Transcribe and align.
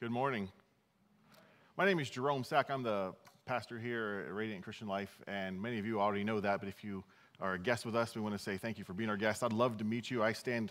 Good 0.00 0.12
morning. 0.12 0.48
My 1.76 1.84
name 1.84 1.98
is 1.98 2.08
Jerome 2.08 2.44
Sack. 2.44 2.70
I'm 2.70 2.84
the 2.84 3.14
pastor 3.46 3.80
here 3.80 4.26
at 4.28 4.32
Radiant 4.32 4.62
Christian 4.62 4.86
Life, 4.86 5.20
and 5.26 5.60
many 5.60 5.80
of 5.80 5.86
you 5.86 6.00
already 6.00 6.22
know 6.22 6.38
that, 6.38 6.60
but 6.60 6.68
if 6.68 6.84
you 6.84 7.02
are 7.40 7.54
a 7.54 7.58
guest 7.58 7.84
with 7.84 7.96
us, 7.96 8.14
we 8.14 8.20
want 8.20 8.32
to 8.32 8.38
say 8.38 8.58
thank 8.58 8.78
you 8.78 8.84
for 8.84 8.92
being 8.92 9.10
our 9.10 9.16
guest. 9.16 9.42
I'd 9.42 9.52
love 9.52 9.76
to 9.78 9.84
meet 9.84 10.08
you. 10.08 10.22
I 10.22 10.34
stand, 10.34 10.70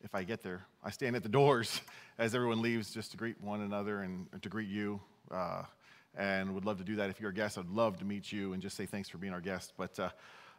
if 0.00 0.14
I 0.14 0.22
get 0.22 0.44
there, 0.44 0.64
I 0.84 0.90
stand 0.90 1.16
at 1.16 1.24
the 1.24 1.28
doors 1.28 1.80
as 2.18 2.36
everyone 2.36 2.62
leaves 2.62 2.94
just 2.94 3.10
to 3.10 3.16
greet 3.16 3.40
one 3.40 3.62
another 3.62 4.02
and 4.02 4.28
to 4.42 4.48
greet 4.48 4.68
you, 4.68 5.00
uh, 5.32 5.64
and 6.16 6.54
would 6.54 6.64
love 6.64 6.78
to 6.78 6.84
do 6.84 6.94
that. 6.94 7.10
If 7.10 7.20
you're 7.20 7.30
a 7.30 7.34
guest, 7.34 7.58
I'd 7.58 7.68
love 7.70 7.98
to 7.98 8.04
meet 8.04 8.30
you 8.30 8.52
and 8.52 8.62
just 8.62 8.76
say 8.76 8.86
thanks 8.86 9.08
for 9.08 9.18
being 9.18 9.32
our 9.32 9.40
guest. 9.40 9.72
But 9.76 9.98
uh, 9.98 10.10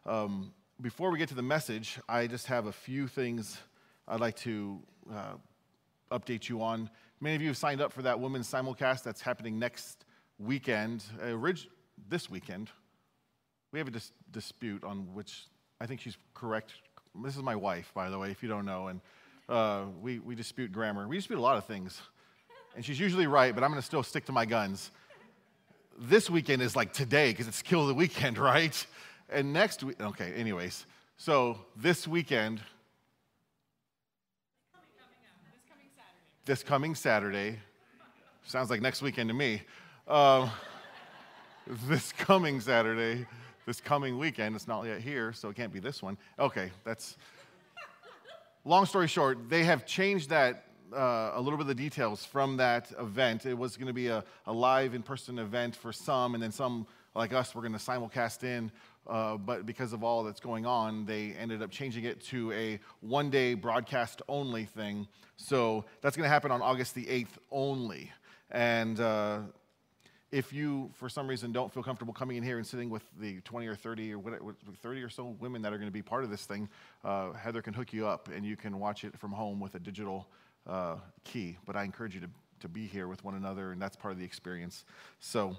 um, 0.06 0.52
before 0.82 1.10
we 1.10 1.20
get 1.20 1.30
to 1.30 1.36
the 1.36 1.42
message, 1.42 1.98
I 2.10 2.28
just 2.28 2.48
have 2.48 2.66
a 2.66 2.74
few 2.74 3.08
things 3.08 3.58
I'd 4.10 4.20
like 4.20 4.36
to 4.40 4.82
uh, 5.10 5.36
update 6.12 6.50
you 6.50 6.62
on. 6.62 6.90
Many 7.22 7.36
of 7.36 7.42
you 7.42 7.50
have 7.50 7.58
signed 7.58 7.82
up 7.82 7.92
for 7.92 8.02
that 8.04 8.18
women's 8.22 8.50
simulcast 8.50 9.04
that's 9.04 9.20
happening 9.20 9.60
next 9.60 10.06
weekend. 10.38 11.04
Uh, 11.22 11.52
this 12.08 12.30
weekend, 12.30 12.70
we 13.74 13.80
have 13.80 13.90
a 13.90 13.92
dis- 13.92 14.14
dispute 14.32 14.86
on 14.86 15.14
which 15.14 15.44
I 15.82 15.86
think 15.86 16.00
she's 16.00 16.18
correct. 16.34 16.72
This 17.22 17.36
is 17.36 17.44
my 17.44 17.58
wife, 17.58 17.92
by 17.94 18.10
the 18.10 18.18
way, 18.18 18.32
if 18.32 18.42
you 18.42 18.48
don't 18.48 18.66
know, 18.66 18.88
and 18.88 19.02
uh, 19.50 19.84
we, 20.02 20.20
we 20.20 20.34
dispute 20.34 20.72
grammar. 20.72 21.10
We 21.10 21.18
dispute 21.18 21.40
a 21.40 21.42
lot 21.42 21.58
of 21.58 21.66
things, 21.66 22.02
and 22.74 22.86
she's 22.86 23.02
usually 23.02 23.28
right, 23.28 23.54
but 23.54 23.66
I'm 23.66 23.70
going 23.70 23.82
to 23.82 23.86
still 23.86 24.04
stick 24.04 24.24
to 24.28 24.32
my 24.32 24.46
guns. 24.46 24.90
This 25.98 26.30
weekend 26.30 26.62
is 26.62 26.74
like 26.74 26.94
today 26.94 27.32
because 27.32 27.50
it's 27.50 27.62
kill 27.62 27.86
the 27.86 27.94
weekend, 27.94 28.38
right? 28.54 28.86
And 29.30 29.52
next 29.52 29.84
week, 29.84 30.00
okay, 30.00 30.32
anyways. 30.36 30.86
So 31.18 31.58
this 31.76 32.08
weekend, 32.08 32.62
this 36.50 36.64
coming 36.64 36.96
Saturday. 36.96 37.60
Sounds 38.44 38.72
like 38.72 38.82
next 38.82 39.04
weekend 39.04 39.30
to 39.30 39.36
me. 39.36 39.62
Um, 40.08 40.50
this 41.86 42.12
coming 42.12 42.60
Saturday, 42.60 43.28
this 43.68 43.80
coming 43.80 44.18
weekend, 44.18 44.56
it's 44.56 44.68
not 44.68 44.84
yet 44.88 45.00
here, 45.00 45.32
so 45.32 45.50
it 45.50 45.56
can't 45.56 45.72
be 45.72 45.80
this 45.80 46.02
one. 46.02 46.18
Okay, 46.40 46.72
that's. 46.84 47.18
Long 48.66 48.88
story 48.88 49.08
short, 49.08 49.48
they 49.48 49.64
have 49.64 49.86
changed 49.86 50.32
that 50.32 50.66
uh, 50.92 51.34
a 51.36 51.40
little 51.40 51.56
bit 51.56 51.62
of 51.62 51.68
the 51.68 51.76
details 51.76 52.26
from 52.26 52.58
that 52.58 52.92
event. 53.00 53.46
It 53.46 53.56
was 53.56 53.78
going 53.78 53.86
to 53.86 53.94
be 53.94 54.08
a, 54.08 54.24
a 54.48 54.52
live 54.52 54.96
in 54.96 55.04
person 55.04 55.38
event 55.38 55.76
for 55.76 55.94
some, 55.94 56.34
and 56.34 56.42
then 56.42 56.52
some 56.52 56.88
like 57.16 57.34
us 57.34 57.54
were 57.54 57.62
going 57.62 57.74
to 57.74 57.80
simulcast 57.80 58.44
in 58.44 58.72
uh, 59.10 59.38
but 59.38 59.66
because 59.66 59.92
of 59.92 60.04
all 60.04 60.24
that's 60.24 60.40
going 60.40 60.66
on, 60.66 61.06
they 61.06 61.34
ended 61.40 61.64
up 61.64 61.72
changing 61.72 62.04
it 62.04 62.22
to 62.22 62.52
a 62.52 62.80
one 63.02 63.30
day 63.30 63.56
broadcast 63.56 64.22
only 64.30 64.66
thing. 64.66 65.08
So 65.36 65.86
that's 66.02 66.16
going 66.16 66.26
to 66.26 66.30
happen 66.30 66.52
on 66.52 66.62
August 66.62 66.94
the 66.94 67.06
8th 67.06 67.38
only. 67.52 68.12
And 68.52 69.00
uh, 69.00 69.40
if 70.32 70.54
you, 70.54 70.92
for 70.94 71.10
some 71.10 71.28
reason, 71.28 71.52
don't 71.52 71.74
feel 71.74 71.82
comfortable 71.82 72.14
coming 72.14 72.38
in 72.38 72.44
here 72.44 72.58
and 72.58 72.68
sitting 72.68 72.90
with 72.92 73.04
the 73.20 73.42
20 73.42 73.66
or 73.66 73.76
30 73.76 74.14
or 74.14 74.22
30 74.82 75.02
or 75.02 75.10
so 75.10 75.36
women 75.40 75.64
that 75.64 75.74
are 75.74 75.78
going 75.78 75.88
to 75.88 75.94
be 75.94 76.04
part 76.04 76.24
of 76.24 76.30
this 76.30 76.46
thing, 76.46 76.70
uh, 77.04 77.32
Heather 77.34 77.64
can 77.64 77.74
hook 77.74 77.92
you 77.94 78.06
up 78.06 78.28
and 78.28 78.46
you 78.46 78.56
can 78.56 78.80
watch 78.80 79.04
it 79.04 79.18
from 79.18 79.32
home 79.32 79.60
with 79.60 79.74
a 79.74 79.80
digital 79.80 80.28
uh, 80.68 80.98
key. 81.24 81.58
But 81.66 81.76
I 81.76 81.84
encourage 81.84 82.14
you 82.14 82.22
to, 82.22 82.30
to 82.60 82.68
be 82.68 82.86
here 82.86 83.08
with 83.08 83.24
one 83.24 83.34
another, 83.34 83.72
and 83.72 83.82
that's 83.82 83.96
part 83.96 84.12
of 84.12 84.20
the 84.20 84.26
experience. 84.26 84.86
So, 85.20 85.58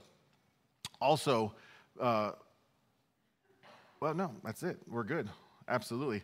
also, 1.00 1.54
uh, 2.00 2.32
well, 4.00 4.14
no, 4.14 4.32
that's 4.44 4.62
it. 4.62 4.78
We're 4.88 5.04
good. 5.04 5.28
Absolutely. 5.68 6.22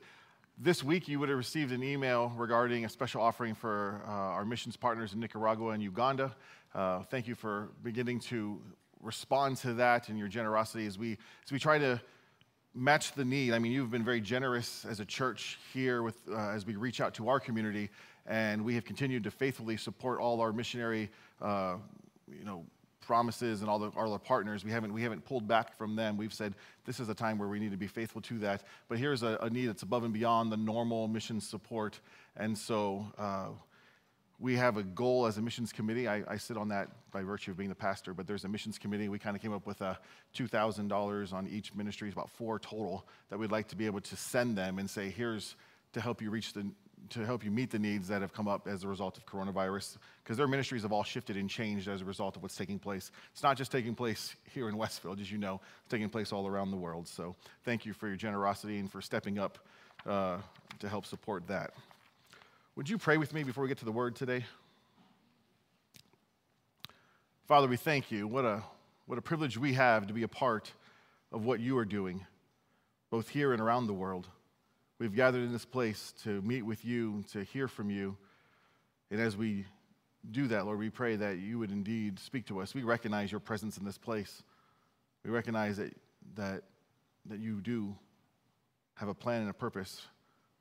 This 0.58 0.82
week, 0.82 1.08
you 1.08 1.20
would 1.20 1.28
have 1.28 1.36
received 1.36 1.72
an 1.72 1.82
email 1.82 2.32
regarding 2.36 2.84
a 2.84 2.88
special 2.88 3.20
offering 3.20 3.54
for 3.54 4.00
uh, 4.06 4.10
our 4.10 4.44
missions 4.44 4.76
partners 4.76 5.12
in 5.12 5.20
Nicaragua 5.20 5.70
and 5.70 5.82
Uganda. 5.82 6.34
Uh, 6.74 7.02
thank 7.02 7.26
you 7.26 7.34
for 7.34 7.68
beginning 7.82 8.20
to 8.20 8.60
respond 9.02 9.58
to 9.58 9.74
that 9.74 10.08
and 10.08 10.18
your 10.18 10.28
generosity 10.28 10.86
as 10.86 10.98
we, 10.98 11.18
as 11.44 11.52
we 11.52 11.58
try 11.58 11.78
to 11.78 12.00
match 12.74 13.12
the 13.12 13.24
need. 13.24 13.52
I 13.52 13.58
mean, 13.58 13.72
you've 13.72 13.90
been 13.90 14.04
very 14.04 14.20
generous 14.20 14.84
as 14.84 15.00
a 15.00 15.04
church 15.04 15.58
here 15.72 16.02
with, 16.02 16.16
uh, 16.30 16.50
as 16.50 16.66
we 16.66 16.76
reach 16.76 17.00
out 17.00 17.14
to 17.14 17.28
our 17.28 17.40
community, 17.40 17.90
and 18.26 18.64
we 18.64 18.74
have 18.74 18.84
continued 18.84 19.24
to 19.24 19.30
faithfully 19.30 19.76
support 19.76 20.20
all 20.20 20.40
our 20.40 20.52
missionary, 20.52 21.10
uh, 21.40 21.76
you 22.28 22.44
know, 22.44 22.64
promises 23.00 23.60
and 23.60 23.70
all 23.70 23.78
the, 23.78 23.88
all 23.96 24.12
our 24.12 24.18
partners. 24.18 24.64
We 24.64 24.70
haven't, 24.70 24.92
we 24.92 25.02
haven't 25.02 25.24
pulled 25.24 25.46
back 25.46 25.76
from 25.76 25.96
them. 25.96 26.16
We've 26.16 26.32
said 26.32 26.54
this 26.84 27.00
is 27.00 27.08
a 27.08 27.14
time 27.14 27.38
where 27.38 27.48
we 27.48 27.58
need 27.58 27.70
to 27.70 27.76
be 27.76 27.86
faithful 27.86 28.20
to 28.22 28.38
that. 28.40 28.64
But 28.88 28.98
here's 28.98 29.22
a, 29.22 29.38
a 29.40 29.50
need 29.50 29.66
that's 29.66 29.82
above 29.82 30.04
and 30.04 30.12
beyond 30.12 30.50
the 30.50 30.56
normal 30.56 31.08
mission 31.08 31.40
support. 31.40 32.00
And 32.36 32.56
so 32.56 33.06
uh, 33.18 33.48
we 34.38 34.56
have 34.56 34.76
a 34.76 34.82
goal 34.82 35.26
as 35.26 35.38
a 35.38 35.42
missions 35.42 35.72
committee. 35.72 36.08
I, 36.08 36.22
I, 36.28 36.36
sit 36.36 36.56
on 36.56 36.68
that 36.68 36.88
by 37.10 37.22
virtue 37.22 37.52
of 37.52 37.56
being 37.56 37.70
the 37.70 37.74
pastor, 37.74 38.12
but 38.12 38.26
there's 38.26 38.44
a 38.44 38.48
missions 38.48 38.78
committee. 38.78 39.08
We 39.08 39.18
kind 39.18 39.34
of 39.34 39.40
came 39.40 39.52
up 39.52 39.66
with 39.66 39.80
a 39.80 39.98
$2,000 40.36 41.32
on 41.32 41.48
each 41.48 41.74
ministry, 41.74 42.10
about 42.10 42.30
four 42.30 42.58
total, 42.58 43.06
that 43.30 43.38
we'd 43.38 43.52
like 43.52 43.68
to 43.68 43.76
be 43.76 43.86
able 43.86 44.00
to 44.02 44.16
send 44.16 44.56
them 44.56 44.78
and 44.78 44.90
say, 44.90 45.08
here's 45.08 45.56
to 45.94 46.00
help 46.00 46.20
you 46.20 46.30
reach 46.30 46.52
the 46.52 46.70
to 47.10 47.24
help 47.24 47.44
you 47.44 47.50
meet 47.50 47.70
the 47.70 47.78
needs 47.78 48.08
that 48.08 48.22
have 48.22 48.32
come 48.32 48.48
up 48.48 48.66
as 48.66 48.84
a 48.84 48.88
result 48.88 49.16
of 49.16 49.26
coronavirus, 49.26 49.96
because 50.22 50.36
their 50.36 50.48
ministries 50.48 50.82
have 50.82 50.92
all 50.92 51.04
shifted 51.04 51.36
and 51.36 51.48
changed 51.48 51.88
as 51.88 52.02
a 52.02 52.04
result 52.04 52.36
of 52.36 52.42
what's 52.42 52.56
taking 52.56 52.78
place. 52.78 53.10
It's 53.32 53.42
not 53.42 53.56
just 53.56 53.72
taking 53.72 53.94
place 53.94 54.34
here 54.54 54.68
in 54.68 54.76
Westfield, 54.76 55.20
as 55.20 55.30
you 55.30 55.38
know, 55.38 55.60
it's 55.82 55.90
taking 55.90 56.08
place 56.08 56.32
all 56.32 56.46
around 56.46 56.70
the 56.70 56.76
world. 56.76 57.08
So 57.08 57.36
thank 57.64 57.86
you 57.86 57.92
for 57.92 58.08
your 58.08 58.16
generosity 58.16 58.78
and 58.78 58.90
for 58.90 59.00
stepping 59.00 59.38
up 59.38 59.58
uh, 60.06 60.38
to 60.78 60.88
help 60.88 61.06
support 61.06 61.46
that. 61.48 61.72
Would 62.76 62.88
you 62.88 62.98
pray 62.98 63.16
with 63.16 63.32
me 63.32 63.42
before 63.42 63.62
we 63.62 63.68
get 63.68 63.78
to 63.78 63.84
the 63.84 63.92
word 63.92 64.16
today? 64.16 64.44
Father, 67.46 67.68
we 67.68 67.76
thank 67.76 68.10
you. 68.10 68.26
What 68.26 68.44
a, 68.44 68.62
what 69.06 69.18
a 69.18 69.22
privilege 69.22 69.56
we 69.56 69.74
have 69.74 70.08
to 70.08 70.12
be 70.12 70.24
a 70.24 70.28
part 70.28 70.72
of 71.32 71.44
what 71.44 71.60
you 71.60 71.78
are 71.78 71.84
doing, 71.84 72.26
both 73.10 73.28
here 73.28 73.52
and 73.52 73.62
around 73.62 73.86
the 73.86 73.94
world. 73.94 74.26
We've 74.98 75.14
gathered 75.14 75.44
in 75.44 75.52
this 75.52 75.66
place 75.66 76.14
to 76.24 76.40
meet 76.40 76.62
with 76.62 76.84
you, 76.84 77.22
to 77.32 77.42
hear 77.44 77.68
from 77.68 77.90
you. 77.90 78.16
And 79.10 79.20
as 79.20 79.36
we 79.36 79.66
do 80.30 80.48
that, 80.48 80.64
Lord, 80.64 80.78
we 80.78 80.88
pray 80.88 81.16
that 81.16 81.38
you 81.38 81.58
would 81.58 81.70
indeed 81.70 82.18
speak 82.18 82.46
to 82.46 82.60
us. 82.60 82.74
We 82.74 82.82
recognize 82.82 83.30
your 83.30 83.40
presence 83.40 83.76
in 83.76 83.84
this 83.84 83.98
place. 83.98 84.42
We 85.22 85.30
recognize 85.30 85.76
that, 85.76 85.94
that, 86.36 86.62
that 87.26 87.38
you 87.38 87.60
do 87.60 87.94
have 88.94 89.08
a 89.08 89.14
plan 89.14 89.42
and 89.42 89.50
a 89.50 89.54
purpose 89.54 90.00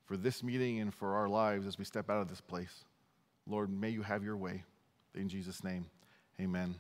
for 0.06 0.18
this 0.18 0.44
meeting 0.44 0.82
and 0.82 0.94
for 0.94 1.16
our 1.16 1.30
lives 1.30 1.66
as 1.66 1.78
we 1.78 1.86
step 1.86 2.10
out 2.10 2.22
of 2.22 2.28
this 2.28 2.42
place. 2.42 2.84
Lord, 3.48 3.70
may 3.70 3.90
you 3.90 4.02
have 4.02 4.24
your 4.24 4.36
way. 4.36 4.64
In 5.16 5.30
Jesus' 5.30 5.64
name, 5.64 5.86
amen. 6.42 6.76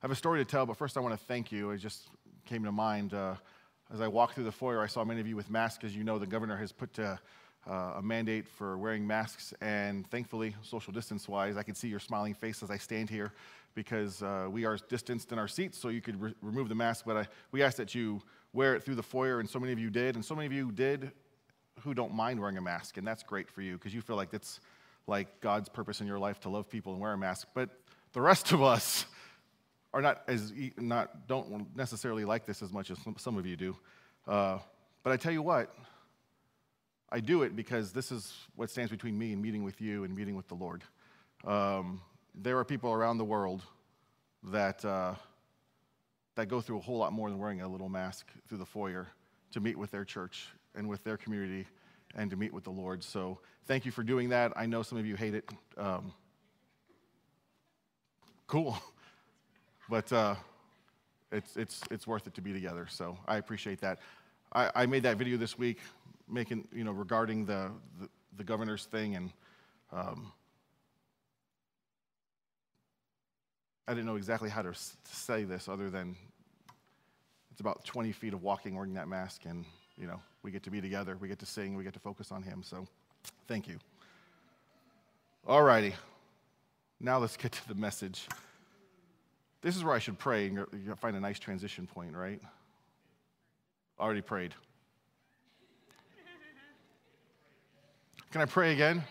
I 0.00 0.04
have 0.04 0.12
a 0.12 0.16
story 0.16 0.38
to 0.38 0.44
tell, 0.44 0.64
but 0.64 0.76
first 0.76 0.96
I 0.96 1.00
want 1.00 1.18
to 1.18 1.26
thank 1.26 1.50
you. 1.50 1.70
It 1.70 1.78
just 1.78 2.08
came 2.44 2.62
to 2.64 2.72
mind. 2.72 3.14
Uh, 3.14 3.34
as 3.92 4.00
I 4.00 4.08
walked 4.08 4.34
through 4.34 4.44
the 4.44 4.52
foyer, 4.52 4.82
I 4.82 4.86
saw 4.86 5.04
many 5.04 5.20
of 5.20 5.26
you 5.26 5.36
with 5.36 5.50
masks. 5.50 5.84
As 5.84 5.94
you 5.94 6.04
know, 6.04 6.18
the 6.18 6.26
governor 6.26 6.56
has 6.56 6.72
put 6.72 6.98
uh, 6.98 7.16
a 7.68 8.02
mandate 8.02 8.48
for 8.48 8.76
wearing 8.78 9.06
masks, 9.06 9.54
and 9.60 10.08
thankfully, 10.10 10.54
social 10.62 10.92
distance 10.92 11.28
wise, 11.28 11.56
I 11.56 11.62
can 11.62 11.74
see 11.74 11.88
your 11.88 12.00
smiling 12.00 12.34
face 12.34 12.62
as 12.62 12.70
I 12.70 12.78
stand 12.78 13.10
here 13.10 13.32
because 13.74 14.22
uh, 14.22 14.48
we 14.50 14.64
are 14.64 14.78
distanced 14.88 15.32
in 15.32 15.38
our 15.38 15.48
seats, 15.48 15.78
so 15.78 15.88
you 15.88 16.00
could 16.00 16.20
re- 16.20 16.34
remove 16.42 16.68
the 16.68 16.74
mask. 16.74 17.04
But 17.06 17.16
I, 17.16 17.26
we 17.52 17.62
ask 17.62 17.76
that 17.76 17.94
you 17.94 18.22
wear 18.52 18.74
it 18.74 18.82
through 18.82 18.94
the 18.94 19.02
foyer, 19.02 19.40
and 19.40 19.48
so 19.48 19.58
many 19.58 19.72
of 19.72 19.78
you 19.78 19.90
did, 19.90 20.14
and 20.14 20.24
so 20.24 20.34
many 20.34 20.46
of 20.46 20.52
you 20.52 20.72
did 20.72 21.12
who 21.80 21.92
don't 21.92 22.14
mind 22.14 22.40
wearing 22.40 22.56
a 22.56 22.62
mask, 22.62 22.96
and 22.96 23.06
that's 23.06 23.22
great 23.22 23.50
for 23.50 23.60
you 23.60 23.74
because 23.74 23.94
you 23.94 24.00
feel 24.00 24.16
like 24.16 24.32
it's 24.32 24.60
like 25.06 25.40
God's 25.40 25.68
purpose 25.68 26.00
in 26.00 26.06
your 26.06 26.18
life 26.18 26.40
to 26.40 26.48
love 26.48 26.68
people 26.68 26.92
and 26.92 27.00
wear 27.00 27.12
a 27.12 27.18
mask. 27.18 27.48
But 27.54 27.70
the 28.12 28.20
rest 28.20 28.52
of 28.52 28.62
us, 28.62 29.06
are 29.92 30.02
not 30.02 30.22
as 30.28 30.52
not 30.76 31.26
don't 31.26 31.74
necessarily 31.76 32.24
like 32.24 32.46
this 32.46 32.62
as 32.62 32.72
much 32.72 32.90
as 32.90 32.98
some 33.16 33.38
of 33.38 33.46
you 33.46 33.56
do. 33.56 33.76
Uh, 34.26 34.58
but 35.02 35.12
I 35.12 35.16
tell 35.16 35.32
you 35.32 35.42
what, 35.42 35.74
I 37.10 37.20
do 37.20 37.42
it 37.42 37.54
because 37.54 37.92
this 37.92 38.10
is 38.10 38.34
what 38.56 38.70
stands 38.70 38.90
between 38.90 39.16
me 39.16 39.32
and 39.32 39.40
meeting 39.40 39.62
with 39.62 39.80
you 39.80 40.04
and 40.04 40.14
meeting 40.14 40.34
with 40.34 40.48
the 40.48 40.54
Lord. 40.54 40.82
Um, 41.44 42.00
there 42.34 42.58
are 42.58 42.64
people 42.64 42.92
around 42.92 43.18
the 43.18 43.24
world 43.24 43.62
that 44.44 44.84
uh, 44.84 45.14
that 46.34 46.46
go 46.46 46.60
through 46.60 46.78
a 46.78 46.80
whole 46.80 46.98
lot 46.98 47.12
more 47.12 47.30
than 47.30 47.38
wearing 47.38 47.62
a 47.62 47.68
little 47.68 47.88
mask 47.88 48.26
through 48.48 48.58
the 48.58 48.66
foyer 48.66 49.08
to 49.52 49.60
meet 49.60 49.78
with 49.78 49.90
their 49.90 50.04
church 50.04 50.48
and 50.74 50.88
with 50.88 51.02
their 51.04 51.16
community 51.16 51.66
and 52.14 52.30
to 52.30 52.36
meet 52.36 52.52
with 52.52 52.64
the 52.64 52.70
Lord. 52.70 53.02
So 53.02 53.38
thank 53.66 53.84
you 53.86 53.92
for 53.92 54.02
doing 54.02 54.30
that. 54.30 54.52
I 54.56 54.66
know 54.66 54.82
some 54.82 54.98
of 54.98 55.06
you 55.06 55.16
hate 55.16 55.34
it. 55.34 55.48
Um, 55.76 56.12
cool. 58.46 58.78
But 59.88 60.12
uh, 60.12 60.34
it's, 61.32 61.56
it's, 61.56 61.80
it's 61.90 62.06
worth 62.06 62.26
it 62.26 62.34
to 62.34 62.40
be 62.40 62.52
together. 62.52 62.86
So 62.88 63.16
I 63.26 63.36
appreciate 63.36 63.80
that. 63.80 63.98
I, 64.52 64.70
I 64.74 64.86
made 64.86 65.02
that 65.04 65.16
video 65.16 65.36
this 65.36 65.58
week, 65.58 65.78
making, 66.28 66.66
you 66.72 66.84
know, 66.84 66.92
regarding 66.92 67.46
the, 67.46 67.70
the, 68.00 68.08
the 68.36 68.44
governor's 68.44 68.84
thing. 68.84 69.16
And 69.16 69.30
um, 69.92 70.32
I 73.88 73.92
didn't 73.94 74.06
know 74.06 74.16
exactly 74.16 74.50
how 74.50 74.62
to 74.62 74.72
say 75.04 75.44
this 75.44 75.68
other 75.68 75.90
than 75.90 76.16
it's 77.50 77.60
about 77.60 77.84
20 77.84 78.12
feet 78.12 78.34
of 78.34 78.42
walking 78.42 78.74
wearing 78.74 78.94
that 78.94 79.08
mask. 79.08 79.42
And, 79.46 79.64
you 79.96 80.06
know, 80.06 80.20
we 80.42 80.50
get 80.50 80.62
to 80.64 80.70
be 80.70 80.80
together, 80.80 81.16
we 81.20 81.28
get 81.28 81.38
to 81.40 81.46
sing, 81.46 81.76
we 81.76 81.84
get 81.84 81.94
to 81.94 82.00
focus 82.00 82.30
on 82.30 82.42
him. 82.42 82.62
So 82.62 82.86
thank 83.48 83.66
you. 83.68 83.78
All 85.46 85.62
righty. 85.62 85.94
Now 87.00 87.18
let's 87.18 87.36
get 87.36 87.52
to 87.52 87.68
the 87.68 87.74
message. 87.74 88.26
This 89.66 89.76
is 89.76 89.82
where 89.82 89.96
I 89.96 89.98
should 89.98 90.16
pray 90.16 90.46
and 90.46 90.64
find 91.00 91.16
a 91.16 91.20
nice 91.20 91.40
transition 91.40 91.88
point, 91.88 92.14
right? 92.14 92.40
Already 93.98 94.20
prayed. 94.20 94.54
Can 98.30 98.42
I 98.42 98.44
pray 98.44 98.72
again? 98.72 99.02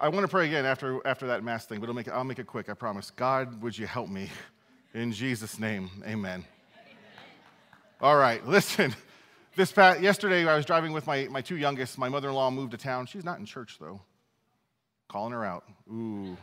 I 0.00 0.08
want 0.08 0.22
to 0.22 0.28
pray 0.28 0.46
again 0.46 0.64
after, 0.64 1.04
after 1.04 1.26
that 1.26 1.42
mass 1.42 1.66
thing, 1.66 1.80
but 1.80 1.88
I'll 1.88 1.94
make, 1.96 2.06
it, 2.06 2.12
I'll 2.12 2.22
make 2.22 2.38
it 2.38 2.46
quick, 2.46 2.68
I 2.68 2.74
promise. 2.74 3.10
God, 3.10 3.60
would 3.62 3.76
you 3.76 3.88
help 3.88 4.08
me? 4.10 4.30
In 4.94 5.10
Jesus' 5.10 5.58
name, 5.58 5.90
amen. 6.04 6.12
amen. 6.14 6.44
All 8.00 8.16
right, 8.16 8.46
listen. 8.46 8.94
This 9.56 9.72
past, 9.72 10.02
yesterday, 10.02 10.46
I 10.46 10.54
was 10.54 10.64
driving 10.64 10.92
with 10.92 11.04
my, 11.04 11.26
my 11.32 11.40
two 11.40 11.56
youngest. 11.56 11.98
My 11.98 12.08
mother 12.08 12.28
in 12.28 12.34
law 12.36 12.48
moved 12.48 12.70
to 12.70 12.78
town. 12.78 13.06
She's 13.06 13.24
not 13.24 13.40
in 13.40 13.44
church, 13.44 13.78
though. 13.80 14.02
Calling 15.08 15.32
her 15.32 15.44
out. 15.44 15.64
Ooh. 15.92 16.36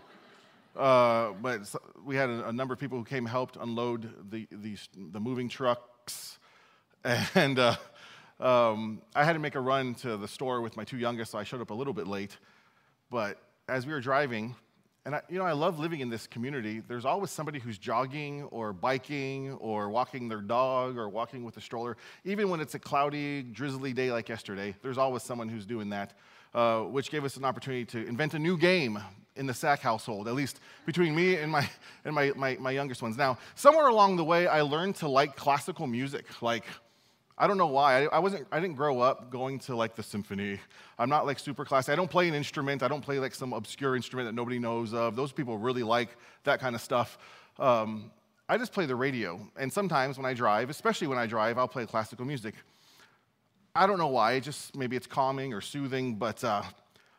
Uh, 0.76 1.32
but 1.42 1.74
we 2.04 2.16
had 2.16 2.30
a, 2.30 2.50
a, 2.50 2.54
number 2.54 2.74
of 2.74 2.80
people 2.80 2.98
who 2.98 3.06
came 3.06 3.26
helped 3.26 3.56
unload 3.56 4.30
the, 4.30 4.46
the, 4.52 4.78
the 5.12 5.20
moving 5.20 5.50
trucks. 5.50 6.40
And 7.36 7.60
uh, 7.60 7.76
um, 8.40 9.00
I 9.16 9.24
had 9.24 9.34
to 9.34 9.40
make 9.40 9.54
a 9.54 9.60
run 9.60 9.94
to 9.96 10.18
the 10.18 10.28
store 10.28 10.62
with 10.62 10.76
my 10.76 10.84
two 10.84 10.98
youngest, 10.98 11.34
so 11.34 11.38
I 11.38 11.44
showed 11.44 11.62
up 11.62 11.70
a 11.70 11.74
little 11.76 11.94
bit 11.94 12.08
late. 12.08 12.36
But 13.12 13.38
as 13.70 13.86
we 13.86 13.94
were 13.94 14.02
driving, 14.02 14.56
and 15.06 15.14
I, 15.14 15.22
you 15.30 15.38
know, 15.38 15.46
I 15.46 15.52
love 15.52 15.78
living 15.78 16.00
in 16.00 16.10
this 16.10 16.26
community. 16.26 16.82
There's 16.86 17.06
always 17.06 17.30
somebody 17.30 17.60
who's 17.60 17.78
jogging 17.78 18.44
or 18.46 18.74
biking 18.74 19.52
or 19.54 19.90
walking 19.90 20.28
their 20.28 20.42
dog 20.42 20.98
or 20.98 21.08
walking 21.08 21.44
with 21.44 21.58
a 21.58 21.62
stroller. 21.62 21.96
Even 22.24 22.50
when 22.50 22.60
it's 22.60 22.74
a 22.74 22.80
cloudy, 22.80 23.44
drizzly 23.44 23.94
day 23.94 24.12
like 24.12 24.28
yesterday, 24.28 24.76
there's 24.82 24.98
always 24.98 25.22
someone 25.22 25.48
who's 25.48 25.68
doing 25.68 25.90
that, 25.92 26.14
uh, 26.56 26.82
which 26.82 27.12
gave 27.12 27.24
us 27.24 27.38
an 27.38 27.46
opportunity 27.46 27.86
to 27.86 28.08
invent 28.08 28.34
a 28.34 28.40
new 28.40 28.58
game 28.58 28.98
in 29.36 29.46
the 29.46 29.54
Sack 29.54 29.82
household, 29.82 30.28
at 30.28 30.34
least 30.34 30.60
between 30.86 31.16
me 31.16 31.36
and 31.38 31.52
my 31.52 31.70
and 32.06 32.16
my, 32.16 32.32
my, 32.36 32.58
my 32.60 32.72
youngest 32.72 33.02
ones. 33.02 33.18
Now, 33.18 33.38
somewhere 33.56 33.88
along 33.88 34.16
the 34.18 34.24
way, 34.24 34.48
I 34.48 34.62
learned 34.62 34.96
to 34.98 35.08
like 35.08 35.36
classical 35.36 35.88
music, 35.88 36.42
like 36.42 36.64
I 37.38 37.48
don't 37.48 37.58
know 37.58 37.68
why. 37.68 38.06
I, 38.06 38.16
I, 38.16 38.20
wasn't, 38.20 38.48
I 38.52 38.62
didn't 38.62 38.78
grow 38.78 39.02
up 39.02 39.30
going 39.30 39.60
to 39.60 39.76
like 39.76 39.96
the 39.96 40.04
symphony. 40.04 40.60
I'm 40.98 41.10
not 41.10 41.26
like 41.26 41.38
super 41.38 41.66
classy. 41.66 41.92
I 41.92 41.96
don't 41.96 42.10
play 42.10 42.30
an 42.30 42.34
instrument. 42.34 42.82
I 42.82 42.88
don't 42.88 43.02
play 43.02 43.20
like 43.20 43.36
some 43.36 43.52
obscure 43.52 43.96
instrument 43.96 44.28
that 44.30 44.34
nobody 44.34 44.58
knows 44.58 44.94
of. 44.94 45.18
Those 45.18 45.34
people 45.34 45.58
really 45.58 45.84
like 45.84 46.16
that 46.46 46.62
kind 46.62 46.76
of 46.76 46.82
stuff. 46.82 47.18
Um, 47.60 48.10
I 48.48 48.58
just 48.58 48.72
play 48.72 48.86
the 48.86 48.96
radio. 48.96 49.40
And 49.58 49.72
sometimes 49.72 50.18
when 50.18 50.26
I 50.26 50.34
drive, 50.34 50.70
especially 50.70 51.08
when 51.08 51.18
I 51.18 51.26
drive, 51.26 51.58
I'll 51.58 51.68
play 51.68 51.86
classical 51.86 52.26
music. 52.26 52.56
I 53.76 53.86
don't 53.86 53.98
know 53.98 54.08
why. 54.08 54.34
It 54.34 54.42
just 54.42 54.74
maybe 54.78 54.96
it's 54.96 55.08
calming 55.08 55.54
or 55.54 55.60
soothing, 55.60 56.16
but 56.16 56.42
uh, 56.42 56.64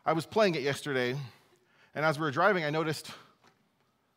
I 0.03 0.13
was 0.13 0.25
playing 0.25 0.55
it 0.55 0.63
yesterday. 0.63 1.15
And 1.97 2.05
as 2.05 2.19
we 2.19 2.25
were 2.25 2.31
driving, 2.31 2.63
I 2.63 2.69
noticed 2.69 3.09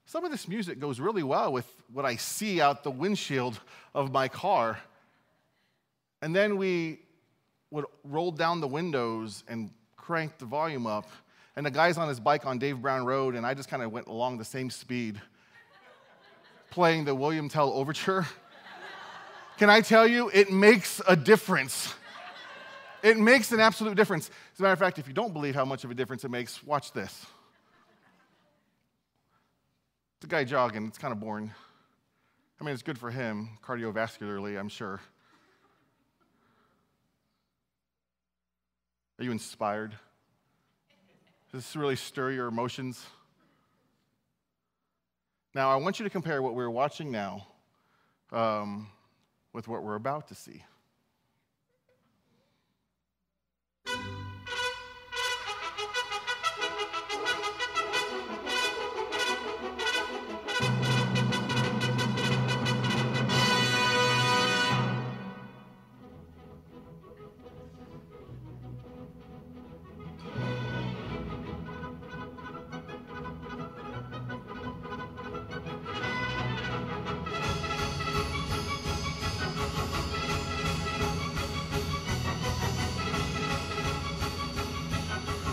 some 0.04 0.22
of 0.22 0.30
this 0.30 0.46
music 0.46 0.78
goes 0.78 1.00
really 1.00 1.22
well 1.22 1.50
with 1.50 1.64
what 1.90 2.04
I 2.04 2.16
see 2.16 2.60
out 2.60 2.84
the 2.84 2.90
windshield 2.90 3.58
of 3.94 4.12
my 4.12 4.28
car. 4.28 4.78
And 6.20 6.36
then 6.36 6.58
we 6.58 6.98
would 7.70 7.86
roll 8.04 8.32
down 8.32 8.60
the 8.60 8.68
windows 8.68 9.44
and 9.48 9.70
crank 9.96 10.36
the 10.36 10.44
volume 10.44 10.86
up. 10.86 11.08
And 11.56 11.64
the 11.64 11.70
guy's 11.70 11.96
on 11.96 12.06
his 12.06 12.20
bike 12.20 12.44
on 12.44 12.58
Dave 12.58 12.82
Brown 12.82 13.06
Road, 13.06 13.34
and 13.34 13.46
I 13.46 13.54
just 13.54 13.70
kind 13.70 13.82
of 13.82 13.90
went 13.90 14.08
along 14.08 14.36
the 14.36 14.44
same 14.44 14.68
speed, 14.68 15.18
playing 16.68 17.06
the 17.06 17.14
William 17.14 17.48
Tell 17.48 17.72
Overture. 17.72 18.26
Can 19.56 19.70
I 19.70 19.80
tell 19.80 20.06
you, 20.06 20.30
it 20.34 20.52
makes 20.52 21.00
a 21.08 21.16
difference. 21.16 21.94
It 23.02 23.16
makes 23.16 23.52
an 23.52 23.60
absolute 23.60 23.96
difference. 23.96 24.28
As 24.52 24.60
a 24.60 24.64
matter 24.64 24.74
of 24.74 24.78
fact, 24.78 24.98
if 24.98 25.08
you 25.08 25.14
don't 25.14 25.32
believe 25.32 25.54
how 25.54 25.64
much 25.64 25.84
of 25.84 25.90
a 25.90 25.94
difference 25.94 26.24
it 26.24 26.30
makes, 26.30 26.62
watch 26.62 26.92
this. 26.92 27.24
The 30.20 30.26
guy 30.26 30.44
jogging, 30.44 30.86
it's 30.86 30.98
kind 30.98 31.12
of 31.12 31.20
boring. 31.20 31.50
I 32.60 32.64
mean, 32.64 32.74
it's 32.74 32.82
good 32.82 32.98
for 32.98 33.10
him, 33.10 33.48
cardiovascularly, 33.64 34.58
I'm 34.58 34.68
sure. 34.68 35.00
Are 39.18 39.24
you 39.24 39.30
inspired? 39.30 39.92
Does 41.52 41.64
this 41.64 41.76
really 41.76 41.96
stir 41.96 42.32
your 42.32 42.48
emotions? 42.48 43.06
Now, 45.54 45.70
I 45.70 45.76
want 45.76 45.98
you 45.98 46.04
to 46.04 46.10
compare 46.10 46.42
what 46.42 46.54
we're 46.54 46.70
watching 46.70 47.10
now 47.10 47.46
um, 48.30 48.88
with 49.54 49.68
what 49.68 49.82
we're 49.82 49.96
about 49.96 50.28
to 50.28 50.34
see. 50.34 50.62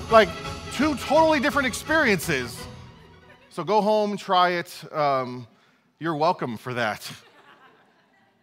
Like 0.09 0.29
two 0.71 0.95
totally 0.95 1.39
different 1.41 1.67
experiences. 1.67 2.57
So 3.49 3.63
go 3.63 3.81
home, 3.81 4.15
try 4.15 4.51
it. 4.51 4.93
Um, 4.93 5.47
you're 5.99 6.15
welcome 6.15 6.55
for 6.55 6.73
that. 6.75 7.09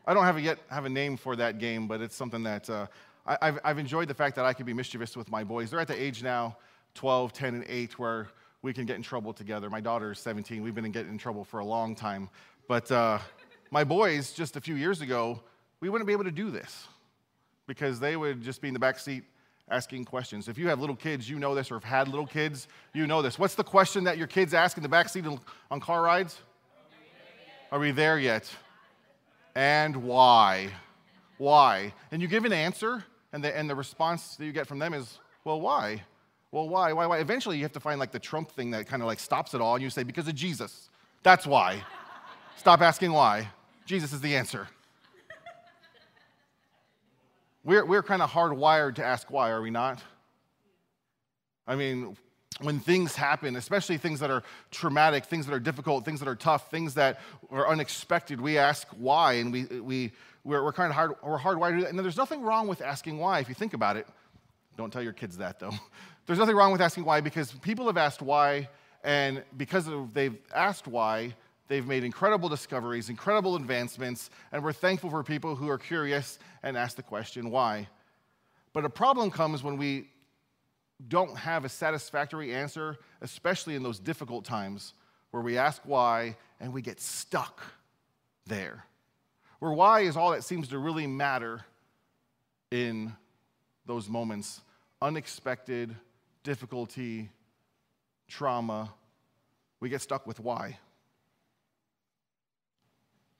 I 0.06 0.12
don't 0.12 0.24
have 0.24 0.36
a 0.36 0.42
yet 0.42 0.58
have 0.68 0.84
a 0.84 0.90
name 0.90 1.16
for 1.16 1.36
that 1.36 1.58
game, 1.58 1.86
but 1.86 2.02
it's 2.02 2.14
something 2.14 2.42
that 2.42 2.68
uh, 2.68 2.86
I, 3.24 3.46
have 3.46 3.58
I've 3.64 3.78
enjoyed 3.78 4.08
the 4.08 4.14
fact 4.14 4.36
that 4.36 4.44
I 4.44 4.52
can 4.52 4.66
be 4.66 4.74
mischievous 4.74 5.16
with 5.16 5.30
my 5.30 5.42
boys. 5.42 5.70
They're 5.70 5.80
at 5.80 5.88
the 5.88 6.00
age 6.00 6.22
now, 6.22 6.58
12, 6.94 7.32
10, 7.32 7.54
and 7.54 7.64
8, 7.66 7.98
where 7.98 8.28
we 8.60 8.74
can 8.74 8.84
get 8.84 8.96
in 8.96 9.02
trouble 9.02 9.32
together. 9.32 9.70
My 9.70 9.80
daughter 9.80 10.12
is 10.12 10.18
17. 10.18 10.62
We've 10.62 10.74
been 10.74 10.90
getting 10.90 11.12
in 11.12 11.18
trouble 11.18 11.44
for 11.44 11.60
a 11.60 11.64
long 11.64 11.94
time. 11.94 12.28
But 12.68 12.92
uh, 12.92 13.18
my 13.70 13.84
boys, 13.84 14.32
just 14.32 14.56
a 14.56 14.60
few 14.60 14.74
years 14.74 15.00
ago, 15.00 15.40
we 15.80 15.88
wouldn't 15.88 16.06
be 16.06 16.12
able 16.12 16.24
to 16.24 16.30
do 16.30 16.50
this 16.50 16.86
because 17.66 17.98
they 17.98 18.16
would 18.16 18.42
just 18.42 18.60
be 18.60 18.68
in 18.68 18.74
the 18.74 18.80
back 18.80 18.98
seat 18.98 19.24
asking 19.70 20.04
questions. 20.04 20.48
If 20.48 20.58
you 20.58 20.68
have 20.68 20.80
little 20.80 20.96
kids, 20.96 21.28
you 21.28 21.38
know 21.38 21.54
this, 21.54 21.70
or 21.70 21.74
have 21.74 21.84
had 21.84 22.08
little 22.08 22.26
kids, 22.26 22.68
you 22.92 23.06
know 23.06 23.22
this. 23.22 23.38
What's 23.38 23.54
the 23.54 23.64
question 23.64 24.04
that 24.04 24.18
your 24.18 24.26
kids 24.26 24.54
ask 24.54 24.76
in 24.76 24.82
the 24.82 24.88
back 24.88 25.08
seat 25.08 25.24
on 25.70 25.80
car 25.80 26.02
rides? 26.02 26.40
Are 27.72 27.78
we 27.78 27.90
there 27.90 28.18
yet? 28.18 28.50
And 29.54 29.96
why? 29.96 30.70
Why? 31.38 31.92
And 32.12 32.20
you 32.20 32.28
give 32.28 32.44
an 32.44 32.52
answer, 32.52 33.04
and 33.32 33.42
the, 33.42 33.56
and 33.56 33.68
the 33.68 33.74
response 33.74 34.36
that 34.36 34.44
you 34.44 34.52
get 34.52 34.66
from 34.66 34.78
them 34.78 34.94
is, 34.94 35.18
well, 35.44 35.60
why? 35.60 36.02
Well, 36.52 36.68
why? 36.68 36.92
Why? 36.92 37.06
Why? 37.06 37.18
Eventually, 37.18 37.56
you 37.56 37.62
have 37.62 37.72
to 37.72 37.80
find 37.80 37.98
like 37.98 38.12
the 38.12 38.18
Trump 38.20 38.50
thing 38.50 38.70
that 38.72 38.86
kind 38.86 39.02
of 39.02 39.06
like 39.06 39.18
stops 39.18 39.54
it 39.54 39.60
all, 39.60 39.74
and 39.74 39.82
you 39.82 39.90
say, 39.90 40.02
because 40.02 40.28
of 40.28 40.34
Jesus. 40.34 40.88
That's 41.22 41.46
why. 41.46 41.82
Stop 42.56 42.80
asking 42.80 43.12
why. 43.12 43.48
Jesus 43.86 44.12
is 44.12 44.20
the 44.20 44.36
answer. 44.36 44.68
We're, 47.64 47.84
we're 47.84 48.02
kind 48.02 48.20
of 48.20 48.30
hardwired 48.30 48.96
to 48.96 49.04
ask 49.04 49.30
why, 49.30 49.50
are 49.50 49.62
we 49.62 49.70
not? 49.70 50.02
I 51.66 51.76
mean, 51.76 52.16
when 52.60 52.78
things 52.78 53.16
happen, 53.16 53.56
especially 53.56 53.96
things 53.96 54.20
that 54.20 54.30
are 54.30 54.42
traumatic, 54.70 55.24
things 55.24 55.46
that 55.46 55.54
are 55.54 55.60
difficult, 55.60 56.04
things 56.04 56.20
that 56.20 56.28
are 56.28 56.36
tough, 56.36 56.70
things 56.70 56.94
that 56.94 57.20
are 57.50 57.66
unexpected, 57.66 58.38
we 58.40 58.58
ask 58.58 58.86
why, 58.98 59.34
and 59.34 59.50
we, 59.50 59.64
we, 59.64 60.12
we're, 60.44 60.62
we're 60.62 60.72
kind 60.74 60.90
of 60.90 60.94
hard, 60.94 61.12
we're 61.22 61.38
hardwired 61.38 61.70
to 61.70 61.76
do 61.76 61.82
that. 61.82 61.90
And 61.90 61.98
there's 61.98 62.18
nothing 62.18 62.42
wrong 62.42 62.68
with 62.68 62.82
asking 62.82 63.18
why 63.18 63.40
if 63.40 63.48
you 63.48 63.54
think 63.54 63.72
about 63.72 63.96
it. 63.96 64.06
Don't 64.76 64.92
tell 64.92 65.02
your 65.02 65.12
kids 65.12 65.38
that, 65.38 65.58
though. 65.58 65.72
There's 66.26 66.38
nothing 66.38 66.56
wrong 66.56 66.72
with 66.72 66.80
asking 66.80 67.04
why 67.04 67.20
because 67.20 67.52
people 67.52 67.86
have 67.86 67.96
asked 67.96 68.22
why, 68.22 68.68
and 69.04 69.44
because 69.56 69.86
of, 69.86 70.14
they've 70.14 70.36
asked 70.54 70.88
why, 70.88 71.34
They've 71.68 71.86
made 71.86 72.04
incredible 72.04 72.48
discoveries, 72.48 73.08
incredible 73.08 73.56
advancements, 73.56 74.30
and 74.52 74.62
we're 74.62 74.72
thankful 74.72 75.10
for 75.10 75.22
people 75.22 75.56
who 75.56 75.68
are 75.68 75.78
curious 75.78 76.38
and 76.62 76.76
ask 76.76 76.96
the 76.96 77.02
question, 77.02 77.50
why? 77.50 77.88
But 78.72 78.84
a 78.84 78.90
problem 78.90 79.30
comes 79.30 79.62
when 79.62 79.76
we 79.78 80.08
don't 81.08 81.36
have 81.36 81.64
a 81.64 81.68
satisfactory 81.68 82.54
answer, 82.54 82.98
especially 83.22 83.74
in 83.74 83.82
those 83.82 83.98
difficult 83.98 84.44
times 84.44 84.94
where 85.30 85.42
we 85.42 85.58
ask 85.58 85.82
why 85.84 86.36
and 86.60 86.72
we 86.72 86.82
get 86.82 87.00
stuck 87.00 87.62
there. 88.46 88.84
Where 89.58 89.72
why 89.72 90.00
is 90.00 90.16
all 90.16 90.32
that 90.32 90.44
seems 90.44 90.68
to 90.68 90.78
really 90.78 91.06
matter 91.06 91.64
in 92.70 93.14
those 93.86 94.08
moments 94.08 94.60
unexpected, 95.00 95.94
difficulty, 96.42 97.28
trauma. 98.28 98.92
We 99.80 99.88
get 99.90 100.00
stuck 100.00 100.26
with 100.26 100.40
why. 100.40 100.78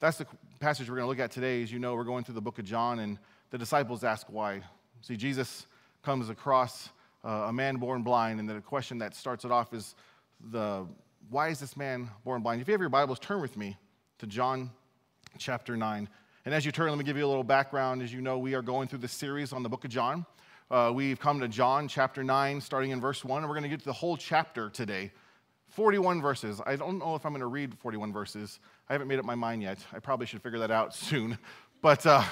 That's 0.04 0.18
the 0.18 0.26
passage 0.60 0.90
we're 0.90 0.96
going 0.96 1.06
to 1.06 1.08
look 1.08 1.18
at 1.18 1.30
today. 1.30 1.62
As 1.62 1.72
you 1.72 1.78
know, 1.78 1.94
we're 1.94 2.04
going 2.04 2.24
through 2.24 2.34
the 2.34 2.42
book 2.42 2.58
of 2.58 2.66
John, 2.66 2.98
and 2.98 3.16
the 3.48 3.56
disciples 3.56 4.04
ask 4.04 4.26
why. 4.28 4.60
See, 5.00 5.16
Jesus 5.16 5.66
comes 6.02 6.28
across 6.28 6.90
uh, 7.24 7.46
a 7.48 7.52
man 7.54 7.76
born 7.76 8.02
blind, 8.02 8.38
and 8.38 8.46
the 8.46 8.60
question 8.60 8.98
that 8.98 9.14
starts 9.14 9.46
it 9.46 9.50
off 9.50 9.72
is 9.72 9.94
the 10.52 10.86
why 11.30 11.48
is 11.48 11.58
this 11.58 11.74
man 11.74 12.10
born 12.22 12.42
blind? 12.42 12.60
If 12.60 12.68
you 12.68 12.72
have 12.72 12.82
your 12.82 12.90
Bibles, 12.90 13.18
turn 13.18 13.40
with 13.40 13.56
me 13.56 13.78
to 14.18 14.26
John 14.26 14.70
chapter 15.38 15.74
9. 15.74 16.06
And 16.44 16.54
as 16.54 16.66
you 16.66 16.70
turn, 16.70 16.90
let 16.90 16.98
me 16.98 17.04
give 17.04 17.16
you 17.16 17.24
a 17.24 17.26
little 17.26 17.42
background. 17.42 18.02
As 18.02 18.12
you 18.12 18.20
know, 18.20 18.36
we 18.36 18.52
are 18.52 18.60
going 18.60 18.88
through 18.88 18.98
this 18.98 19.12
series 19.12 19.54
on 19.54 19.62
the 19.62 19.70
book 19.70 19.86
of 19.86 19.90
John. 19.90 20.26
Uh, 20.70 20.92
we've 20.94 21.18
come 21.18 21.40
to 21.40 21.48
John 21.48 21.88
chapter 21.88 22.22
9, 22.22 22.60
starting 22.60 22.90
in 22.90 23.00
verse 23.00 23.24
1, 23.24 23.38
and 23.38 23.48
we're 23.48 23.54
going 23.54 23.62
to 23.62 23.70
get 23.70 23.78
to 23.78 23.86
the 23.86 23.94
whole 23.94 24.18
chapter 24.18 24.68
today. 24.68 25.12
41 25.74 26.22
verses. 26.22 26.60
I 26.64 26.76
don't 26.76 27.00
know 27.00 27.16
if 27.16 27.26
I'm 27.26 27.32
going 27.32 27.40
to 27.40 27.48
read 27.48 27.76
41 27.76 28.12
verses. 28.12 28.60
I 28.88 28.92
haven't 28.92 29.08
made 29.08 29.18
up 29.18 29.24
my 29.24 29.34
mind 29.34 29.60
yet. 29.60 29.78
I 29.92 29.98
probably 29.98 30.26
should 30.26 30.40
figure 30.40 30.60
that 30.60 30.70
out 30.70 30.94
soon. 30.94 31.36
But 31.82 32.06
uh, 32.06 32.22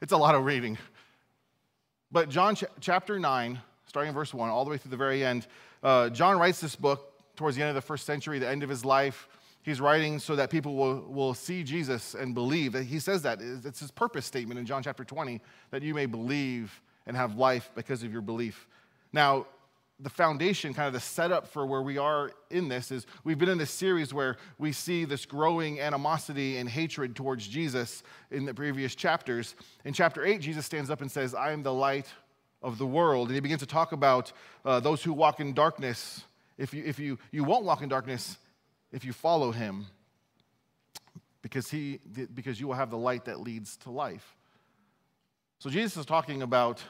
it's 0.00 0.12
a 0.12 0.16
lot 0.16 0.36
of 0.36 0.44
reading. 0.44 0.78
But 2.12 2.28
John 2.28 2.54
ch- 2.54 2.64
chapter 2.80 3.18
9, 3.18 3.60
starting 3.86 4.10
in 4.10 4.14
verse 4.14 4.32
1, 4.32 4.48
all 4.50 4.64
the 4.64 4.70
way 4.70 4.78
through 4.78 4.92
the 4.92 4.96
very 4.96 5.24
end, 5.24 5.48
uh, 5.82 6.10
John 6.10 6.38
writes 6.38 6.60
this 6.60 6.76
book 6.76 7.12
towards 7.34 7.56
the 7.56 7.62
end 7.62 7.70
of 7.70 7.74
the 7.74 7.82
first 7.82 8.06
century, 8.06 8.38
the 8.38 8.48
end 8.48 8.62
of 8.62 8.68
his 8.68 8.84
life. 8.84 9.28
He's 9.62 9.80
writing 9.80 10.20
so 10.20 10.36
that 10.36 10.48
people 10.48 10.76
will, 10.76 11.00
will 11.08 11.34
see 11.34 11.64
Jesus 11.64 12.14
and 12.14 12.34
believe. 12.34 12.74
He 12.74 13.00
says 13.00 13.22
that. 13.22 13.40
It's 13.42 13.80
his 13.80 13.90
purpose 13.90 14.26
statement 14.26 14.60
in 14.60 14.64
John 14.64 14.84
chapter 14.84 15.04
20 15.04 15.40
that 15.72 15.82
you 15.82 15.92
may 15.92 16.06
believe 16.06 16.80
and 17.04 17.16
have 17.16 17.36
life 17.36 17.68
because 17.74 18.04
of 18.04 18.12
your 18.12 18.22
belief. 18.22 18.68
Now, 19.12 19.46
the 19.98 20.10
foundation, 20.10 20.74
kind 20.74 20.86
of 20.86 20.92
the 20.92 21.00
setup 21.00 21.46
for 21.46 21.64
where 21.66 21.80
we 21.80 21.96
are 21.96 22.30
in 22.50 22.68
this, 22.68 22.90
is 22.90 23.06
we've 23.24 23.38
been 23.38 23.48
in 23.48 23.56
this 23.56 23.70
series 23.70 24.12
where 24.12 24.36
we 24.58 24.70
see 24.72 25.04
this 25.06 25.24
growing 25.24 25.80
animosity 25.80 26.58
and 26.58 26.68
hatred 26.68 27.16
towards 27.16 27.48
Jesus 27.48 28.02
in 28.30 28.44
the 28.44 28.52
previous 28.52 28.94
chapters. 28.94 29.54
In 29.84 29.94
chapter 29.94 30.24
8, 30.24 30.40
Jesus 30.40 30.66
stands 30.66 30.90
up 30.90 31.00
and 31.00 31.10
says, 31.10 31.34
I 31.34 31.52
am 31.52 31.62
the 31.62 31.72
light 31.72 32.06
of 32.62 32.76
the 32.76 32.86
world. 32.86 33.28
And 33.28 33.34
he 33.34 33.40
begins 33.40 33.60
to 33.60 33.66
talk 33.66 33.92
about 33.92 34.32
uh, 34.64 34.80
those 34.80 35.02
who 35.02 35.14
walk 35.14 35.40
in 35.40 35.54
darkness. 35.54 36.24
If 36.58 36.74
you, 36.74 36.84
if 36.84 36.98
you, 36.98 37.18
you 37.30 37.44
won't 37.44 37.64
walk 37.64 37.80
in 37.80 37.88
darkness 37.88 38.36
if 38.92 39.04
you 39.04 39.12
follow 39.12 39.50
him, 39.50 39.86
because, 41.40 41.70
he, 41.70 42.00
because 42.34 42.60
you 42.60 42.66
will 42.66 42.74
have 42.74 42.90
the 42.90 42.98
light 42.98 43.24
that 43.26 43.40
leads 43.40 43.76
to 43.78 43.90
life. 43.90 44.36
So 45.58 45.70
Jesus 45.70 45.96
is 45.96 46.06
talking 46.06 46.42
about 46.42 46.82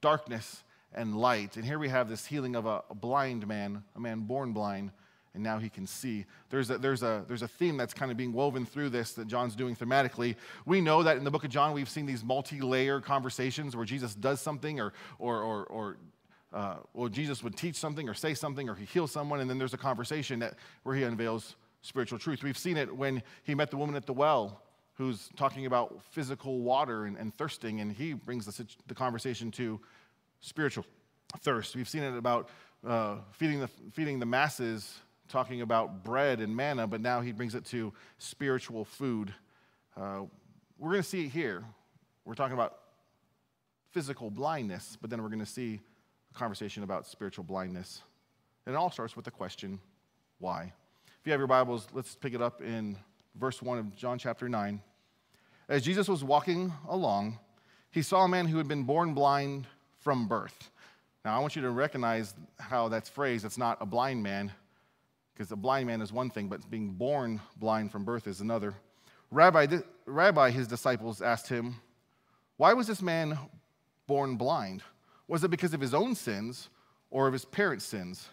darkness 0.00 0.64
and 0.94 1.16
light. 1.16 1.56
And 1.56 1.64
here 1.64 1.78
we 1.78 1.88
have 1.88 2.08
this 2.08 2.26
healing 2.26 2.56
of 2.56 2.66
a, 2.66 2.82
blind 2.94 3.46
man, 3.46 3.82
a 3.96 4.00
man 4.00 4.20
born 4.20 4.52
blind, 4.52 4.90
and 5.34 5.42
now 5.42 5.58
he 5.58 5.68
can 5.68 5.86
see. 5.86 6.26
There's 6.50 6.70
a, 6.70 6.78
there's, 6.78 7.02
a, 7.02 7.24
there's 7.26 7.42
a 7.42 7.48
theme 7.48 7.76
that's 7.76 7.94
kind 7.94 8.10
of 8.10 8.16
being 8.16 8.32
woven 8.32 8.66
through 8.66 8.90
this 8.90 9.12
that 9.14 9.28
John's 9.28 9.56
doing 9.56 9.74
thematically. 9.74 10.36
We 10.66 10.80
know 10.80 11.02
that 11.02 11.16
in 11.16 11.24
the 11.24 11.30
book 11.30 11.44
of 11.44 11.50
John, 11.50 11.72
we've 11.72 11.88
seen 11.88 12.06
these 12.06 12.22
multi 12.22 12.60
layer 12.60 13.00
conversations 13.00 13.74
where 13.74 13.86
Jesus 13.86 14.14
does 14.14 14.40
something 14.40 14.80
or, 14.80 14.92
or, 15.18 15.40
or, 15.40 15.64
or 15.64 15.96
uh, 16.52 16.76
well, 16.92 17.08
Jesus 17.08 17.42
would 17.42 17.56
teach 17.56 17.76
something 17.76 18.08
or 18.08 18.14
say 18.14 18.34
something 18.34 18.68
or 18.68 18.74
he 18.74 18.84
heals 18.84 19.10
someone, 19.10 19.40
and 19.40 19.48
then 19.48 19.58
there's 19.58 19.74
a 19.74 19.78
conversation 19.78 20.40
that, 20.40 20.54
where 20.82 20.94
he 20.94 21.02
unveils 21.02 21.56
spiritual 21.80 22.18
truth. 22.18 22.42
We've 22.42 22.58
seen 22.58 22.76
it 22.76 22.94
when 22.94 23.22
he 23.44 23.54
met 23.54 23.70
the 23.70 23.76
woman 23.76 23.96
at 23.96 24.06
the 24.06 24.12
well 24.12 24.62
who's 24.94 25.30
talking 25.36 25.66
about 25.66 26.02
physical 26.10 26.60
water 26.60 27.06
and, 27.06 27.16
and 27.16 27.34
thirsting, 27.34 27.80
and 27.80 27.90
he 27.90 28.12
brings 28.12 28.44
the, 28.44 28.66
the 28.86 28.94
conversation 28.94 29.50
to 29.52 29.80
spiritual 30.42 30.84
thirst. 31.40 31.74
We've 31.74 31.88
seen 31.88 32.02
it 32.02 32.16
about 32.16 32.50
uh, 32.86 33.16
feeding, 33.32 33.60
the, 33.60 33.68
feeding 33.92 34.18
the 34.18 34.26
masses, 34.26 34.98
talking 35.28 35.62
about 35.62 36.04
bread 36.04 36.40
and 36.40 36.54
manna, 36.54 36.86
but 36.86 37.00
now 37.00 37.22
he 37.22 37.32
brings 37.32 37.54
it 37.54 37.64
to 37.66 37.92
spiritual 38.18 38.84
food. 38.84 39.32
Uh, 39.96 40.22
we're 40.78 40.90
going 40.90 41.02
to 41.02 41.08
see 41.08 41.24
it 41.24 41.30
here. 41.30 41.64
We're 42.24 42.34
talking 42.34 42.54
about 42.54 42.78
physical 43.92 44.30
blindness, 44.30 44.98
but 45.00 45.10
then 45.10 45.22
we're 45.22 45.28
going 45.28 45.38
to 45.38 45.46
see 45.46 45.80
a 46.34 46.38
conversation 46.38 46.82
about 46.82 47.06
spiritual 47.06 47.44
blindness. 47.44 48.02
And 48.66 48.74
it 48.74 48.78
all 48.78 48.90
starts 48.90 49.16
with 49.16 49.24
the 49.24 49.30
question, 49.30 49.80
why? 50.38 50.72
If 51.20 51.26
you 51.26 51.32
have 51.32 51.40
your 51.40 51.46
Bibles, 51.46 51.86
let's 51.92 52.16
pick 52.16 52.34
it 52.34 52.42
up 52.42 52.60
in 52.60 52.98
verse 53.36 53.62
1 53.62 53.78
of 53.78 53.96
John 53.96 54.18
chapter 54.18 54.48
9. 54.48 54.80
As 55.68 55.82
Jesus 55.82 56.08
was 56.08 56.24
walking 56.24 56.72
along, 56.88 57.38
he 57.90 58.02
saw 58.02 58.24
a 58.24 58.28
man 58.28 58.46
who 58.46 58.58
had 58.58 58.66
been 58.66 58.82
born 58.82 59.14
blind 59.14 59.66
from 60.02 60.28
birth. 60.28 60.70
Now, 61.24 61.36
I 61.36 61.40
want 61.40 61.56
you 61.56 61.62
to 61.62 61.70
recognize 61.70 62.34
how 62.58 62.88
that's 62.88 63.08
phrased. 63.08 63.44
It's 63.44 63.58
not 63.58 63.78
a 63.80 63.86
blind 63.86 64.22
man, 64.22 64.52
because 65.32 65.50
a 65.52 65.56
blind 65.56 65.86
man 65.86 66.02
is 66.02 66.12
one 66.12 66.30
thing, 66.30 66.48
but 66.48 66.68
being 66.70 66.90
born 66.90 67.40
blind 67.56 67.92
from 67.92 68.04
birth 68.04 68.26
is 68.26 68.40
another. 68.40 68.74
Rabbi, 69.30 69.78
Rabbi, 70.04 70.50
his 70.50 70.66
disciples 70.66 71.22
asked 71.22 71.48
him, 71.48 71.76
Why 72.56 72.72
was 72.74 72.86
this 72.86 73.00
man 73.00 73.38
born 74.06 74.36
blind? 74.36 74.82
Was 75.28 75.44
it 75.44 75.50
because 75.50 75.72
of 75.72 75.80
his 75.80 75.94
own 75.94 76.14
sins 76.14 76.68
or 77.10 77.26
of 77.26 77.32
his 77.32 77.44
parents' 77.44 77.84
sins? 77.84 78.28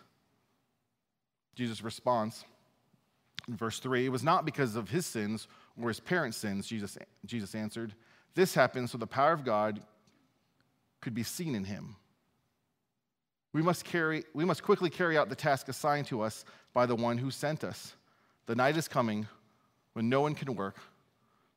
Jesus 1.56 1.84
response 1.84 2.44
in 3.48 3.56
verse 3.56 3.80
3 3.80 4.06
It 4.06 4.10
was 4.10 4.24
not 4.24 4.46
because 4.46 4.76
of 4.76 4.90
his 4.90 5.06
sins 5.06 5.48
or 5.80 5.90
his 5.90 6.00
parents' 6.00 6.38
sins, 6.38 6.68
Jesus, 6.68 6.98
Jesus 7.26 7.56
answered. 7.56 7.94
This 8.36 8.54
happened 8.54 8.90
so 8.90 8.98
the 8.98 9.08
power 9.08 9.34
of 9.34 9.44
God 9.44 9.82
could 11.02 11.14
be 11.14 11.24
seen 11.24 11.56
in 11.56 11.64
him. 11.64 11.96
We 13.52 13.62
must, 13.62 13.84
carry, 13.84 14.24
we 14.34 14.46
must 14.46 14.64
quickly 14.64 14.90
carry 14.90 15.18
out 15.18 15.30
the 15.30 15.36
task 15.36 15.70
assigned 15.70 16.08
to 16.08 16.22
us 16.22 16.46
by 16.74 16.86
the 16.86 16.96
one 16.96 17.18
who 17.18 17.32
sent 17.32 17.64
us. 17.64 17.94
The 18.46 18.56
night 18.56 18.78
is 18.78 18.88
coming 18.88 19.28
when 19.94 20.08
no 20.08 20.22
one 20.22 20.36
can 20.36 20.56
work, 20.56 20.78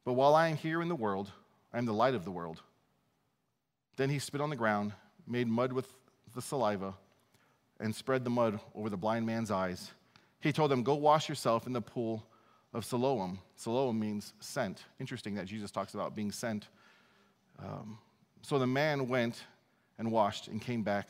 but 0.05 0.15
while 0.15 0.35
I 0.35 0.49
am 0.49 0.57
here 0.57 0.81
in 0.81 0.89
the 0.89 0.95
world, 0.95 1.31
I 1.73 1.79
am 1.79 1.87
the 1.87 1.93
light 1.93 2.15
of 2.15 2.25
the 2.25 2.31
world. 2.31 2.63
Then 3.97 4.11
he 4.11 4.19
spit 4.19 4.41
on 4.41 4.51
the 4.51 4.57
ground, 4.57 4.93
made 5.27 5.49
mud 5.49 5.73
with 5.73 5.93
the 6.35 6.43
saliva, 6.43 6.95
and 7.79 7.95
spread 7.95 8.25
the 8.25 8.31
mud 8.31 8.59
over 8.75 8.89
the 8.89 8.97
blind 8.97 9.27
man's 9.27 9.51
eyes. 9.51 9.91
He 10.41 10.53
told 10.53 10.71
them, 10.71 10.83
Go 10.83 10.95
wash 10.95 11.29
yourself 11.29 11.67
in 11.67 11.73
the 11.73 11.81
pool 11.81 12.27
of 12.73 12.85
Siloam. 12.85 13.39
Siloam 13.57 13.99
means 13.99 14.33
sent. 14.41 14.85
Interesting 14.99 15.35
that 15.35 15.47
Jesus 15.47 15.71
talks 15.71 15.95
about 15.95 16.17
being 16.17 16.33
sent. 16.33 16.69
Um, 17.59 17.99
so 18.43 18.59
the 18.59 18.67
man 18.67 19.09
went 19.09 19.43
and 19.99 20.11
washed 20.11 20.49
and 20.49 20.61
came 20.61 20.83
back 20.83 21.09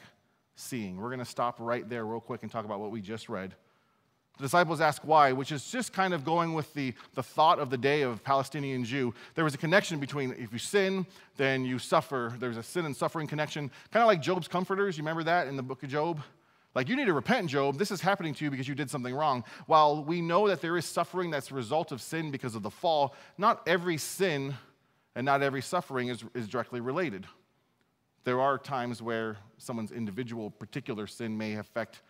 seeing. 0.55 0.97
We're 0.99 1.09
going 1.09 1.19
to 1.19 1.25
stop 1.25 1.57
right 1.59 1.89
there, 1.89 2.05
real 2.05 2.21
quick, 2.21 2.43
and 2.43 2.51
talk 2.51 2.65
about 2.65 2.81
what 2.81 2.91
we 2.91 3.01
just 3.01 3.29
read. 3.29 3.55
The 4.39 4.45
disciples 4.45 4.81
ask 4.81 5.03
why, 5.05 5.33
which 5.33 5.53
is 5.53 5.71
just 5.71 5.93
kind 5.93 6.15
of 6.15 6.25
going 6.25 6.55
with 6.55 6.73
the, 6.75 6.95
the 7.15 7.23
thought 7.23 7.59
of 7.59 7.71
the 7.71 7.77
day 7.77 8.03
of 8.03 8.25
Palestinian 8.25 8.85
Jew. 8.85 9.13
There 9.35 9.45
was 9.45 9.55
a 9.55 9.59
connection 9.59 9.99
between 9.99 10.33
if 10.33 10.53
you 10.53 10.59
sin, 10.59 11.07
then 11.37 11.65
you 11.65 11.79
suffer. 11.79 12.35
There's 12.39 12.57
a 12.57 12.63
sin 12.63 12.87
and 12.87 12.97
suffering 12.97 13.27
connection, 13.27 13.71
kind 13.91 14.03
of 14.03 14.07
like 14.07 14.23
Job's 14.23 14.49
comforters. 14.49 14.97
You 14.97 15.03
remember 15.03 15.25
that 15.25 15.49
in 15.49 15.57
the 15.57 15.63
book 15.63 15.83
of 15.83 15.91
Job? 15.91 16.21
Like, 16.75 16.89
you 16.89 16.97
need 16.97 17.05
to 17.05 17.13
repent, 17.13 17.51
Job. 17.51 17.77
This 17.77 17.91
is 17.91 18.01
happening 18.01 18.33
to 18.35 18.45
you 18.45 18.51
because 18.51 18.67
you 18.67 18.75
did 18.75 18.89
something 18.89 19.15
wrong. 19.15 19.45
While 19.67 20.03
we 20.03 20.23
know 20.23 20.49
that 20.49 20.63
there 20.63 20.79
is 20.79 20.87
suffering 20.87 21.31
that's 21.31 21.51
a 21.51 21.55
result 21.55 21.93
of 21.93 22.01
sin 22.01 22.31
because 22.31 22.55
of 22.55 22.63
the 22.63 22.71
fall, 22.71 23.15
not 23.37 23.63
every 23.67 23.99
sin 23.99 24.55
and 25.15 25.25
not 25.25 25.43
every 25.43 25.63
suffering 25.63 26.09
is, 26.09 26.25
is 26.35 26.49
directly 26.49 26.81
related. 26.81 27.27
There 28.25 28.41
are 28.41 28.57
times 28.57 29.03
where 29.03 29.37
someone's 29.59 29.93
individual 29.93 30.51
particular 30.51 31.07
sin 31.07 31.37
may 31.37 31.57
affect 31.57 32.03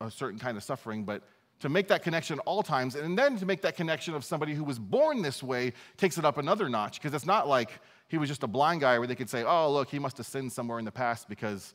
a 0.00 0.10
certain 0.10 0.38
kind 0.38 0.56
of 0.56 0.62
suffering, 0.62 1.04
but 1.04 1.22
to 1.60 1.70
make 1.70 1.88
that 1.88 2.02
connection 2.02 2.38
all 2.40 2.62
times, 2.62 2.96
and 2.96 3.18
then 3.18 3.38
to 3.38 3.46
make 3.46 3.62
that 3.62 3.76
connection 3.76 4.14
of 4.14 4.24
somebody 4.24 4.52
who 4.52 4.62
was 4.62 4.78
born 4.78 5.22
this 5.22 5.42
way 5.42 5.72
takes 5.96 6.18
it 6.18 6.24
up 6.24 6.36
another 6.36 6.68
notch, 6.68 7.00
because 7.00 7.14
it's 7.14 7.24
not 7.24 7.48
like 7.48 7.80
he 8.08 8.18
was 8.18 8.28
just 8.28 8.42
a 8.42 8.46
blind 8.46 8.82
guy 8.82 8.98
where 8.98 9.08
they 9.08 9.14
could 9.14 9.30
say, 9.30 9.42
oh, 9.42 9.72
look, 9.72 9.88
he 9.88 9.98
must 9.98 10.18
have 10.18 10.26
sinned 10.26 10.52
somewhere 10.52 10.78
in 10.78 10.84
the 10.84 10.92
past 10.92 11.30
because 11.30 11.72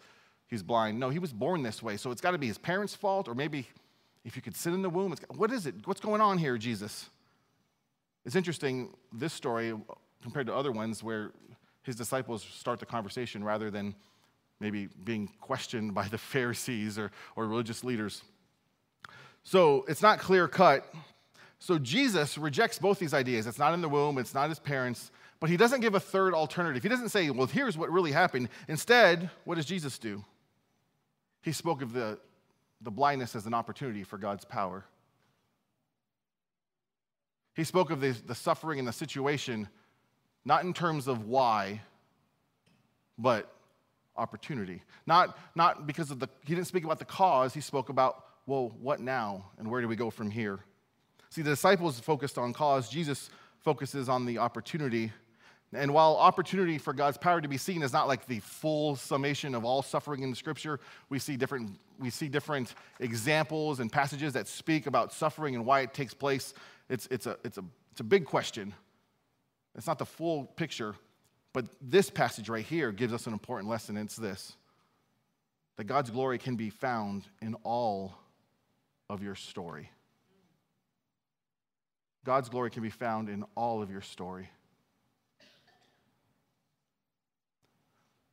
he's 0.48 0.62
blind. 0.62 1.00
No, 1.00 1.10
he 1.10 1.18
was 1.18 1.34
born 1.34 1.64
this 1.64 1.82
way, 1.82 1.98
so 1.98 2.12
it's 2.12 2.22
got 2.22 2.32
to 2.32 2.38
be 2.38 2.48
his 2.48 2.60
parents' 2.60 2.94
fault, 2.94 3.28
or 3.28 3.34
maybe 3.34 3.68
if 4.24 4.36
you 4.36 4.42
could 4.44 4.56
sin 4.56 4.76
in 4.76 4.84
the 4.84 4.90
womb, 4.90 5.16
what 5.36 5.52
is 5.52 5.66
it? 5.66 5.74
What's 5.86 6.00
going 6.00 6.22
on 6.22 6.38
here, 6.38 6.60
Jesus? 6.60 7.10
It's 8.24 8.36
interesting, 8.36 8.94
this 9.12 9.34
story, 9.34 9.74
compared 10.22 10.48
to 10.48 10.56
other 10.56 10.72
ones 10.72 11.04
where 11.04 11.32
his 11.84 11.96
disciples 11.96 12.44
start 12.44 12.80
the 12.80 12.86
conversation 12.86 13.44
rather 13.44 13.72
than 13.72 13.96
maybe 14.60 14.88
being 15.04 15.28
questioned 15.42 15.94
by 15.94 16.08
the 16.08 16.18
Pharisees 16.34 16.98
or, 16.98 17.12
or 17.36 17.48
religious 17.48 17.84
leaders. 17.84 18.22
So 19.44 19.86
it's 19.88 20.02
not 20.02 20.20
clear 20.20 20.48
cut. 20.48 20.86
So 21.60 21.78
Jesus 21.78 22.38
rejects 22.38 22.80
both 22.80 23.00
these 23.00 23.14
ideas. 23.14 23.48
It's 23.48 23.60
not 23.60 23.74
in 23.74 23.82
the 23.82 23.90
womb, 23.90 24.18
it's 24.18 24.34
not 24.34 24.50
his 24.50 24.60
parents, 24.60 25.12
but 25.40 25.50
he 25.50 25.58
doesn't 25.58 25.82
give 25.82 25.96
a 25.96 26.00
third 26.00 26.34
alternative. 26.34 26.84
He 26.84 26.90
doesn't 26.90 27.10
say, 27.10 27.30
well, 27.30 27.48
here's 27.48 27.78
what 27.78 27.92
really 27.92 28.12
happened. 28.12 28.50
Instead, 28.68 29.30
what 29.44 29.56
does 29.56 29.66
Jesus 29.66 29.98
do? 29.98 30.24
He 31.42 31.52
spoke 31.52 31.82
of 31.82 31.94
the, 31.94 32.20
the 32.82 32.92
blindness 32.92 33.36
as 33.36 33.48
an 33.48 33.54
opportunity 33.54 34.04
for 34.04 34.18
God's 34.18 34.46
power. 34.46 34.86
He 37.56 37.64
spoke 37.64 37.90
of 37.90 38.00
the, 38.00 38.12
the 38.26 38.36
suffering 38.36 38.80
and 38.80 38.88
the 38.88 38.94
situation 38.94 39.68
not 40.46 40.64
in 40.64 40.74
terms 40.74 41.08
of 41.08 41.28
why, 41.28 41.82
but 43.18 43.54
opportunity. 44.18 44.82
Not, 45.06 45.38
not 45.56 45.88
because 45.88 46.12
of 46.12 46.20
the, 46.20 46.28
he 46.46 46.56
didn't 46.56 46.68
speak 46.68 46.84
about 46.84 47.00
the 47.00 47.06
cause, 47.06 47.54
he 47.54 47.62
spoke 47.62 47.90
about, 47.90 48.26
well, 48.46 48.72
what 48.82 49.00
now 49.00 49.46
and 49.58 49.70
where 49.70 49.82
do 49.82 49.88
we 49.88 49.96
go 49.96 50.10
from 50.10 50.32
here? 50.32 50.60
See, 51.30 51.42
the 51.42 51.52
disciples 51.52 52.00
focused 52.00 52.38
on 52.38 52.54
cause, 52.54 52.90
Jesus 52.90 53.30
focuses 53.60 54.10
on 54.10 54.26
the 54.26 54.40
opportunity. 54.40 55.12
And 55.74 55.94
while 55.94 56.18
opportunity 56.18 56.78
for 56.78 56.92
God's 56.92 57.18
power 57.18 57.40
to 57.40 57.48
be 57.48 57.58
seen 57.58 57.82
is 57.82 57.94
not 57.94 58.08
like 58.08 58.26
the 58.26 58.40
full 58.40 58.98
summation 58.98 59.56
of 59.56 59.64
all 59.64 59.82
suffering 59.82 60.24
in 60.24 60.30
the 60.30 60.36
scripture, 60.36 60.82
we 61.10 61.18
see 61.20 61.38
different, 61.38 61.80
we 62.00 62.10
see 62.10 62.28
different 62.28 62.74
examples 63.00 63.80
and 63.80 63.90
passages 63.90 64.34
that 64.34 64.50
speak 64.50 64.88
about 64.88 65.14
suffering 65.14 65.56
and 65.56 65.66
why 65.66 65.82
it 65.82 65.94
takes 65.94 66.14
place. 66.14 66.54
It's, 66.90 67.08
it's, 67.10 67.26
a, 67.26 67.38
it's, 67.46 67.58
a, 67.58 67.64
it's 67.92 68.02
a 68.02 68.04
big 68.04 68.26
question. 68.26 68.74
It's 69.76 69.88
not 69.88 70.00
the 70.00 70.06
full 70.06 70.46
picture, 70.46 70.96
but 71.54 71.66
this 71.82 72.10
passage 72.10 72.50
right 72.50 72.66
here 72.66 72.92
gives 72.92 73.14
us 73.14 73.28
an 73.28 73.34
important 73.34 73.70
lesson. 73.70 73.98
It's 73.98 74.16
this 74.16 74.56
that 75.78 75.86
God's 75.86 76.10
glory 76.10 76.38
can 76.38 76.58
be 76.58 76.70
found 76.70 77.24
in 77.42 77.56
all 77.64 78.14
of 79.10 79.24
your 79.24 79.36
story. 79.36 79.90
God's 82.24 82.50
glory 82.50 82.70
can 82.70 82.84
be 82.84 82.90
found 82.90 83.30
in 83.30 83.44
all 83.56 83.82
of 83.82 83.90
your 83.90 84.02
story. 84.02 84.50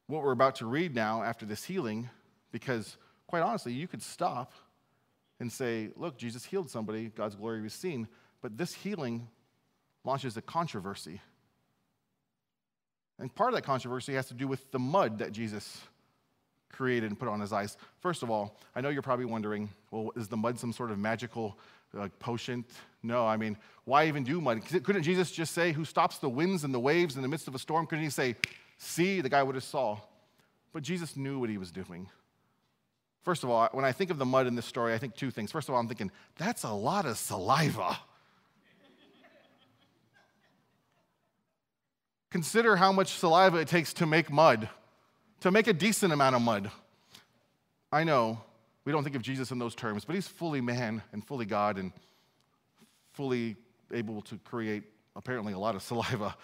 what 0.09 0.23
we're 0.23 0.33
about 0.33 0.57
to 0.57 0.67
read 0.67 0.95
now 0.95 1.23
after 1.23 1.47
this 1.47 1.63
healing, 1.63 2.09
because 2.51 2.97
quite 3.27 3.43
honestly, 3.43 3.73
you 3.73 3.87
could 3.87 4.03
stop 4.03 4.53
and 5.39 5.53
say, 5.53 5.91
Look, 5.97 6.19
Jesus 6.19 6.45
healed 6.45 6.71
somebody, 6.71 7.13
God's 7.15 7.37
glory 7.37 7.61
was 7.61 7.75
seen. 7.75 8.09
But 8.41 8.57
this 8.57 8.75
healing 8.75 9.29
launches 10.05 10.37
a 10.37 10.43
controversy. 10.43 11.21
And 13.19 13.35
part 13.35 13.51
of 13.51 13.55
that 13.57 13.63
controversy 13.63 14.15
has 14.15 14.27
to 14.29 14.35
do 14.35 14.47
with 14.47 14.71
the 14.71 14.79
mud 14.79 15.19
that 15.19 15.33
Jesus 15.33 15.81
created 16.71 17.11
and 17.11 17.19
put 17.19 17.29
on 17.29 17.41
his 17.41 17.53
eyes. 17.53 17.77
First 18.01 18.23
of 18.23 18.31
all, 18.31 18.57
I 18.77 18.81
know 18.81 18.89
you're 18.89 19.03
probably 19.03 19.25
wondering, 19.25 19.69
well, 19.91 20.13
is 20.15 20.29
the 20.29 20.37
mud 20.37 20.59
some 20.59 20.73
sort 20.73 20.91
of 20.91 20.99
magical 20.99 21.59
like, 21.93 22.17
potion? 22.19 22.65
No, 23.03 23.27
I 23.27 23.37
mean, 23.37 23.57
why 23.85 24.07
even 24.07 24.23
do 24.23 24.41
mud? 24.41 24.63
Couldn't 24.65 25.03
Jesus 25.03 25.31
just 25.31 25.53
say, 25.53 25.73
Who 25.73 25.85
stops 25.85 26.19
the 26.19 26.29
winds 26.29 26.63
and 26.63 26.73
the 26.73 26.81
waves 26.81 27.17
in 27.17 27.23
the 27.23 27.29
midst 27.29 27.49
of 27.49 27.55
a 27.55 27.59
storm? 27.59 27.87
Couldn't 27.87 28.05
he 28.05 28.11
say, 28.11 28.37
see, 28.79 29.21
the 29.21 29.29
guy 29.29 29.43
would 29.43 29.55
have 29.55 29.65
saw. 29.65 29.99
But 30.73 30.83
Jesus 30.83 31.17
knew 31.17 31.39
what 31.39 31.51
he 31.51 31.59
was 31.59 31.71
doing. 31.71 32.09
First 33.23 33.43
of 33.45 33.51
all, 33.51 33.69
when 33.73 33.85
I 33.85 33.93
think 33.93 34.11
of 34.11 34.19
the 34.19 34.25
mud 34.25 34.47
in 34.47 34.55
this 34.55 34.67
story, 34.67 34.95
I 34.95 34.99
think 34.99 35.15
two 35.15 35.31
things. 35.31 35.53
First 35.53 35.69
of 35.69 35.75
all, 35.75 35.81
I'm 35.81 35.89
thinking, 35.89 36.11
that's 36.37 36.63
a 36.63 36.71
lot 36.71 37.05
of 37.05 37.19
saliva. 37.19 37.99
Consider 42.31 42.77
how 42.77 42.93
much 42.93 43.13
saliva 43.15 43.59
it 43.59 43.69
takes 43.69 43.93
to 43.95 44.07
make 44.07 44.31
mud, 44.31 44.69
to 45.41 45.51
make 45.51 45.67
a 45.67 45.73
decent 45.73 46.13
amount 46.13 46.37
of 46.37 46.43
mud. 46.43 46.71
I 47.91 48.05
know 48.05 48.41
we 48.85 48.93
don't 48.93 49.03
think 49.03 49.17
of 49.17 49.23
Jesus 49.23 49.51
in 49.51 49.59
those 49.59 49.75
terms, 49.75 50.05
but 50.05 50.15
he's 50.15 50.29
fully 50.29 50.61
man 50.61 51.03
and 51.13 51.25
fully 51.25 51.47
God 51.47 51.79
and 51.79 51.93
fully 53.13 53.57
able 53.93 54.23
to 54.23 54.39
create 54.45 54.85
apparently 55.17 55.53
a 55.53 55.59
lot 55.59 55.75
of 55.75 55.83
saliva. 55.89 56.37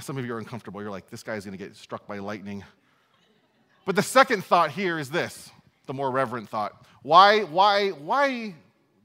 Some 0.00 0.18
of 0.18 0.26
you 0.26 0.34
are 0.34 0.38
uncomfortable. 0.38 0.82
You're 0.82 0.90
like, 0.90 1.08
this 1.08 1.22
guy's 1.22 1.44
going 1.44 1.56
to 1.56 1.64
get 1.64 1.74
struck 1.76 2.06
by 2.06 2.18
lightning. 2.18 2.62
But 3.86 3.96
the 3.96 4.02
second 4.02 4.44
thought 4.44 4.70
here 4.70 4.98
is 4.98 5.10
this 5.10 5.50
the 5.86 5.94
more 5.94 6.10
reverent 6.10 6.48
thought. 6.48 6.84
Why, 7.02 7.42
why, 7.42 7.90
why 7.90 8.54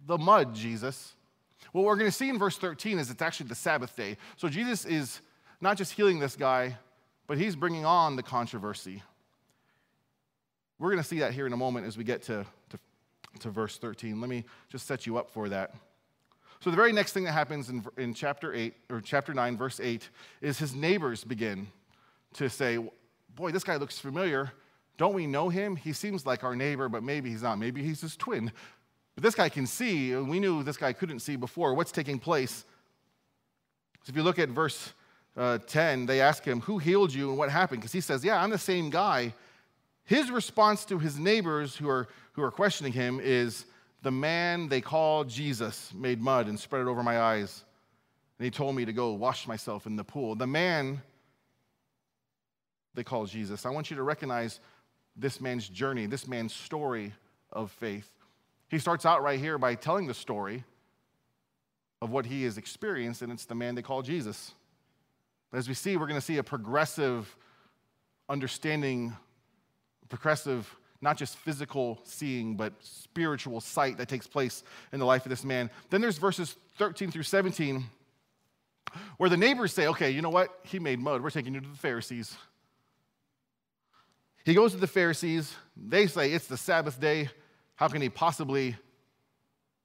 the 0.07 0.17
mud, 0.17 0.55
Jesus? 0.55 1.13
What 1.71 1.85
we're 1.85 1.95
going 1.95 2.09
to 2.09 2.15
see 2.15 2.27
in 2.27 2.39
verse 2.39 2.57
13 2.57 2.97
is 2.99 3.09
it's 3.09 3.21
actually 3.21 3.47
the 3.47 3.55
Sabbath 3.55 3.95
day. 3.95 4.17
So 4.35 4.49
Jesus 4.49 4.83
is 4.85 5.21
not 5.61 5.77
just 5.77 5.93
healing 5.93 6.19
this 6.19 6.35
guy, 6.35 6.77
but 7.27 7.37
he's 7.37 7.55
bringing 7.55 7.85
on 7.85 8.15
the 8.15 8.23
controversy. 8.23 9.03
We're 10.79 10.89
going 10.89 11.01
to 11.01 11.07
see 11.07 11.19
that 11.19 11.33
here 11.33 11.45
in 11.45 11.53
a 11.53 11.57
moment 11.57 11.85
as 11.85 11.97
we 11.97 12.03
get 12.03 12.23
to, 12.23 12.45
to, 12.69 12.79
to 13.39 13.49
verse 13.51 13.77
13. 13.77 14.19
Let 14.19 14.29
me 14.29 14.43
just 14.69 14.87
set 14.87 15.05
you 15.05 15.17
up 15.17 15.29
for 15.29 15.47
that. 15.49 15.75
So 16.59 16.69
the 16.71 16.75
very 16.75 16.91
next 16.91 17.13
thing 17.13 17.23
that 17.25 17.31
happens 17.31 17.69
in, 17.69 17.85
in 17.97 18.13
chapter 18.13 18.53
8 18.53 18.73
or 18.89 19.01
chapter 19.01 19.33
9 19.33 19.57
verse 19.57 19.79
8 19.79 20.09
is 20.41 20.57
his 20.59 20.75
neighbors 20.75 21.23
begin 21.23 21.67
to 22.33 22.49
say, 22.49 22.77
"Boy, 23.35 23.51
this 23.51 23.63
guy 23.63 23.77
looks 23.77 23.99
familiar. 23.99 24.51
Don't 24.97 25.13
we 25.13 25.25
know 25.25 25.49
him? 25.49 25.75
He 25.75 25.93
seems 25.93 26.25
like 26.25 26.43
our 26.43 26.55
neighbor, 26.55 26.89
but 26.89 27.01
maybe 27.03 27.29
he's 27.29 27.41
not. 27.41 27.57
Maybe 27.57 27.83
he's 27.83 28.01
his 28.01 28.15
twin." 28.15 28.51
But 29.15 29.23
this 29.23 29.35
guy 29.35 29.49
can 29.49 29.65
see, 29.65 30.13
and 30.13 30.29
we 30.29 30.39
knew 30.39 30.63
this 30.63 30.77
guy 30.77 30.93
couldn't 30.93 31.19
see 31.19 31.35
before. 31.35 31.73
What's 31.73 31.91
taking 31.91 32.19
place? 32.19 32.63
So 34.03 34.09
if 34.11 34.15
you 34.15 34.23
look 34.23 34.39
at 34.39 34.49
verse 34.49 34.93
uh, 35.37 35.57
10, 35.59 36.05
they 36.05 36.21
ask 36.21 36.43
him, 36.43 36.61
Who 36.61 36.77
healed 36.77 37.13
you 37.13 37.29
and 37.29 37.37
what 37.37 37.49
happened? 37.49 37.81
Because 37.81 37.93
he 37.93 38.01
says, 38.01 38.23
Yeah, 38.23 38.41
I'm 38.41 38.49
the 38.49 38.57
same 38.57 38.89
guy. 38.89 39.33
His 40.03 40.29
response 40.29 40.85
to 40.85 40.99
his 40.99 41.17
neighbors 41.17 41.75
who 41.75 41.89
are, 41.89 42.07
who 42.33 42.43
are 42.43 42.51
questioning 42.51 42.93
him 42.93 43.19
is, 43.21 43.65
the 44.01 44.11
man 44.11 44.67
they 44.67 44.81
call 44.81 45.23
Jesus 45.23 45.93
made 45.93 46.21
mud 46.21 46.47
and 46.47 46.59
spread 46.59 46.81
it 46.81 46.87
over 46.87 47.03
my 47.03 47.19
eyes. 47.19 47.63
And 48.39 48.45
he 48.45 48.51
told 48.51 48.75
me 48.75 48.85
to 48.85 48.93
go 48.93 49.13
wash 49.13 49.47
myself 49.47 49.85
in 49.85 49.95
the 49.95 50.03
pool. 50.03 50.35
The 50.35 50.47
man 50.47 51.01
they 52.93 53.03
call 53.03 53.25
Jesus, 53.25 53.65
I 53.65 53.69
want 53.69 53.89
you 53.89 53.97
to 53.97 54.03
recognize 54.03 54.59
this 55.15 55.39
man's 55.39 55.69
journey, 55.69 56.07
this 56.07 56.27
man's 56.27 56.53
story 56.53 57.13
of 57.51 57.71
faith. 57.71 58.09
He 58.69 58.79
starts 58.79 59.05
out 59.05 59.21
right 59.21 59.39
here 59.39 59.57
by 59.57 59.75
telling 59.75 60.07
the 60.07 60.13
story 60.13 60.63
of 62.01 62.09
what 62.09 62.25
he 62.25 62.43
has 62.43 62.57
experienced, 62.57 63.21
and 63.21 63.31
it's 63.31 63.45
the 63.45 63.55
man 63.55 63.75
they 63.75 63.81
call 63.81 64.01
Jesus. 64.01 64.53
As 65.53 65.67
we 65.67 65.73
see, 65.73 65.97
we're 65.97 66.07
going 66.07 66.19
to 66.19 66.25
see 66.25 66.37
a 66.37 66.43
progressive 66.43 67.35
understanding, 68.29 69.13
progressive 70.09 70.73
not 71.01 71.17
just 71.17 71.35
physical 71.37 71.99
seeing, 72.03 72.55
but 72.55 72.73
spiritual 72.79 73.59
sight 73.59 73.97
that 73.97 74.07
takes 74.07 74.27
place 74.27 74.63
in 74.93 74.99
the 74.99 75.05
life 75.05 75.25
of 75.25 75.29
this 75.29 75.43
man. 75.43 75.69
Then 75.89 75.99
there's 75.99 76.19
verses 76.19 76.55
13 76.77 77.11
through 77.11 77.23
17 77.23 77.83
where 79.17 79.29
the 79.29 79.37
neighbors 79.37 79.73
say, 79.73 79.87
okay, 79.87 80.11
you 80.11 80.21
know 80.21 80.29
what? 80.29 80.59
He 80.63 80.77
made 80.77 80.99
mud. 80.99 81.23
We're 81.23 81.31
taking 81.31 81.53
you 81.53 81.61
to 81.61 81.67
the 81.67 81.77
Pharisees. 81.77 82.35
He 84.43 84.53
goes 84.53 84.73
to 84.73 84.77
the 84.77 84.87
Pharisees. 84.87 85.53
They 85.75 86.07
say, 86.07 86.31
it's 86.31 86.47
the 86.47 86.57
Sabbath 86.57 86.99
day. 86.99 87.29
How 87.75 87.87
can 87.87 88.01
he 88.01 88.09
possibly, 88.09 88.75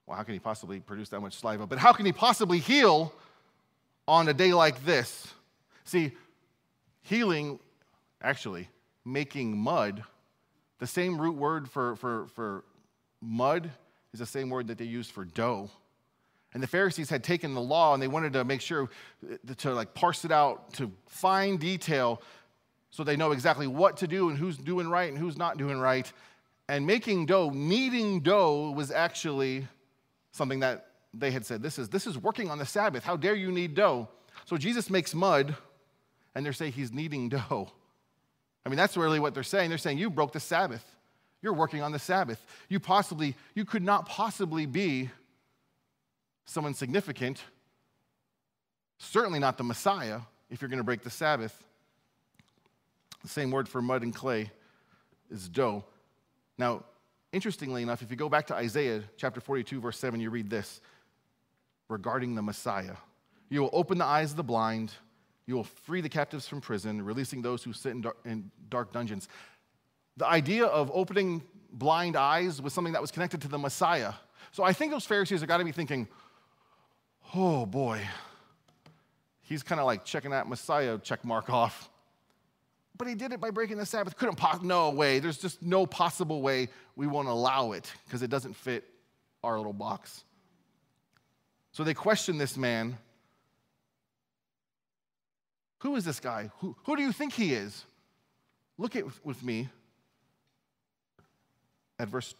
well, 0.06 0.16
how 0.16 0.22
can 0.22 0.34
he 0.34 0.40
possibly 0.40 0.80
produce 0.80 1.08
that 1.10 1.20
much 1.20 1.36
saliva? 1.36 1.66
But 1.66 1.78
how 1.78 1.92
can 1.92 2.04
he 2.04 2.12
possibly 2.12 2.58
heal 2.58 3.12
on 4.08 4.28
a 4.28 4.34
day 4.34 4.52
like 4.52 4.84
this? 4.84 5.28
See, 5.86 6.12
healing, 7.02 7.60
actually, 8.20 8.68
making 9.04 9.56
mud 9.56 10.02
the 10.78 10.86
same 10.86 11.18
root 11.18 11.36
word 11.36 11.70
for, 11.70 11.96
for, 11.96 12.26
for 12.34 12.64
mud 13.22 13.70
is 14.12 14.18
the 14.18 14.26
same 14.26 14.50
word 14.50 14.66
that 14.66 14.78
they 14.78 14.84
used 14.84 15.12
for 15.12 15.24
dough. 15.24 15.70
And 16.52 16.62
the 16.62 16.66
Pharisees 16.66 17.08
had 17.08 17.22
taken 17.22 17.54
the 17.54 17.60
law 17.60 17.94
and 17.94 18.02
they 18.02 18.08
wanted 18.08 18.32
to 18.34 18.44
make 18.44 18.60
sure 18.60 18.90
uh, 19.30 19.54
to 19.58 19.74
like 19.74 19.94
parse 19.94 20.24
it 20.24 20.32
out 20.32 20.72
to 20.74 20.90
fine 21.06 21.56
detail 21.56 22.20
so 22.90 23.04
they 23.04 23.16
know 23.16 23.32
exactly 23.32 23.66
what 23.66 23.96
to 23.98 24.08
do 24.08 24.28
and 24.28 24.36
who's 24.38 24.56
doing 24.56 24.88
right 24.88 25.08
and 25.08 25.18
who's 25.18 25.36
not 25.36 25.56
doing 25.56 25.78
right. 25.78 26.12
And 26.68 26.86
making 26.86 27.26
dough, 27.26 27.50
kneading 27.50 28.20
dough 28.20 28.72
was 28.74 28.90
actually 28.90 29.68
something 30.32 30.60
that 30.60 30.88
they 31.14 31.30
had 31.30 31.46
said, 31.46 31.62
this 31.62 31.78
is, 31.78 31.88
this 31.90 32.06
is 32.06 32.18
working 32.18 32.50
on 32.50 32.58
the 32.58 32.66
Sabbath. 32.66 33.04
How 33.04 33.16
dare 33.16 33.34
you 33.34 33.52
knead 33.52 33.74
dough? 33.74 34.08
So 34.46 34.56
Jesus 34.56 34.90
makes 34.90 35.14
mud 35.14 35.54
and 36.36 36.44
they're 36.44 36.52
saying 36.52 36.72
he's 36.72 36.92
kneading 36.92 37.28
dough. 37.30 37.68
I 38.64 38.68
mean, 38.68 38.76
that's 38.76 38.96
really 38.96 39.18
what 39.18 39.34
they're 39.34 39.42
saying. 39.42 39.70
They're 39.70 39.78
saying, 39.78 39.98
You 39.98 40.10
broke 40.10 40.32
the 40.32 40.40
Sabbath. 40.40 40.84
You're 41.42 41.54
working 41.54 41.82
on 41.82 41.92
the 41.92 41.98
Sabbath. 41.98 42.44
You 42.68 42.78
possibly, 42.78 43.34
you 43.54 43.64
could 43.64 43.82
not 43.82 44.06
possibly 44.06 44.66
be 44.66 45.10
someone 46.44 46.74
significant, 46.74 47.42
certainly 48.98 49.38
not 49.38 49.58
the 49.58 49.64
Messiah, 49.64 50.20
if 50.50 50.60
you're 50.60 50.68
going 50.68 50.78
to 50.78 50.84
break 50.84 51.02
the 51.02 51.10
Sabbath. 51.10 51.64
The 53.22 53.28
same 53.28 53.50
word 53.50 53.68
for 53.68 53.82
mud 53.82 54.02
and 54.02 54.14
clay 54.14 54.50
is 55.30 55.48
dough. 55.48 55.84
Now, 56.58 56.84
interestingly 57.32 57.82
enough, 57.82 58.02
if 58.02 58.10
you 58.10 58.16
go 58.16 58.28
back 58.28 58.46
to 58.48 58.54
Isaiah 58.54 59.02
chapter 59.16 59.40
42, 59.40 59.80
verse 59.80 59.98
7, 59.98 60.20
you 60.20 60.30
read 60.30 60.50
this 60.50 60.80
regarding 61.88 62.34
the 62.34 62.42
Messiah. 62.42 62.96
You 63.48 63.62
will 63.62 63.70
open 63.72 63.98
the 63.98 64.04
eyes 64.04 64.32
of 64.32 64.36
the 64.36 64.44
blind 64.44 64.92
you 65.46 65.54
will 65.54 65.64
free 65.64 66.00
the 66.00 66.08
captives 66.08 66.48
from 66.48 66.60
prison, 66.60 67.04
releasing 67.04 67.40
those 67.40 67.62
who 67.62 67.72
sit 67.72 67.92
in 67.92 68.00
dark, 68.00 68.18
in 68.24 68.50
dark 68.68 68.92
dungeons. 68.92 69.28
The 70.16 70.26
idea 70.26 70.66
of 70.66 70.90
opening 70.92 71.42
blind 71.72 72.16
eyes 72.16 72.60
was 72.60 72.72
something 72.72 72.92
that 72.94 73.02
was 73.02 73.10
connected 73.10 73.42
to 73.42 73.48
the 73.48 73.58
Messiah. 73.58 74.12
So 74.52 74.64
I 74.64 74.72
think 74.72 74.92
those 74.92 75.04
Pharisees 75.04 75.40
have 75.40 75.48
got 75.48 75.58
to 75.58 75.64
be 75.64 75.72
thinking, 75.72 76.08
oh 77.34 77.66
boy, 77.66 78.00
he's 79.42 79.62
kind 79.62 79.80
of 79.80 79.86
like 79.86 80.04
checking 80.04 80.30
that 80.32 80.48
Messiah 80.48 80.98
check 80.98 81.24
mark 81.24 81.50
off. 81.50 81.90
But 82.98 83.08
he 83.08 83.14
did 83.14 83.32
it 83.32 83.40
by 83.40 83.50
breaking 83.50 83.76
the 83.76 83.86
Sabbath. 83.86 84.16
Couldn't 84.16 84.36
pos- 84.36 84.62
no 84.62 84.90
way. 84.90 85.18
There's 85.18 85.38
just 85.38 85.62
no 85.62 85.86
possible 85.86 86.40
way 86.40 86.68
we 86.96 87.06
won't 87.06 87.28
allow 87.28 87.72
it 87.72 87.92
because 88.04 88.22
it 88.22 88.30
doesn't 88.30 88.56
fit 88.56 88.84
our 89.44 89.58
little 89.58 89.74
box. 89.74 90.24
So 91.72 91.84
they 91.84 91.92
question 91.92 92.38
this 92.38 92.56
man 92.56 92.96
who 95.78 95.96
is 95.96 96.04
this 96.04 96.20
guy? 96.20 96.50
Who, 96.58 96.76
who 96.84 96.96
do 96.96 97.02
you 97.02 97.12
think 97.12 97.32
he 97.32 97.52
is? 97.52 97.84
Look 98.78 98.96
at 98.96 99.04
with 99.24 99.42
me 99.42 99.68
at 101.98 102.08
verse. 102.08 102.34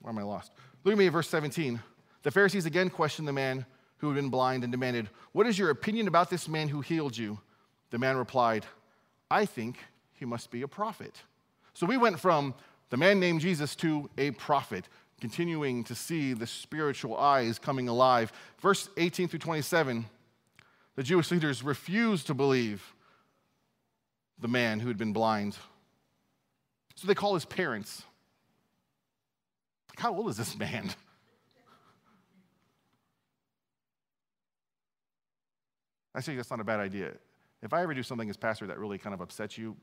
Where 0.00 0.12
am 0.12 0.18
I 0.18 0.22
lost? 0.22 0.52
Look 0.84 0.92
at 0.92 0.98
me 0.98 1.06
at 1.06 1.12
verse 1.12 1.28
17. 1.28 1.80
The 2.22 2.30
Pharisees 2.30 2.66
again 2.66 2.90
questioned 2.90 3.26
the 3.26 3.32
man 3.32 3.66
who 3.98 4.08
had 4.08 4.16
been 4.16 4.30
blind 4.30 4.64
and 4.64 4.72
demanded, 4.72 5.08
What 5.32 5.46
is 5.46 5.58
your 5.58 5.70
opinion 5.70 6.08
about 6.08 6.30
this 6.30 6.48
man 6.48 6.68
who 6.68 6.80
healed 6.80 7.16
you? 7.16 7.38
The 7.90 7.98
man 7.98 8.16
replied, 8.16 8.66
I 9.30 9.44
think 9.44 9.78
he 10.12 10.24
must 10.24 10.50
be 10.50 10.62
a 10.62 10.68
prophet. 10.68 11.22
So 11.74 11.86
we 11.86 11.96
went 11.96 12.18
from 12.18 12.54
the 12.90 12.96
man 12.96 13.20
named 13.20 13.40
Jesus 13.40 13.74
to 13.76 14.10
a 14.18 14.32
prophet, 14.32 14.88
continuing 15.20 15.84
to 15.84 15.94
see 15.94 16.32
the 16.32 16.46
spiritual 16.46 17.16
eyes 17.16 17.58
coming 17.58 17.88
alive. 17.88 18.32
Verse 18.60 18.88
18 18.96 19.28
through 19.28 19.38
27, 19.38 20.04
the 20.96 21.02
Jewish 21.02 21.30
leaders 21.30 21.62
refused 21.62 22.26
to 22.26 22.34
believe 22.34 22.94
the 24.38 24.48
man 24.48 24.80
who 24.80 24.88
had 24.88 24.98
been 24.98 25.12
blind. 25.12 25.56
So 26.96 27.06
they 27.06 27.14
call 27.14 27.34
his 27.34 27.44
parents. 27.44 28.02
How 29.96 30.14
old 30.14 30.28
is 30.28 30.36
this 30.36 30.56
man? 30.56 30.90
I 36.14 36.20
say 36.20 36.36
that's 36.36 36.50
not 36.50 36.60
a 36.60 36.64
bad 36.64 36.80
idea. 36.80 37.12
If 37.62 37.72
I 37.72 37.82
ever 37.82 37.94
do 37.94 38.02
something 38.02 38.28
as 38.28 38.36
pastor 38.36 38.66
that 38.66 38.78
really 38.78 38.98
kind 38.98 39.14
of 39.14 39.20
upsets 39.20 39.56
you, 39.56 39.76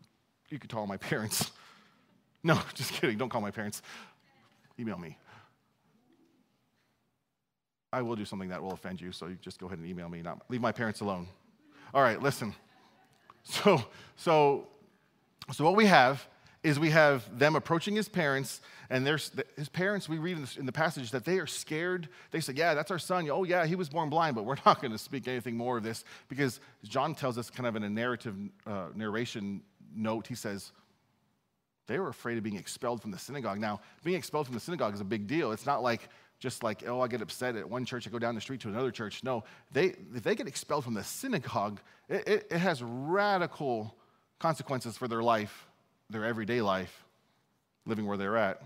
you 0.50 0.60
could 0.60 0.70
call 0.70 0.86
my 0.86 0.98
parents. 0.98 1.52
no, 2.44 2.60
just 2.76 2.94
kidding. 2.94 3.18
Don't 3.18 3.30
call 3.30 3.42
my 3.42 3.52
parents. 3.52 3.82
Email 4.80 4.98
me. 4.98 5.18
I 7.92 8.02
will 8.02 8.16
do 8.16 8.26
something 8.26 8.50
that 8.50 8.62
will 8.62 8.74
offend 8.74 9.02
you, 9.02 9.12
so 9.12 9.28
you 9.28 9.38
just 9.42 9.60
go 9.60 9.66
ahead 9.68 9.80
and 9.80 9.88
email 9.88 10.10
me. 10.10 10.22
Not 10.22 10.42
leave 10.50 10.62
my 10.62 10.72
parents 10.72 11.02
alone. 11.02 11.28
All 11.94 12.02
right, 12.02 12.22
listen. 12.22 12.54
So, 13.44 13.84
so, 14.16 14.68
so 15.52 15.64
what 15.64 15.76
we 15.76 15.88
have 15.88 16.28
is 16.64 16.78
we 16.78 16.90
have 16.92 17.40
them 17.40 17.56
approaching 17.56 17.96
his 17.96 18.10
parents, 18.10 18.62
and 18.90 19.08
there's 19.08 19.32
his 19.56 19.70
parents. 19.70 20.10
We 20.10 20.18
read 20.18 20.38
in 20.38 20.44
the, 20.44 20.56
in 20.60 20.66
the, 20.66 20.72
passage 20.72 21.12
that 21.12 21.26
they 21.26 21.40
are 21.40 21.48
scared. 21.48 22.10
They 22.32 22.42
say, 22.42 22.54
"Yeah, 22.54 22.74
that's 22.74 22.92
our 22.92 23.00
son. 23.00 23.28
Oh, 23.32 23.44
yeah, 23.44 23.66
he 23.66 23.76
was 23.76 23.90
born 23.90 24.10
blind." 24.10 24.36
But 24.36 24.46
we're 24.46 24.58
not 24.66 24.82
going 24.82 24.92
to 24.92 24.98
speak 24.98 25.28
anything 25.28 25.56
more 25.56 25.78
of 25.78 25.84
this 25.84 26.04
because 26.28 26.60
John 26.84 27.16
tells 27.16 27.38
us, 27.38 27.50
kind 27.50 27.66
of 27.66 27.76
in 27.76 27.84
a 27.84 27.90
narrative 27.90 28.36
uh, 28.68 28.88
narration 28.94 29.62
note, 29.96 30.28
he 30.28 30.36
says 30.36 30.72
they 31.88 31.98
were 31.98 32.10
afraid 32.10 32.38
of 32.38 32.44
being 32.44 32.58
expelled 32.58 33.02
from 33.02 33.12
the 33.12 33.18
synagogue. 33.18 33.60
Now, 33.60 33.82
being 34.04 34.18
expelled 34.18 34.46
from 34.46 34.54
the 34.54 34.62
synagogue 34.62 34.94
is 34.94 35.02
a 35.02 35.06
big 35.06 35.26
deal. 35.26 35.52
It's 35.52 35.66
not 35.66 35.82
like 35.82 36.08
just 36.40 36.64
like, 36.64 36.88
oh, 36.88 37.02
I 37.02 37.08
get 37.08 37.22
upset 37.22 37.56
at 37.56 37.70
one 37.70 37.86
church, 37.86 38.08
I 38.08 38.10
go 38.10 38.20
down 38.20 38.36
the 38.36 38.42
street 38.42 38.62
to 38.62 38.70
another 38.70 38.92
church. 38.92 39.24
No, 39.24 39.44
they, 39.72 39.96
if 40.16 40.24
they 40.24 40.36
get 40.36 40.48
expelled 40.48 40.86
from 40.86 40.94
the 40.94 41.04
synagogue, 41.04 41.80
it, 42.08 42.28
it, 42.28 42.48
it 42.52 42.58
has 42.58 42.82
radical 42.82 43.96
consequences 44.40 44.98
for 44.98 45.08
their 45.08 45.22
life 45.22 45.68
their 46.10 46.26
everyday 46.26 46.62
life, 46.62 47.06
living 47.86 48.08
where 48.08 48.18
they're 48.18 48.38
at. 48.38 48.62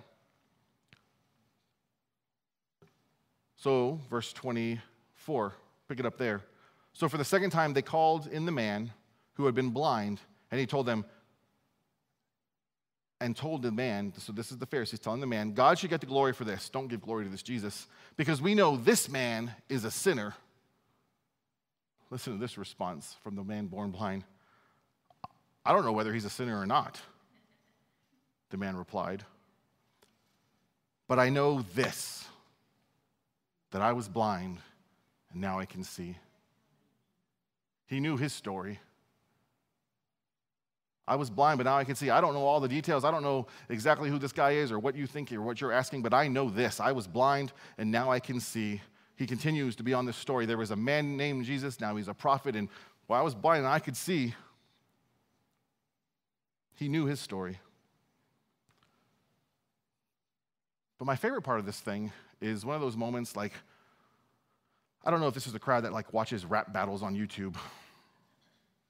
So, 3.57 3.99
verse 4.09 4.33
24, 4.33 5.53
pick 5.87 5.99
it 5.99 6.05
up 6.05 6.17
there. 6.17 6.41
So, 6.93 7.09
for 7.09 7.17
the 7.17 7.25
second 7.25 7.49
time, 7.49 7.73
they 7.73 7.81
called 7.81 8.27
in 8.27 8.45
the 8.45 8.51
man 8.51 8.91
who 9.33 9.45
had 9.45 9.55
been 9.55 9.71
blind, 9.71 10.19
and 10.51 10.59
he 10.59 10.65
told 10.65 10.85
them, 10.85 11.05
and 13.23 13.37
told 13.37 13.61
the 13.61 13.71
man, 13.71 14.11
so 14.17 14.33
this 14.33 14.51
is 14.51 14.57
the 14.57 14.65
Pharisees 14.65 14.99
telling 14.99 15.21
the 15.21 15.25
man, 15.25 15.53
God 15.53 15.79
should 15.79 15.89
get 15.89 16.01
the 16.01 16.05
glory 16.05 16.33
for 16.33 16.43
this. 16.43 16.67
Don't 16.67 16.89
give 16.89 16.99
glory 16.99 17.23
to 17.23 17.31
this 17.31 17.41
Jesus, 17.41 17.87
because 18.17 18.41
we 18.41 18.53
know 18.53 18.75
this 18.75 19.07
man 19.07 19.53
is 19.69 19.85
a 19.85 19.91
sinner. 19.91 20.35
Listen 22.09 22.33
to 22.33 22.39
this 22.39 22.57
response 22.57 23.15
from 23.23 23.37
the 23.37 23.43
man 23.45 23.67
born 23.67 23.91
blind. 23.91 24.25
I 25.65 25.71
don't 25.71 25.85
know 25.85 25.93
whether 25.93 26.13
he's 26.13 26.25
a 26.25 26.29
sinner 26.29 26.59
or 26.59 26.65
not. 26.65 26.99
The 28.49 28.57
man 28.57 28.75
replied, 28.75 29.23
But 31.07 31.17
I 31.17 31.29
know 31.29 31.61
this, 31.75 32.25
that 33.71 33.81
I 33.81 33.93
was 33.93 34.09
blind, 34.09 34.57
and 35.31 35.39
now 35.39 35.59
I 35.59 35.65
can 35.65 35.85
see. 35.85 36.17
He 37.85 38.01
knew 38.01 38.17
his 38.17 38.33
story. 38.33 38.81
I 41.07 41.15
was 41.17 41.29
blind, 41.29 41.57
but 41.57 41.65
now 41.65 41.77
I 41.77 41.83
can 41.83 41.95
see. 41.95 42.09
I 42.09 42.21
don't 42.21 42.33
know 42.33 42.45
all 42.45 42.59
the 42.59 42.67
details. 42.67 43.03
I 43.03 43.11
don't 43.11 43.23
know 43.23 43.47
exactly 43.69 44.09
who 44.09 44.17
this 44.17 44.31
guy 44.31 44.51
is 44.51 44.71
or 44.71 44.79
what 44.79 44.95
you 44.95 45.05
think 45.05 45.31
or 45.33 45.41
what 45.41 45.59
you're 45.59 45.73
asking, 45.73 46.01
but 46.01 46.13
I 46.13 46.27
know 46.27 46.49
this. 46.49 46.79
I 46.79 46.93
was 46.93 47.07
blind, 47.07 47.51
and 47.77 47.91
now 47.91 48.09
I 48.09 48.19
can 48.19 48.39
see. 48.39 48.81
He 49.15 49.27
continues 49.27 49.75
to 49.75 49.83
be 49.83 49.93
on 49.93 50.05
this 50.05 50.17
story. 50.17 50.45
There 50.45 50.57
was 50.57 50.71
a 50.71 50.75
man 50.75 51.17
named 51.17 51.45
Jesus. 51.45 51.79
Now 51.79 51.95
he's 51.97 52.07
a 52.07 52.13
prophet, 52.13 52.55
and 52.55 52.69
while 53.07 53.19
I 53.19 53.23
was 53.23 53.35
blind 53.35 53.59
and 53.59 53.67
I 53.67 53.79
could 53.79 53.97
see, 53.97 54.33
he 56.75 56.87
knew 56.87 57.05
his 57.05 57.19
story. 57.19 57.59
But 60.97 61.05
my 61.05 61.15
favorite 61.17 61.41
part 61.41 61.59
of 61.59 61.65
this 61.65 61.79
thing 61.79 62.13
is 62.39 62.65
one 62.65 62.75
of 62.75 62.81
those 62.81 62.95
moments 62.95 63.35
like, 63.35 63.53
I 65.03 65.11
don't 65.11 65.19
know 65.19 65.27
if 65.27 65.33
this 65.33 65.47
is 65.47 65.53
a 65.53 65.59
crowd 65.59 65.83
that 65.83 65.91
like 65.91 66.13
watches 66.13 66.45
rap 66.45 66.71
battles 66.71 67.03
on 67.03 67.13
YouTube. 67.13 67.57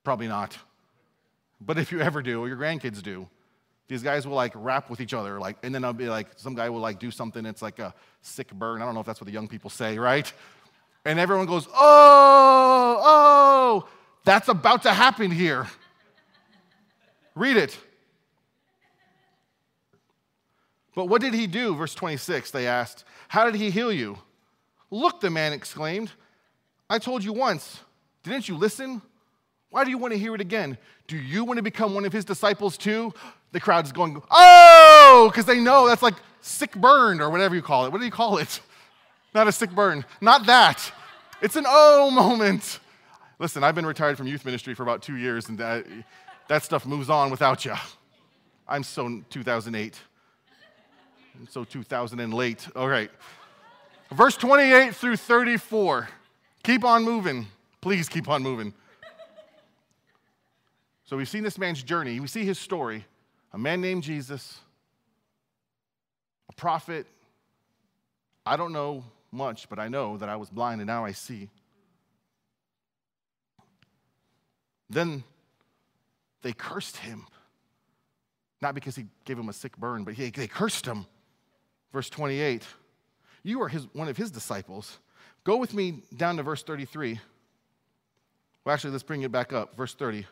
Probably 0.04 0.28
not. 0.28 0.58
But 1.65 1.78
if 1.78 1.91
you 1.91 2.02
ever 2.02 2.21
do, 2.21 2.41
or 2.41 2.47
your 2.47 2.58
grandkids 2.58 3.02
do, 3.02 3.28
these 3.88 4.04
guys 4.04 4.26
will 4.26 4.36
like 4.36 4.54
rap 4.56 4.89
with 4.89 5.02
each 5.02 5.13
other, 5.13 5.39
like, 5.39 5.58
and 5.63 5.73
then 5.73 5.84
I'll 5.84 5.93
be 5.93 6.10
like, 6.10 6.28
some 6.36 6.56
guy 6.56 6.69
will 6.69 6.80
like 6.80 6.99
do 6.99 7.12
something, 7.12 7.45
it's 7.45 7.62
like 7.62 7.80
a 7.80 7.93
sick 8.21 8.52
burn. 8.54 8.82
I 8.82 8.86
don't 8.86 8.93
know 8.93 9.02
if 9.02 9.06
that's 9.06 9.19
what 9.19 9.28
the 9.28 9.34
young 9.34 9.47
people 9.47 9.69
say, 9.69 9.97
right? 9.97 10.32
And 11.06 11.19
everyone 11.19 11.45
goes, 11.45 11.67
oh, 11.67 13.02
oh, 13.04 13.89
that's 14.23 14.47
about 14.47 14.84
to 14.84 14.93
happen 14.93 15.32
here. 15.32 15.67
Read 17.36 17.58
it. 17.58 17.78
But 20.95 21.06
what 21.06 21.21
did 21.21 21.34
he 21.34 21.47
do? 21.47 21.76
Verse 21.76 21.95
26, 21.95 22.52
they 22.52 22.67
asked. 22.67 23.04
How 23.28 23.45
did 23.45 23.56
he 23.56 23.69
heal 23.69 23.91
you? 23.91 24.17
Look, 24.91 25.21
the 25.21 25.30
man 25.30 25.54
exclaimed. 25.54 26.12
I 26.89 26.99
told 26.99 27.23
you 27.23 27.34
once. 27.34 27.80
Didn't 28.21 28.47
you 28.47 28.56
listen? 28.56 29.02
Why 29.73 29.83
do 29.83 29.89
you 29.89 29.97
want 29.97 30.13
to 30.13 30.19
hear 30.19 30.36
it 30.36 30.39
again? 30.39 30.77
Do 31.07 31.17
you 31.17 31.43
want 31.43 31.57
to 31.57 31.63
become 31.63 31.95
one 31.95 32.05
of 32.05 32.13
his 32.13 32.23
disciples 32.23 32.77
too? 32.77 33.12
The 33.53 33.59
crowd's 33.59 33.91
going, 33.91 34.21
oh, 34.29 35.31
because 35.31 35.45
they 35.45 35.59
know 35.59 35.88
that's 35.88 36.03
like 36.03 36.13
sick 36.41 36.75
burn 36.75 37.19
or 37.19 37.31
whatever 37.31 37.55
you 37.55 37.63
call 37.63 37.88
it. 37.88 37.91
What 37.91 37.97
do 37.97 38.05
you 38.05 38.12
call 38.12 38.38
it? 38.38 38.62
Not 39.33 39.47
a 39.47 39.51
sick 39.51 39.71
burn. 39.71 40.05
Not 40.21 40.45
that. 40.45 40.91
It's 41.41 41.55
an 41.55 41.65
oh 41.67 42.12
moment. 42.12 42.81
Listen, 43.39 43.63
I've 43.63 43.73
been 43.73 43.88
retired 43.88 44.15
from 44.15 44.27
youth 44.27 44.45
ministry 44.45 44.75
for 44.75 44.83
about 44.83 45.01
two 45.01 45.17
years, 45.17 45.49
and 45.49 45.57
that, 45.57 45.88
that 46.49 46.62
stuff 46.62 46.86
moves 46.86 47.09
on 47.09 47.31
without 47.31 47.65
you. 47.65 47.73
I'm 48.67 48.83
so 48.83 49.23
2008 49.31 49.99
so 51.49 51.63
2000 51.63 52.19
and 52.19 52.31
late. 52.31 52.67
All 52.75 52.88
right. 52.88 53.09
Verse 54.12 54.38
28 54.38 54.95
through 54.95 55.17
34. 55.17 56.07
Keep 56.62 56.86
on 56.86 57.03
moving. 57.03 57.47
Please 57.81 58.07
keep 58.07 58.29
on 58.29 58.43
moving. 58.43 58.71
So 61.05 61.17
we've 61.17 61.29
seen 61.29 61.43
this 61.43 61.57
man's 61.57 61.83
journey. 61.83 62.19
We 62.19 62.27
see 62.27 62.45
his 62.45 62.57
story. 62.57 63.05
A 63.51 63.57
man 63.57 63.81
named 63.81 64.03
Jesus, 64.03 64.57
a 66.49 66.53
prophet. 66.53 67.05
I 68.45 68.57
don't 68.57 68.73
know 68.73 69.03
much, 69.31 69.69
but 69.69 69.79
I 69.79 69.89
know 69.89 70.17
that 70.17 70.29
I 70.29 70.35
was 70.35 70.49
blind 70.49 70.81
and 70.81 70.87
now 70.87 71.05
I 71.05 71.11
see. 71.11 71.49
Then 74.89 75.23
they 76.41 76.53
cursed 76.53 76.97
him. 76.97 77.25
Not 78.61 78.75
because 78.75 78.95
he 78.95 79.07
gave 79.25 79.37
him 79.37 79.49
a 79.49 79.53
sick 79.53 79.75
burn, 79.77 80.03
but 80.03 80.13
he, 80.13 80.29
they 80.29 80.47
cursed 80.47 80.85
him. 80.85 81.05
Verse 81.91 82.09
28 82.09 82.63
You 83.43 83.61
are 83.61 83.67
his, 83.67 83.87
one 83.93 84.07
of 84.07 84.17
his 84.17 84.31
disciples. 84.31 84.99
Go 85.43 85.57
with 85.57 85.73
me 85.73 86.03
down 86.15 86.37
to 86.37 86.43
verse 86.43 86.63
33. 86.63 87.19
Well, 88.63 88.73
actually, 88.73 88.91
let's 88.91 89.03
bring 89.03 89.23
it 89.23 89.31
back 89.31 89.51
up. 89.51 89.75
Verse 89.75 89.93
30. 89.93 90.25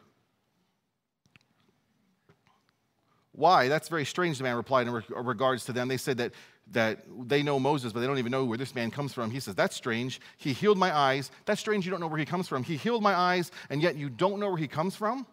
Why? 3.33 3.67
That's 3.67 3.87
very 3.87 4.05
strange, 4.05 4.37
the 4.37 4.43
man 4.43 4.55
replied 4.55 4.87
in 4.87 4.93
uh, 4.93 5.21
regards 5.21 5.65
to 5.65 5.73
them. 5.73 5.87
They 5.87 5.97
said 5.97 6.17
that, 6.17 6.33
that 6.71 7.05
they 7.27 7.43
know 7.43 7.59
Moses, 7.59 7.93
but 7.93 8.01
they 8.01 8.07
don't 8.07 8.17
even 8.17 8.31
know 8.31 8.43
where 8.43 8.57
this 8.57 8.75
man 8.75 8.91
comes 8.91 9.13
from. 9.13 9.31
He 9.31 9.39
says, 9.39 9.55
That's 9.55 9.75
strange. 9.75 10.19
He 10.37 10.53
healed 10.53 10.77
my 10.77 10.95
eyes. 10.95 11.31
That's 11.45 11.61
strange. 11.61 11.85
You 11.85 11.91
don't 11.91 12.01
know 12.01 12.07
where 12.07 12.19
he 12.19 12.25
comes 12.25 12.47
from. 12.47 12.63
He 12.63 12.75
healed 12.75 13.01
my 13.01 13.13
eyes, 13.13 13.51
and 13.69 13.81
yet 13.81 13.95
you 13.95 14.09
don't 14.09 14.39
know 14.39 14.49
where 14.49 14.57
he 14.57 14.67
comes 14.67 14.95
from? 14.95 15.25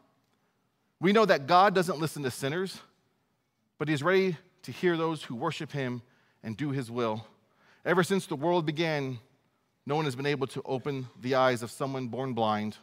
We 1.01 1.13
know 1.13 1.25
that 1.25 1.47
God 1.47 1.75
doesn't 1.75 1.99
listen 1.99 2.23
to 2.25 2.31
sinners, 2.31 2.81
but 3.79 3.89
he's 3.89 4.03
ready 4.03 4.37
to 4.63 4.73
hear 4.73 4.97
those 4.97 5.23
who 5.23 5.35
worship 5.35 5.73
him 5.73 6.03
and 6.43 6.57
do 6.57 6.71
his 6.71 6.91
will. 6.91 7.27
Ever 7.85 8.03
since 8.03 8.27
the 8.27 8.37
world 8.37 8.67
began, 8.67 9.19
no 9.87 9.97
one 9.97 10.05
has 10.05 10.17
been 10.17 10.27
able 10.27 10.47
to 10.49 10.63
open 10.65 11.09
the 11.21 11.37
eyes 11.37 11.63
of 11.63 11.71
someone 11.71 12.09
born 12.09 12.33
blind. 12.33 12.77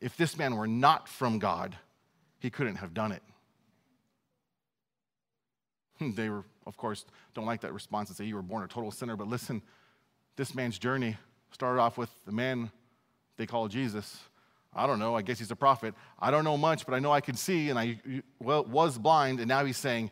If 0.00 0.16
this 0.16 0.36
man 0.36 0.56
were 0.56 0.66
not 0.66 1.08
from 1.08 1.38
God, 1.38 1.76
he 2.38 2.50
couldn't 2.50 2.76
have 2.76 2.94
done 2.94 3.12
it. 3.12 3.22
They 6.16 6.28
were, 6.28 6.44
of 6.66 6.76
course, 6.76 7.04
don't 7.34 7.46
like 7.46 7.60
that 7.62 7.72
response 7.72 8.08
and 8.08 8.16
say 8.16 8.24
you 8.24 8.34
were 8.34 8.42
born 8.42 8.62
a 8.62 8.68
total 8.68 8.90
sinner. 8.90 9.16
But 9.16 9.28
listen, 9.28 9.62
this 10.36 10.54
man's 10.54 10.78
journey 10.78 11.16
started 11.50 11.80
off 11.80 11.98
with 11.98 12.10
the 12.26 12.32
man 12.32 12.70
they 13.36 13.46
call 13.46 13.68
Jesus. 13.68 14.18
I 14.74 14.86
don't 14.86 14.98
know. 14.98 15.14
I 15.14 15.22
guess 15.22 15.38
he's 15.38 15.50
a 15.50 15.56
prophet. 15.56 15.94
I 16.18 16.30
don't 16.30 16.44
know 16.44 16.56
much, 16.56 16.86
but 16.86 16.94
I 16.94 16.98
know 16.98 17.12
I 17.12 17.20
can 17.20 17.36
see, 17.36 17.70
and 17.70 17.78
I 17.78 17.98
well, 18.40 18.64
was 18.64 18.98
blind, 18.98 19.38
and 19.38 19.48
now 19.48 19.64
he's 19.64 19.76
saying, 19.76 20.10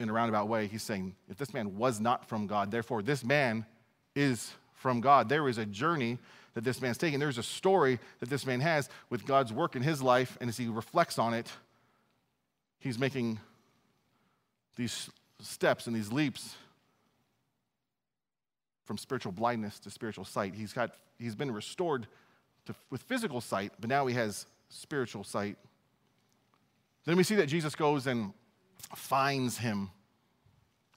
in 0.00 0.08
a 0.08 0.12
roundabout 0.12 0.48
way, 0.48 0.66
he's 0.66 0.82
saying, 0.82 1.14
if 1.28 1.38
this 1.38 1.54
man 1.54 1.76
was 1.76 2.00
not 2.00 2.28
from 2.28 2.46
God, 2.46 2.70
therefore 2.70 3.02
this 3.02 3.24
man 3.24 3.64
is 4.14 4.52
from 4.74 5.00
God. 5.00 5.28
There 5.28 5.48
is 5.48 5.56
a 5.56 5.64
journey 5.64 6.18
that 6.54 6.64
this 6.64 6.80
man's 6.80 6.98
taking. 6.98 7.18
There's 7.18 7.38
a 7.38 7.42
story 7.42 7.98
that 8.20 8.28
this 8.28 8.46
man 8.46 8.60
has 8.60 8.88
with 9.08 9.24
God's 9.24 9.52
work 9.52 9.76
in 9.76 9.82
his 9.82 10.02
life, 10.02 10.36
and 10.40 10.48
as 10.48 10.56
he 10.56 10.66
reflects 10.68 11.18
on 11.18 11.32
it, 11.32 11.50
he's 12.78 12.98
making 12.98 13.40
these 14.76 15.10
steps 15.40 15.86
and 15.86 15.94
these 15.94 16.12
leaps 16.12 16.56
from 18.84 18.98
spiritual 18.98 19.32
blindness 19.32 19.78
to 19.80 19.90
spiritual 19.90 20.24
sight. 20.24 20.54
He's, 20.54 20.72
got, 20.72 20.94
he's 21.18 21.34
been 21.34 21.50
restored 21.50 22.06
to, 22.66 22.74
with 22.90 23.02
physical 23.02 23.40
sight, 23.40 23.72
but 23.80 23.88
now 23.88 24.06
he 24.06 24.14
has 24.14 24.46
spiritual 24.68 25.24
sight. 25.24 25.56
Then 27.04 27.16
we 27.16 27.22
see 27.22 27.34
that 27.36 27.46
Jesus 27.46 27.74
goes 27.74 28.06
and 28.06 28.32
finds 28.94 29.58
him 29.58 29.90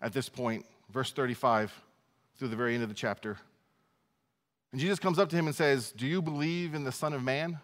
at 0.02 0.14
this 0.14 0.30
point, 0.30 0.66
verse 0.92 1.12
35 1.12 1.74
through 2.38 2.50
the 2.50 2.56
very 2.56 2.76
end 2.76 2.84
of 2.84 2.90
the 2.90 2.96
chapter. 2.96 3.38
And 4.72 4.80
Jesus 4.80 5.00
comes 5.00 5.18
up 5.18 5.30
to 5.30 5.36
him 5.36 5.48
and 5.48 5.56
says, 5.56 5.92
Do 5.92 6.06
you 6.06 6.22
believe 6.22 6.76
in 6.76 6.84
the 6.84 6.92
Son 6.92 7.14
of 7.14 7.24
Man? 7.24 7.60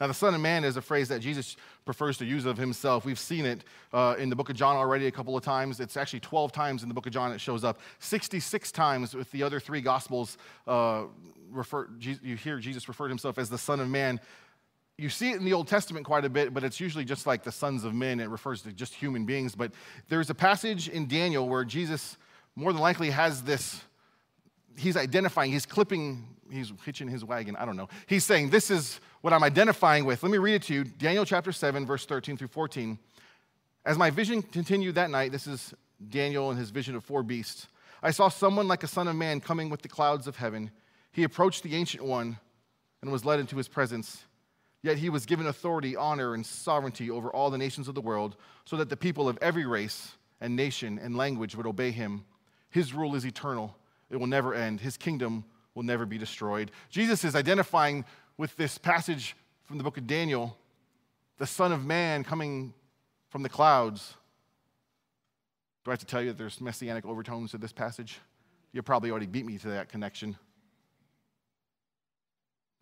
Now, 0.00 0.06
the 0.06 0.14
Son 0.14 0.32
of 0.32 0.40
Man 0.40 0.62
is 0.62 0.76
a 0.76 0.82
phrase 0.82 1.08
that 1.08 1.18
Jesus 1.18 1.56
prefers 1.84 2.18
to 2.18 2.24
use 2.24 2.46
of 2.46 2.56
himself. 2.56 3.04
We've 3.04 3.18
seen 3.18 3.44
it 3.44 3.64
uh, 3.92 4.14
in 4.18 4.30
the 4.30 4.36
book 4.36 4.48
of 4.48 4.54
John 4.54 4.76
already 4.76 5.08
a 5.08 5.10
couple 5.10 5.36
of 5.36 5.42
times. 5.42 5.80
It's 5.80 5.96
actually 5.96 6.20
12 6.20 6.52
times 6.52 6.82
in 6.82 6.88
the 6.88 6.94
book 6.94 7.06
of 7.06 7.12
John 7.12 7.32
it 7.32 7.40
shows 7.40 7.64
up, 7.64 7.80
66 7.98 8.70
times 8.70 9.14
with 9.14 9.30
the 9.32 9.42
other 9.42 9.58
three 9.58 9.80
Gospels. 9.80 10.38
Uh, 10.66 11.04
refer, 11.50 11.88
you 11.98 12.36
hear 12.36 12.58
Jesus 12.58 12.86
refer 12.86 13.06
to 13.06 13.10
himself 13.10 13.38
as 13.38 13.50
the 13.50 13.58
Son 13.58 13.80
of 13.80 13.88
Man. 13.88 14.20
You 14.98 15.08
see 15.08 15.30
it 15.30 15.36
in 15.36 15.44
the 15.44 15.52
Old 15.52 15.68
Testament 15.68 16.06
quite 16.06 16.24
a 16.24 16.28
bit, 16.28 16.54
but 16.54 16.62
it's 16.62 16.80
usually 16.80 17.04
just 17.04 17.26
like 17.26 17.42
the 17.42 17.52
sons 17.52 17.84
of 17.84 17.94
men. 17.94 18.20
It 18.20 18.28
refers 18.28 18.62
to 18.62 18.72
just 18.72 18.94
human 18.94 19.26
beings. 19.26 19.54
But 19.54 19.72
there's 20.08 20.30
a 20.30 20.34
passage 20.34 20.88
in 20.88 21.06
Daniel 21.06 21.48
where 21.48 21.64
Jesus 21.64 22.16
more 22.56 22.72
than 22.72 22.82
likely 22.82 23.10
has 23.10 23.42
this, 23.42 23.80
he's 24.78 24.96
identifying, 24.96 25.52
he's 25.52 25.66
clipping, 25.66 26.24
he's 26.50 26.72
hitching 26.84 27.08
his 27.08 27.24
wagon. 27.24 27.56
I 27.56 27.64
don't 27.64 27.76
know. 27.76 27.88
He's 28.06 28.24
saying, 28.24 28.50
This 28.50 28.70
is 28.70 29.00
what 29.20 29.32
I'm 29.32 29.42
identifying 29.42 30.04
with. 30.04 30.22
Let 30.22 30.32
me 30.32 30.38
read 30.38 30.54
it 30.54 30.62
to 30.64 30.74
you 30.74 30.84
Daniel 30.84 31.24
chapter 31.24 31.52
7, 31.52 31.84
verse 31.84 32.06
13 32.06 32.36
through 32.36 32.48
14. 32.48 32.98
As 33.84 33.98
my 33.98 34.10
vision 34.10 34.42
continued 34.42 34.94
that 34.96 35.10
night, 35.10 35.32
this 35.32 35.46
is 35.46 35.74
Daniel 36.08 36.50
and 36.50 36.58
his 36.58 36.70
vision 36.70 36.94
of 36.94 37.04
four 37.04 37.22
beasts. 37.22 37.66
I 38.02 38.10
saw 38.10 38.28
someone 38.28 38.68
like 38.68 38.84
a 38.84 38.88
son 38.88 39.08
of 39.08 39.16
man 39.16 39.40
coming 39.40 39.70
with 39.70 39.82
the 39.82 39.88
clouds 39.88 40.26
of 40.26 40.36
heaven. 40.36 40.70
He 41.10 41.24
approached 41.24 41.62
the 41.62 41.74
ancient 41.74 42.04
one 42.04 42.38
and 43.02 43.10
was 43.10 43.24
led 43.24 43.40
into 43.40 43.56
his 43.56 43.68
presence. 43.68 44.24
Yet 44.82 44.98
he 44.98 45.10
was 45.10 45.26
given 45.26 45.46
authority, 45.46 45.96
honor, 45.96 46.34
and 46.34 46.46
sovereignty 46.46 47.10
over 47.10 47.30
all 47.30 47.50
the 47.50 47.58
nations 47.58 47.88
of 47.88 47.94
the 47.94 48.00
world, 48.00 48.36
so 48.64 48.76
that 48.76 48.88
the 48.88 48.96
people 48.96 49.28
of 49.28 49.38
every 49.42 49.66
race 49.66 50.12
and 50.40 50.54
nation 50.54 51.00
and 51.02 51.16
language 51.16 51.56
would 51.56 51.66
obey 51.66 51.90
him. 51.90 52.24
His 52.70 52.94
rule 52.94 53.16
is 53.16 53.26
eternal, 53.26 53.76
it 54.10 54.16
will 54.16 54.26
never 54.26 54.54
end. 54.54 54.80
His 54.80 54.96
kingdom 54.96 55.44
will 55.74 55.82
never 55.82 56.06
be 56.06 56.18
destroyed. 56.18 56.70
Jesus 56.90 57.24
is 57.24 57.34
identifying 57.34 58.04
with 58.36 58.56
this 58.56 58.78
passage 58.78 59.36
from 59.64 59.78
the 59.78 59.84
book 59.84 59.98
of 59.98 60.06
Daniel 60.06 60.56
the 61.38 61.46
Son 61.46 61.72
of 61.72 61.84
Man 61.84 62.24
coming 62.24 62.74
from 63.30 63.42
the 63.42 63.48
clouds. 63.48 64.14
Do 65.84 65.90
I 65.90 65.92
have 65.92 66.00
to 66.00 66.06
tell 66.06 66.20
you 66.20 66.28
that 66.28 66.38
there's 66.38 66.60
messianic 66.60 67.06
overtones 67.06 67.52
to 67.52 67.58
this 67.58 67.72
passage? 67.72 68.18
You 68.72 68.82
probably 68.82 69.10
already 69.10 69.26
beat 69.26 69.46
me 69.46 69.56
to 69.58 69.68
that 69.68 69.88
connection. 69.88 70.36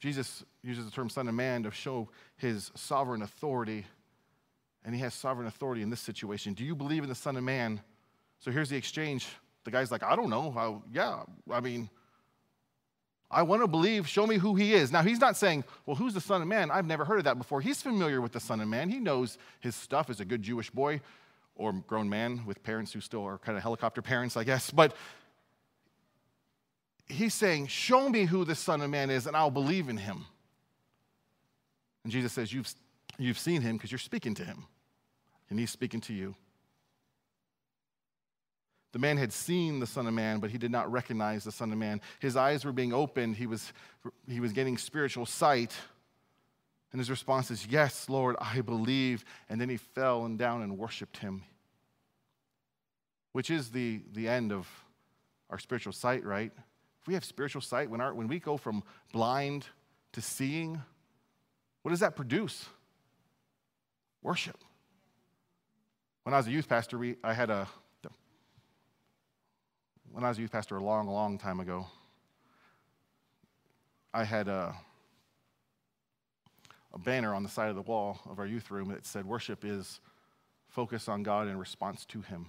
Jesus 0.00 0.44
uses 0.62 0.84
the 0.84 0.90
term 0.90 1.08
Son 1.08 1.28
of 1.28 1.34
Man 1.34 1.62
to 1.62 1.70
show 1.70 2.08
his 2.36 2.70
sovereign 2.74 3.22
authority, 3.22 3.86
and 4.84 4.94
he 4.94 5.00
has 5.02 5.14
sovereign 5.14 5.46
authority 5.46 5.82
in 5.82 5.90
this 5.90 6.00
situation. 6.00 6.54
Do 6.54 6.64
you 6.64 6.74
believe 6.74 7.02
in 7.02 7.08
the 7.08 7.14
Son 7.14 7.36
of 7.36 7.44
Man? 7.44 7.80
So 8.40 8.50
here's 8.50 8.68
the 8.68 8.76
exchange. 8.76 9.28
The 9.66 9.72
guy's 9.72 9.90
like, 9.90 10.04
I 10.04 10.14
don't 10.14 10.30
know. 10.30 10.54
I, 10.56 10.94
yeah, 10.94 11.22
I 11.50 11.60
mean, 11.60 11.90
I 13.28 13.42
want 13.42 13.62
to 13.62 13.66
believe, 13.66 14.08
show 14.08 14.26
me 14.26 14.36
who 14.36 14.54
he 14.54 14.72
is. 14.72 14.92
Now, 14.92 15.02
he's 15.02 15.18
not 15.18 15.36
saying, 15.36 15.64
well, 15.84 15.96
who's 15.96 16.14
the 16.14 16.20
Son 16.20 16.40
of 16.40 16.46
Man? 16.46 16.70
I've 16.70 16.86
never 16.86 17.04
heard 17.04 17.18
of 17.18 17.24
that 17.24 17.36
before. 17.36 17.60
He's 17.60 17.82
familiar 17.82 18.20
with 18.20 18.30
the 18.30 18.38
Son 18.38 18.60
of 18.60 18.68
Man. 18.68 18.88
He 18.88 19.00
knows 19.00 19.38
his 19.58 19.74
stuff 19.74 20.08
as 20.08 20.20
a 20.20 20.24
good 20.24 20.40
Jewish 20.42 20.70
boy 20.70 21.00
or 21.56 21.72
grown 21.72 22.08
man 22.08 22.46
with 22.46 22.62
parents 22.62 22.92
who 22.92 23.00
still 23.00 23.24
are 23.24 23.38
kind 23.38 23.58
of 23.58 23.62
helicopter 23.62 24.02
parents, 24.02 24.36
I 24.36 24.44
guess. 24.44 24.70
But 24.70 24.94
he's 27.08 27.34
saying, 27.34 27.66
Show 27.66 28.08
me 28.08 28.26
who 28.26 28.44
the 28.44 28.54
Son 28.54 28.80
of 28.80 28.90
Man 28.90 29.10
is, 29.10 29.26
and 29.26 29.36
I'll 29.36 29.50
believe 29.50 29.88
in 29.88 29.96
him. 29.96 30.26
And 32.04 32.12
Jesus 32.12 32.32
says, 32.32 32.52
You've, 32.52 32.72
you've 33.18 33.38
seen 33.38 33.60
him 33.62 33.76
because 33.76 33.90
you're 33.90 33.98
speaking 33.98 34.34
to 34.36 34.44
him, 34.44 34.66
and 35.50 35.58
he's 35.58 35.70
speaking 35.70 36.00
to 36.02 36.14
you. 36.14 36.36
The 38.96 39.00
man 39.00 39.18
had 39.18 39.30
seen 39.30 39.78
the 39.78 39.86
Son 39.86 40.06
of 40.06 40.14
Man, 40.14 40.40
but 40.40 40.48
he 40.48 40.56
did 40.56 40.70
not 40.70 40.90
recognize 40.90 41.44
the 41.44 41.52
Son 41.52 41.70
of 41.70 41.76
Man. 41.76 42.00
His 42.18 42.34
eyes 42.34 42.64
were 42.64 42.72
being 42.72 42.94
opened, 42.94 43.36
he 43.36 43.46
was, 43.46 43.74
he 44.26 44.40
was 44.40 44.54
getting 44.54 44.78
spiritual 44.78 45.26
sight. 45.26 45.74
And 46.92 46.98
his 46.98 47.10
response 47.10 47.50
is, 47.50 47.66
Yes, 47.66 48.08
Lord, 48.08 48.36
I 48.40 48.62
believe. 48.62 49.22
And 49.50 49.60
then 49.60 49.68
he 49.68 49.76
fell 49.76 50.24
and 50.24 50.38
down 50.38 50.62
and 50.62 50.78
worshiped 50.78 51.18
him, 51.18 51.42
which 53.32 53.50
is 53.50 53.68
the, 53.68 54.00
the 54.14 54.28
end 54.28 54.50
of 54.50 54.66
our 55.50 55.58
spiritual 55.58 55.92
sight, 55.92 56.24
right? 56.24 56.50
If 57.02 57.06
we 57.06 57.12
have 57.12 57.24
spiritual 57.26 57.60
sight, 57.60 57.90
when, 57.90 58.00
our, 58.00 58.14
when 58.14 58.28
we 58.28 58.40
go 58.40 58.56
from 58.56 58.82
blind 59.12 59.66
to 60.12 60.22
seeing, 60.22 60.80
what 61.82 61.90
does 61.90 62.00
that 62.00 62.16
produce? 62.16 62.64
Worship. 64.22 64.56
When 66.22 66.32
I 66.32 66.38
was 66.38 66.46
a 66.46 66.50
youth 66.50 66.66
pastor, 66.66 66.96
we, 66.96 67.16
I 67.22 67.34
had 67.34 67.50
a, 67.50 67.68
when 70.16 70.24
I 70.24 70.28
was 70.30 70.38
a 70.38 70.40
youth 70.40 70.52
pastor 70.52 70.78
a 70.78 70.82
long, 70.82 71.06
long 71.08 71.36
time 71.36 71.60
ago, 71.60 71.86
I 74.14 74.24
had 74.24 74.48
a, 74.48 74.74
a 76.94 76.98
banner 76.98 77.34
on 77.34 77.42
the 77.42 77.50
side 77.50 77.68
of 77.68 77.76
the 77.76 77.82
wall 77.82 78.18
of 78.24 78.38
our 78.38 78.46
youth 78.46 78.70
room 78.70 78.88
that 78.88 79.04
said, 79.04 79.26
Worship 79.26 79.62
is 79.62 80.00
focus 80.68 81.06
on 81.06 81.22
God 81.22 81.48
in 81.48 81.58
response 81.58 82.06
to 82.06 82.22
Him. 82.22 82.46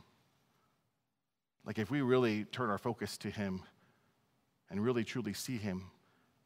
Like, 1.65 1.77
if 1.77 1.91
we 1.91 1.99
really 1.99 2.45
turn 2.45 2.69
our 2.69 2.77
focus 2.77 3.17
to 3.17 3.29
Him, 3.29 3.63
and 4.69 4.81
really 4.81 5.03
truly 5.03 5.33
see 5.33 5.57
Him, 5.57 5.91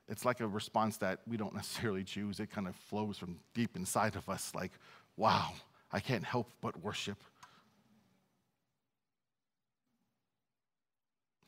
it's 0.08 0.26
like 0.26 0.40
a 0.40 0.48
response 0.48 0.98
that 0.98 1.20
we 1.28 1.38
don't 1.38 1.54
necessarily 1.54 2.04
choose. 2.04 2.40
It 2.40 2.50
kind 2.50 2.68
of 2.68 2.76
flows 2.76 3.20
from 3.20 3.38
deep 3.54 3.76
inside 3.76 4.16
of 4.16 4.28
us, 4.28 4.54
like, 4.56 4.72
wow, 5.18 5.52
I 5.92 6.00
can't 6.00 6.24
help 6.24 6.50
but 6.62 6.82
worship. 6.82 7.20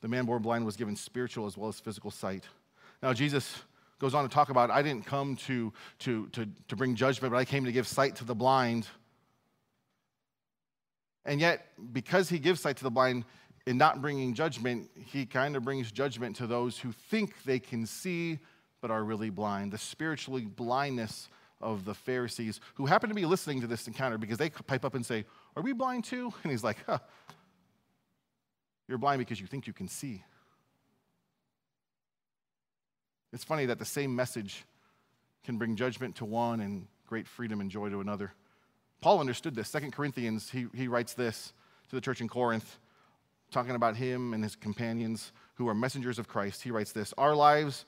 The 0.04 0.08
man 0.10 0.26
born 0.26 0.42
blind 0.42 0.66
was 0.66 0.76
given 0.76 0.96
spiritual 0.96 1.46
as 1.46 1.56
well 1.56 1.70
as 1.70 1.80
physical 1.80 2.10
sight. 2.10 2.44
Now, 3.02 3.14
Jesus 3.14 3.62
goes 3.98 4.12
on 4.12 4.22
to 4.22 4.28
talk 4.28 4.50
about, 4.50 4.70
I 4.70 4.82
didn't 4.82 5.06
come 5.06 5.34
to, 5.46 5.72
to, 6.00 6.26
to, 6.26 6.46
to 6.68 6.76
bring 6.76 6.94
judgment, 6.94 7.32
but 7.32 7.38
I 7.38 7.46
came 7.46 7.64
to 7.64 7.72
give 7.72 7.86
sight 7.86 8.16
to 8.16 8.24
the 8.26 8.34
blind. 8.34 8.86
And 11.24 11.40
yet, 11.40 11.68
because 11.94 12.28
he 12.28 12.38
gives 12.38 12.60
sight 12.60 12.76
to 12.76 12.84
the 12.84 12.90
blind, 12.90 13.24
in 13.66 13.78
not 13.78 14.02
bringing 14.02 14.34
judgment, 14.34 14.90
he 15.06 15.24
kind 15.24 15.56
of 15.56 15.64
brings 15.64 15.90
judgment 15.90 16.36
to 16.36 16.46
those 16.46 16.78
who 16.78 16.92
think 16.92 17.42
they 17.44 17.58
can 17.58 17.86
see 17.86 18.38
but 18.82 18.90
are 18.90 19.04
really 19.04 19.30
blind. 19.30 19.72
The 19.72 19.78
spiritually 19.78 20.44
blindness 20.44 21.30
of 21.62 21.86
the 21.86 21.94
Pharisees 21.94 22.60
who 22.74 22.84
happen 22.84 23.08
to 23.08 23.14
be 23.14 23.24
listening 23.24 23.62
to 23.62 23.66
this 23.66 23.86
encounter 23.86 24.18
because 24.18 24.36
they 24.36 24.50
pipe 24.50 24.84
up 24.84 24.96
and 24.96 25.06
say, 25.06 25.24
Are 25.56 25.62
we 25.62 25.72
blind 25.72 26.04
too? 26.04 26.34
And 26.42 26.52
he's 26.52 26.62
like, 26.62 26.76
huh, 26.84 26.98
You're 28.88 28.98
blind 28.98 29.18
because 29.18 29.40
you 29.40 29.46
think 29.46 29.66
you 29.66 29.72
can 29.72 29.88
see. 29.88 30.22
It's 33.32 33.44
funny 33.44 33.66
that 33.66 33.78
the 33.78 33.84
same 33.84 34.14
message 34.14 34.64
can 35.44 35.58
bring 35.58 35.76
judgment 35.76 36.16
to 36.16 36.24
one 36.24 36.60
and 36.60 36.86
great 37.06 37.26
freedom 37.26 37.60
and 37.60 37.70
joy 37.70 37.88
to 37.88 38.00
another. 38.00 38.32
Paul 39.00 39.20
understood 39.20 39.54
this. 39.54 39.68
Second 39.68 39.92
Corinthians, 39.92 40.50
he, 40.50 40.66
he 40.74 40.88
writes 40.88 41.14
this 41.14 41.52
to 41.88 41.96
the 41.96 42.00
church 42.00 42.20
in 42.20 42.28
Corinth 42.28 42.78
talking 43.54 43.76
about 43.76 43.96
him 43.96 44.34
and 44.34 44.42
his 44.42 44.56
companions 44.56 45.32
who 45.54 45.68
are 45.68 45.74
messengers 45.74 46.18
of 46.18 46.28
Christ, 46.28 46.62
he 46.62 46.70
writes 46.70 46.92
this 46.92 47.14
Our 47.16 47.34
lives 47.34 47.86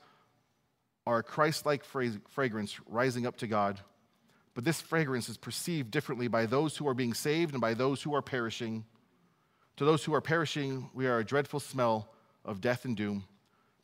are 1.05 1.19
a 1.19 1.23
Christ 1.23 1.65
like 1.65 1.83
fragrance 1.83 2.79
rising 2.87 3.27
up 3.27 3.37
to 3.37 3.47
God, 3.47 3.79
but 4.55 4.63
this 4.63 4.81
fragrance 4.81 5.29
is 5.29 5.37
perceived 5.37 5.91
differently 5.91 6.27
by 6.27 6.45
those 6.45 6.77
who 6.77 6.87
are 6.87 6.93
being 6.93 7.13
saved 7.13 7.53
and 7.53 7.61
by 7.61 7.73
those 7.73 8.01
who 8.01 8.15
are 8.15 8.21
perishing. 8.21 8.85
To 9.77 9.85
those 9.85 10.03
who 10.03 10.13
are 10.13 10.21
perishing, 10.21 10.89
we 10.93 11.05
are 11.05 11.19
a 11.19 11.23
dreadful 11.23 11.59
smell 11.59 12.09
of 12.43 12.61
death 12.61 12.85
and 12.85 12.97
doom, 12.97 13.25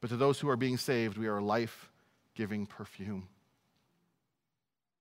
but 0.02 0.10
to 0.10 0.18
those 0.18 0.40
who 0.40 0.50
are 0.50 0.58
being 0.58 0.78
saved, 0.78 1.18
we 1.18 1.28
are 1.28 1.38
a 1.38 1.44
life 1.44 1.90
giving 2.36 2.66
perfume. 2.66 3.28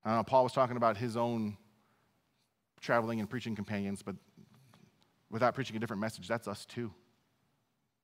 Paul 0.05 0.45
was 0.45 0.53
talking 0.53 0.77
about 0.77 0.99
his 0.99 1.17
own 1.17 1.57
traveling 2.81 3.21
and 3.21 3.31
preaching 3.31 3.57
companions, 3.57 4.03
but 4.03 4.17
without 5.31 5.55
preaching 5.55 5.77
a 5.77 5.79
different 5.79 6.01
message, 6.01 6.29
that's 6.29 6.47
us 6.47 6.67
too. 6.67 6.93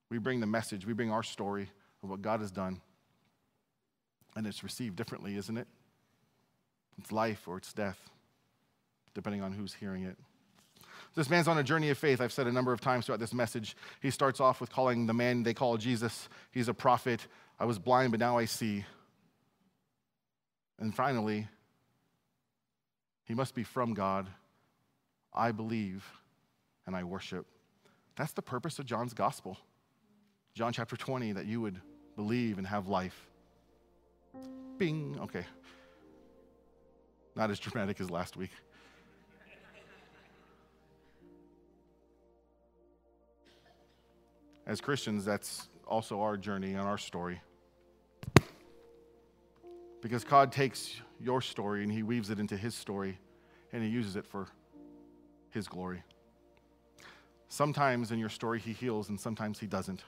We 0.08 0.16
bring 0.18 0.40
the 0.40 0.46
message, 0.46 0.86
we 0.86 0.94
bring 0.94 1.10
our 1.10 1.22
story 1.22 1.68
of 2.02 2.08
what 2.08 2.22
God 2.22 2.40
has 2.40 2.50
done, 2.50 2.80
and 4.34 4.46
it's 4.46 4.62
received 4.62 4.96
differently, 4.96 5.36
isn't 5.36 5.58
it? 5.58 5.66
It's 6.98 7.12
life 7.12 7.46
or 7.46 7.58
it's 7.58 7.74
death, 7.74 7.98
depending 9.12 9.42
on 9.42 9.52
who's 9.52 9.74
hearing 9.74 10.04
it. 10.04 10.16
This 11.14 11.30
man's 11.30 11.48
on 11.48 11.58
a 11.58 11.62
journey 11.62 11.90
of 11.90 11.98
faith. 11.98 12.20
I've 12.20 12.32
said 12.32 12.46
a 12.46 12.52
number 12.52 12.72
of 12.72 12.80
times 12.80 13.06
throughout 13.06 13.20
this 13.20 13.34
message. 13.34 13.76
He 14.00 14.10
starts 14.10 14.40
off 14.40 14.60
with 14.60 14.70
calling 14.70 15.06
the 15.06 15.14
man 15.14 15.42
they 15.42 15.54
call 15.54 15.76
Jesus, 15.76 16.28
he's 16.50 16.68
a 16.68 16.74
prophet. 16.74 17.26
I 17.60 17.64
was 17.64 17.78
blind, 17.78 18.12
but 18.12 18.20
now 18.20 18.38
I 18.38 18.44
see. 18.44 18.84
And 20.78 20.94
finally, 20.94 21.48
he 23.24 23.34
must 23.34 23.54
be 23.54 23.64
from 23.64 23.94
God. 23.94 24.28
I 25.34 25.52
believe 25.52 26.04
and 26.86 26.96
I 26.96 27.04
worship. 27.04 27.46
That's 28.16 28.32
the 28.32 28.42
purpose 28.42 28.78
of 28.78 28.86
John's 28.86 29.12
gospel. 29.12 29.58
John 30.54 30.72
chapter 30.72 30.96
20, 30.96 31.32
that 31.32 31.46
you 31.46 31.60
would 31.60 31.80
believe 32.16 32.58
and 32.58 32.66
have 32.66 32.88
life. 32.88 33.28
Bing. 34.78 35.18
Okay. 35.20 35.44
Not 37.36 37.50
as 37.50 37.60
dramatic 37.60 38.00
as 38.00 38.10
last 38.10 38.36
week. 38.36 38.50
As 44.68 44.82
Christians, 44.82 45.24
that's 45.24 45.66
also 45.86 46.20
our 46.20 46.36
journey 46.36 46.74
and 46.74 46.82
our 46.82 46.98
story. 46.98 47.40
Because 50.02 50.24
God 50.24 50.52
takes 50.52 51.00
your 51.18 51.40
story 51.40 51.82
and 51.82 51.90
He 51.90 52.02
weaves 52.02 52.28
it 52.28 52.38
into 52.38 52.54
His 52.54 52.74
story 52.74 53.18
and 53.72 53.82
He 53.82 53.88
uses 53.88 54.14
it 54.14 54.26
for 54.26 54.46
His 55.50 55.66
glory. 55.66 56.02
Sometimes 57.48 58.12
in 58.12 58.18
your 58.18 58.28
story, 58.28 58.60
He 58.60 58.74
heals 58.74 59.08
and 59.08 59.18
sometimes 59.18 59.58
He 59.58 59.66
doesn't. 59.66 60.04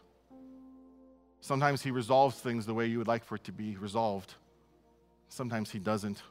Sometimes 1.41 1.81
He 1.81 1.91
resolves 1.91 2.37
things 2.37 2.67
the 2.67 2.75
way 2.75 2.87
you 2.87 2.99
would 2.99 3.09
like 3.09 3.25
for 3.25 3.37
it 3.37 3.45
to 3.45 3.53
be 3.53 3.79
resolved, 3.79 4.35
sometimes 5.31 5.71
He 5.71 5.79
doesn't. 5.79 6.23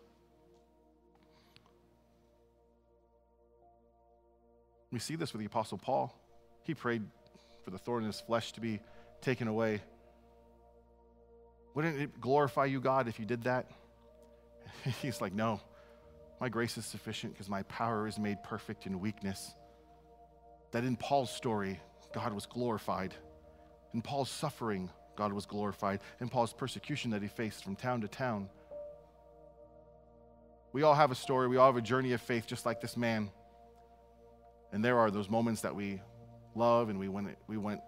We 4.91 4.99
see 4.99 5.15
this 5.15 5.33
with 5.33 5.39
the 5.39 5.47
Apostle 5.47 5.79
Paul. 5.79 6.15
He 6.63 6.75
prayed 6.75 7.01
for 7.69 7.77
the 7.77 7.83
thorn 7.83 8.03
in 8.03 8.07
his 8.07 8.19
flesh 8.19 8.51
to 8.53 8.61
be 8.61 8.79
taken 9.21 9.47
away. 9.47 9.79
Wouldn't 11.75 12.01
it 12.01 12.19
glorify 12.19 12.65
you, 12.65 12.81
God, 12.81 13.07
if 13.07 13.19
you 13.19 13.25
did 13.25 13.43
that? 13.43 13.69
He's 15.01 15.21
like, 15.21 15.33
No, 15.33 15.61
my 16.41 16.49
grace 16.49 16.77
is 16.77 16.85
sufficient 16.85 17.33
because 17.33 17.47
my 17.47 17.61
power 17.63 18.07
is 18.07 18.17
made 18.17 18.41
perfect 18.43 18.87
in 18.87 18.99
weakness. 18.99 19.53
That 20.71 20.83
in 20.83 20.95
Paul's 20.95 21.29
story, 21.29 21.79
God 22.11 22.33
was 22.33 22.47
glorified. 22.47 23.13
In 23.93 24.01
Paul's 24.01 24.31
suffering, 24.31 24.89
God 25.15 25.31
was 25.31 25.45
glorified. 25.45 25.99
In 26.19 26.27
Paul's 26.27 26.53
persecution 26.53 27.11
that 27.11 27.21
he 27.21 27.27
faced 27.27 27.63
from 27.63 27.75
town 27.75 28.01
to 28.01 28.07
town. 28.07 28.49
We 30.73 30.81
all 30.81 30.95
have 30.95 31.11
a 31.11 31.15
story, 31.15 31.47
we 31.47 31.57
all 31.57 31.67
have 31.67 31.77
a 31.77 31.81
journey 31.81 32.13
of 32.13 32.21
faith, 32.21 32.47
just 32.47 32.65
like 32.65 32.81
this 32.81 32.97
man. 32.97 33.29
And 34.71 34.83
there 34.83 34.97
are 34.97 35.11
those 35.11 35.29
moments 35.29 35.61
that 35.61 35.75
we 35.75 36.01
love 36.59 36.89
and 36.89 36.99
we 36.99 37.07
went, 37.07 37.35
we 37.47 37.57
went 37.57 37.81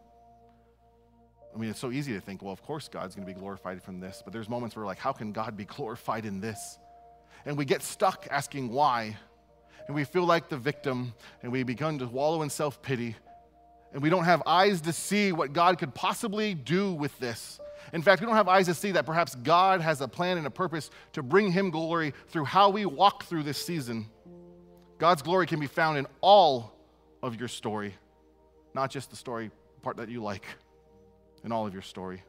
I 1.54 1.58
mean, 1.58 1.70
it's 1.70 1.80
so 1.80 1.92
easy 1.92 2.14
to 2.14 2.22
think, 2.22 2.42
well, 2.42 2.54
of 2.54 2.62
course 2.62 2.88
God's 2.88 3.14
going 3.14 3.28
to 3.28 3.34
be 3.34 3.38
glorified 3.38 3.84
from 3.84 4.00
this. 4.00 4.22
But 4.24 4.32
there's 4.34 4.48
moments 4.48 4.76
where, 4.76 4.86
like, 4.86 5.00
how 5.00 5.12
can 5.12 5.34
God 5.34 5.58
be 5.58 5.66
glorified 5.78 6.26
in 6.26 6.40
this? 6.40 6.80
And 7.46 7.58
we 7.58 7.66
get 7.66 7.84
stuck 7.84 8.28
asking 8.30 8.70
why. 8.70 9.18
And 9.88 9.96
we 9.96 10.04
feel 10.04 10.26
like 10.26 10.48
the 10.48 10.58
victim 10.58 11.14
and 11.44 11.52
we 11.52 11.64
begin 11.64 12.00
to 12.00 12.08
wallow 12.08 12.42
in 12.44 12.50
self 12.50 12.82
pity. 12.82 13.16
And 13.94 14.02
we 14.02 14.10
don't 14.10 14.24
have 14.24 14.42
eyes 14.46 14.80
to 14.82 14.94
see 14.94 15.34
what 15.34 15.52
God 15.52 15.78
could 15.78 15.94
possibly 15.94 16.54
do 16.54 16.94
with 16.94 17.18
this. 17.20 17.60
In 17.92 18.02
fact, 18.02 18.22
we 18.22 18.28
don't 18.28 18.36
have 18.36 18.48
eyes 18.48 18.68
to 18.68 18.74
see 18.74 18.92
that 18.92 19.06
perhaps 19.06 19.36
God 19.36 19.82
has 19.82 20.00
a 20.00 20.08
plan 20.08 20.38
and 20.38 20.48
a 20.48 20.52
purpose 20.52 20.90
to 21.14 21.24
bring 21.24 21.52
Him 21.52 21.72
glory 21.72 22.14
through 22.30 22.46
how 22.46 22.70
we 22.70 22.86
walk 22.86 23.26
through 23.26 23.44
this 23.44 23.58
season. 23.58 24.08
God's 24.98 25.24
glory 25.24 25.46
can 25.46 25.60
be 25.60 25.68
found 25.68 25.98
in 25.98 26.08
all 26.22 26.74
of 27.22 27.38
your 27.38 27.50
story, 27.50 27.96
not 28.74 28.92
just 28.92 29.10
the 29.10 29.16
story 29.16 29.52
part 29.82 29.98
that 29.98 30.10
you 30.10 30.22
like, 30.22 30.46
in 31.44 31.52
all 31.52 31.66
of 31.66 31.74
your 31.74 31.82
story. 31.82 32.24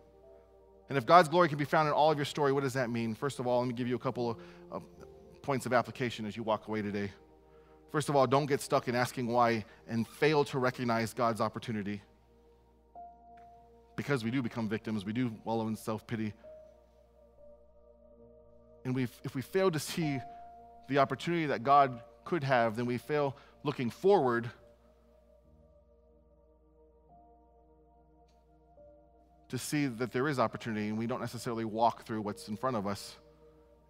And 0.88 0.98
if 0.98 1.06
God's 1.06 1.28
glory 1.28 1.48
can 1.48 1.58
be 1.58 1.64
found 1.64 1.88
in 1.88 1.94
all 1.94 2.10
of 2.10 2.18
your 2.18 2.24
story, 2.24 2.52
what 2.52 2.62
does 2.62 2.74
that 2.74 2.90
mean? 2.90 3.14
First 3.14 3.38
of 3.38 3.46
all, 3.46 3.60
let 3.60 3.68
me 3.68 3.74
give 3.74 3.88
you 3.88 3.96
a 3.96 3.98
couple 3.98 4.38
of, 4.70 4.82
points 5.42 5.66
of 5.66 5.72
application 5.72 6.24
as 6.24 6.36
you 6.36 6.42
walk 6.44 6.68
away 6.68 6.82
today. 6.82 7.10
First 7.90 8.08
of 8.08 8.14
all, 8.14 8.28
don't 8.28 8.46
get 8.46 8.60
stuck 8.60 8.86
in 8.86 8.94
asking 8.94 9.26
why 9.26 9.64
and 9.88 10.06
fail 10.06 10.44
to 10.44 10.58
recognize 10.58 11.12
God's 11.12 11.40
opportunity. 11.40 12.00
Because 13.96 14.22
we 14.22 14.30
do 14.30 14.40
become 14.40 14.68
victims, 14.68 15.04
we 15.04 15.12
do 15.12 15.34
wallow 15.44 15.66
in 15.66 15.74
self 15.74 16.06
pity. 16.06 16.32
And 18.84 18.94
we 18.94 19.08
if 19.24 19.34
we 19.34 19.42
fail 19.42 19.70
to 19.70 19.80
see 19.80 20.20
the 20.88 20.98
opportunity 20.98 21.46
that 21.46 21.64
God 21.64 22.00
could 22.24 22.44
have, 22.44 22.76
then 22.76 22.86
we 22.86 22.98
fail 22.98 23.36
looking 23.64 23.90
forward 23.90 24.48
to 29.52 29.58
see 29.58 29.86
that 29.86 30.12
there 30.12 30.28
is 30.28 30.38
opportunity 30.38 30.88
and 30.88 30.96
we 30.96 31.06
don't 31.06 31.20
necessarily 31.20 31.66
walk 31.66 32.06
through 32.06 32.22
what's 32.22 32.48
in 32.48 32.56
front 32.56 32.74
of 32.74 32.86
us 32.86 33.16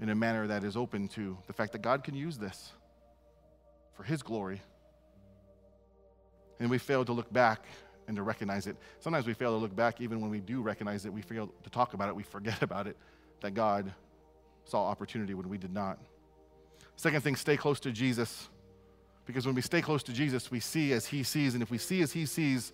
in 0.01 0.09
a 0.09 0.14
manner 0.14 0.48
that 0.48 0.64
is 0.64 0.77
open 0.77 1.07
to 1.07 1.38
the 1.46 1.53
fact 1.53 1.70
that 1.70 1.81
God 1.81 2.03
can 2.03 2.16
use 2.16 2.37
this 2.37 2.72
for 3.94 4.03
His 4.03 4.25
glory. 4.25 4.61
And 6.59 6.68
we 6.68 6.79
fail 6.79 7.05
to 7.05 7.12
look 7.12 7.33
back 7.33 7.64
and 8.09 8.16
to 8.16 8.25
recognize 8.25 8.66
it. 8.66 8.75
Sometimes 8.98 9.25
we 9.25 9.35
fail 9.35 9.53
to 9.53 9.57
look 9.57 9.75
back, 9.77 10.01
even 10.01 10.20
when 10.20 10.33
we 10.33 10.40
do 10.40 10.62
recognize 10.62 11.07
it, 11.07 11.12
we 11.12 11.22
fail 11.22 11.48
to 11.62 11.70
talk 11.70 11.94
about 11.94 12.09
it, 12.09 12.16
we 12.16 12.25
forget 12.25 12.61
about 12.68 12.88
it, 12.88 12.96
that 13.40 13.53
God 13.53 13.94
saw 14.64 14.88
opportunity 14.88 15.33
when 15.33 15.48
we 15.48 15.59
did 15.59 15.72
not. 15.72 15.96
Second 16.96 17.20
thing, 17.20 17.37
stay 17.37 17.57
close 17.57 17.79
to 17.79 17.92
Jesus. 17.92 18.48
Because 19.27 19.46
when 19.46 19.55
we 19.55 19.62
stay 19.62 19.81
close 19.81 20.03
to 20.03 20.12
Jesus, 20.12 20.51
we 20.51 20.59
see 20.59 20.92
as 20.92 21.07
He 21.07 21.22
sees. 21.22 21.55
And 21.55 21.62
if 21.62 21.70
we 21.70 21.79
see 21.79 22.03
as 22.03 22.11
He 22.11 22.27
sees, 22.27 22.72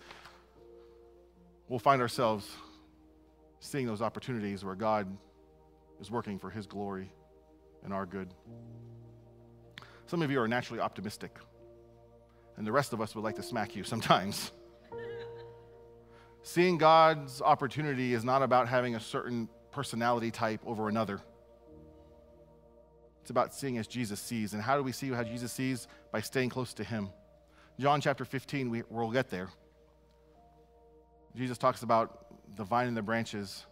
we'll 1.67 1.77
find 1.77 2.01
ourselves 2.01 2.49
seeing 3.59 3.85
those 3.85 4.01
opportunities 4.01 4.63
where 4.63 4.75
God 4.75 5.07
is 5.99 6.09
working 6.09 6.39
for 6.39 6.49
His 6.49 6.65
glory 6.65 7.11
and 7.83 7.93
our 7.93 8.05
good. 8.05 8.33
Some 10.07 10.21
of 10.21 10.31
you 10.31 10.39
are 10.39 10.47
naturally 10.47 10.81
optimistic, 10.81 11.37
and 12.57 12.65
the 12.65 12.71
rest 12.71 12.93
of 12.93 13.01
us 13.01 13.15
would 13.15 13.23
like 13.23 13.35
to 13.35 13.43
smack 13.43 13.75
you 13.75 13.83
sometimes. 13.83 14.51
Seeing 16.43 16.77
God's 16.77 17.41
opportunity 17.41 18.13
is 18.13 18.23
not 18.23 18.41
about 18.41 18.67
having 18.67 18.95
a 18.95 18.99
certain 18.99 19.49
personality 19.71 20.31
type 20.31 20.61
over 20.65 20.89
another. 20.89 21.21
It's 23.21 23.29
about 23.29 23.53
seeing 23.53 23.77
as 23.77 23.85
Jesus 23.85 24.19
sees. 24.19 24.53
And 24.53 24.63
how 24.63 24.75
do 24.75 24.81
we 24.81 24.91
see 24.91 25.09
how 25.09 25.23
Jesus 25.23 25.51
sees? 25.51 25.87
By 26.11 26.21
staying 26.21 26.49
close 26.49 26.73
to 26.75 26.83
Him. 26.83 27.09
John 27.79 28.01
chapter 28.01 28.25
15, 28.25 28.69
we, 28.69 28.83
we'll 28.89 29.11
get 29.11 29.29
there. 29.29 29.49
Jesus 31.35 31.57
talks 31.57 31.83
about 31.83 32.25
the 32.55 32.63
vine 32.63 32.87
and 32.87 32.97
the 32.97 33.01
branches, 33.01 33.65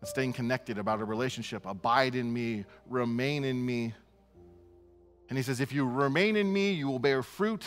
and 0.00 0.08
staying 0.08 0.32
connected, 0.32 0.78
about 0.78 1.00
a 1.00 1.04
relationship. 1.04 1.66
Abide 1.66 2.14
in 2.14 2.32
me, 2.32 2.64
remain 2.88 3.44
in 3.44 3.64
me. 3.64 3.94
And 5.28 5.38
he 5.38 5.42
says, 5.42 5.60
If 5.60 5.72
you 5.72 5.86
remain 5.86 6.36
in 6.36 6.52
me, 6.52 6.72
you 6.72 6.88
will 6.88 6.98
bear 6.98 7.22
fruit. 7.22 7.64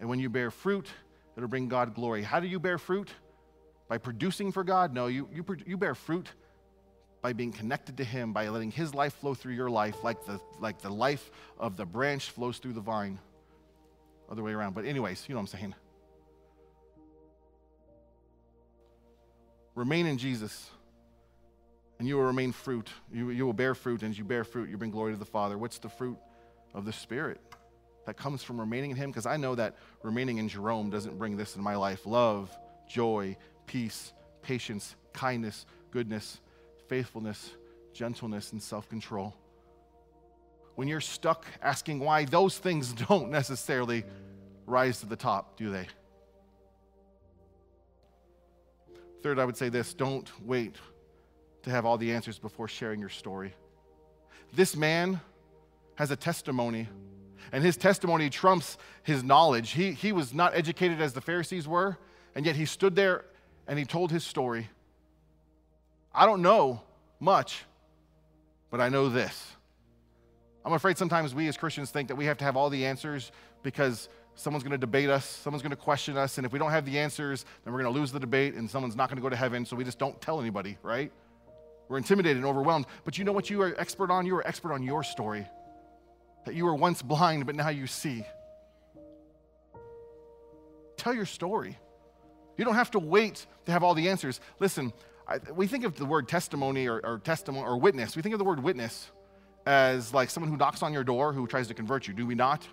And 0.00 0.08
when 0.08 0.18
you 0.18 0.28
bear 0.28 0.50
fruit, 0.50 0.88
it'll 1.36 1.48
bring 1.48 1.68
God 1.68 1.94
glory. 1.94 2.22
How 2.22 2.40
do 2.40 2.46
you 2.46 2.58
bear 2.58 2.78
fruit? 2.78 3.08
By 3.88 3.98
producing 3.98 4.52
for 4.52 4.64
God? 4.64 4.94
No, 4.94 5.06
you, 5.06 5.28
you, 5.32 5.44
you 5.66 5.76
bear 5.76 5.94
fruit 5.94 6.28
by 7.22 7.32
being 7.32 7.52
connected 7.52 7.96
to 7.98 8.04
Him, 8.04 8.32
by 8.32 8.48
letting 8.48 8.70
His 8.70 8.94
life 8.94 9.14
flow 9.14 9.34
through 9.34 9.54
your 9.54 9.70
life, 9.70 10.02
like 10.02 10.24
the, 10.26 10.40
like 10.58 10.80
the 10.80 10.90
life 10.90 11.30
of 11.58 11.76
the 11.76 11.86
branch 11.86 12.30
flows 12.30 12.58
through 12.58 12.72
the 12.72 12.80
vine. 12.80 13.18
Other 14.30 14.42
way 14.42 14.52
around. 14.52 14.74
But, 14.74 14.86
anyways, 14.86 15.24
you 15.28 15.34
know 15.34 15.40
what 15.40 15.52
I'm 15.52 15.58
saying. 15.58 15.74
Remain 19.74 20.06
in 20.06 20.18
Jesus, 20.18 20.70
and 21.98 22.06
you 22.06 22.16
will 22.16 22.24
remain 22.24 22.52
fruit. 22.52 22.88
You, 23.12 23.30
you 23.30 23.46
will 23.46 23.52
bear 23.52 23.74
fruit, 23.74 24.02
and 24.02 24.10
as 24.10 24.18
you 24.18 24.24
bear 24.24 24.44
fruit, 24.44 24.68
you 24.68 24.76
bring 24.76 24.90
glory 24.90 25.12
to 25.12 25.18
the 25.18 25.24
Father. 25.24 25.56
What's 25.56 25.78
the 25.78 25.88
fruit 25.88 26.18
of 26.74 26.84
the 26.84 26.92
Spirit 26.92 27.40
that 28.06 28.16
comes 28.16 28.42
from 28.42 28.60
remaining 28.60 28.90
in 28.90 28.96
Him? 28.96 29.10
Because 29.10 29.26
I 29.26 29.36
know 29.36 29.54
that 29.54 29.76
remaining 30.02 30.38
in 30.38 30.48
Jerome 30.48 30.90
doesn't 30.90 31.18
bring 31.18 31.36
this 31.36 31.56
in 31.56 31.62
my 31.62 31.76
life 31.76 32.04
love, 32.04 32.50
joy, 32.88 33.36
peace, 33.66 34.12
patience, 34.42 34.94
kindness, 35.14 35.64
goodness, 35.90 36.40
faithfulness, 36.88 37.52
gentleness, 37.94 38.52
and 38.52 38.62
self 38.62 38.88
control. 38.88 39.34
When 40.74 40.88
you're 40.88 41.00
stuck 41.00 41.46
asking 41.62 42.00
why, 42.00 42.24
those 42.26 42.58
things 42.58 42.92
don't 43.08 43.30
necessarily 43.30 44.04
rise 44.66 45.00
to 45.00 45.06
the 45.06 45.16
top, 45.16 45.56
do 45.56 45.70
they? 45.70 45.86
Third, 49.22 49.38
I 49.38 49.44
would 49.44 49.56
say 49.56 49.68
this 49.68 49.94
don't 49.94 50.30
wait 50.44 50.74
to 51.62 51.70
have 51.70 51.86
all 51.86 51.96
the 51.96 52.12
answers 52.12 52.38
before 52.38 52.66
sharing 52.66 52.98
your 52.98 53.08
story. 53.08 53.54
This 54.52 54.76
man 54.76 55.20
has 55.94 56.10
a 56.10 56.16
testimony, 56.16 56.88
and 57.52 57.62
his 57.62 57.76
testimony 57.76 58.28
trumps 58.30 58.78
his 59.04 59.22
knowledge. 59.22 59.70
He, 59.70 59.92
he 59.92 60.12
was 60.12 60.34
not 60.34 60.54
educated 60.54 61.00
as 61.00 61.12
the 61.12 61.20
Pharisees 61.20 61.68
were, 61.68 61.96
and 62.34 62.44
yet 62.44 62.56
he 62.56 62.66
stood 62.66 62.96
there 62.96 63.24
and 63.68 63.78
he 63.78 63.84
told 63.84 64.10
his 64.10 64.24
story. 64.24 64.68
I 66.12 66.26
don't 66.26 66.42
know 66.42 66.82
much, 67.20 67.64
but 68.70 68.80
I 68.80 68.88
know 68.88 69.08
this. 69.08 69.52
I'm 70.64 70.72
afraid 70.72 70.98
sometimes 70.98 71.34
we 71.34 71.48
as 71.48 71.56
Christians 71.56 71.90
think 71.90 72.08
that 72.08 72.16
we 72.16 72.24
have 72.26 72.38
to 72.38 72.44
have 72.44 72.56
all 72.56 72.70
the 72.70 72.86
answers 72.86 73.30
because 73.62 74.08
someone's 74.34 74.62
going 74.62 74.72
to 74.72 74.78
debate 74.78 75.10
us, 75.10 75.24
someone's 75.24 75.62
going 75.62 75.70
to 75.70 75.76
question 75.76 76.16
us, 76.16 76.38
and 76.38 76.46
if 76.46 76.52
we 76.52 76.58
don't 76.58 76.70
have 76.70 76.84
the 76.84 76.98
answers, 76.98 77.44
then 77.64 77.72
we're 77.72 77.82
going 77.82 77.92
to 77.92 77.98
lose 77.98 78.12
the 78.12 78.20
debate 78.20 78.54
and 78.54 78.70
someone's 78.70 78.96
not 78.96 79.08
going 79.08 79.16
to 79.16 79.22
go 79.22 79.28
to 79.28 79.36
heaven, 79.36 79.64
so 79.64 79.76
we 79.76 79.84
just 79.84 79.98
don't 79.98 80.20
tell 80.20 80.40
anybody, 80.40 80.78
right? 80.82 81.12
We're 81.88 81.98
intimidated 81.98 82.38
and 82.38 82.46
overwhelmed. 82.46 82.86
But 83.04 83.18
you 83.18 83.24
know 83.24 83.32
what 83.32 83.50
you 83.50 83.60
are 83.62 83.74
expert 83.78 84.10
on? 84.10 84.24
You 84.24 84.36
are 84.36 84.46
expert 84.46 84.72
on 84.72 84.82
your 84.82 85.02
story. 85.02 85.46
That 86.46 86.54
you 86.54 86.64
were 86.64 86.74
once 86.74 87.02
blind, 87.02 87.46
but 87.46 87.54
now 87.54 87.68
you 87.68 87.86
see. 87.86 88.24
Tell 90.96 91.14
your 91.14 91.26
story. 91.26 91.78
You 92.56 92.64
don't 92.64 92.74
have 92.74 92.90
to 92.92 92.98
wait 92.98 93.46
to 93.66 93.72
have 93.72 93.82
all 93.82 93.94
the 93.94 94.08
answers. 94.08 94.40
Listen, 94.58 94.92
I, 95.28 95.38
we 95.54 95.66
think 95.66 95.84
of 95.84 95.96
the 95.96 96.06
word 96.06 96.28
testimony 96.28 96.88
or, 96.88 97.00
or 97.04 97.18
testimony 97.18 97.66
or 97.66 97.78
witness. 97.78 98.16
We 98.16 98.22
think 98.22 98.34
of 98.34 98.38
the 98.38 98.44
word 98.44 98.62
witness 98.62 99.10
as 99.66 100.12
like 100.12 100.30
someone 100.30 100.50
who 100.50 100.56
knocks 100.56 100.82
on 100.82 100.92
your 100.92 101.04
door 101.04 101.32
who 101.32 101.46
tries 101.46 101.68
to 101.68 101.74
convert 101.74 102.08
you. 102.08 102.14
Do 102.14 102.26
we 102.26 102.34
not? 102.34 102.66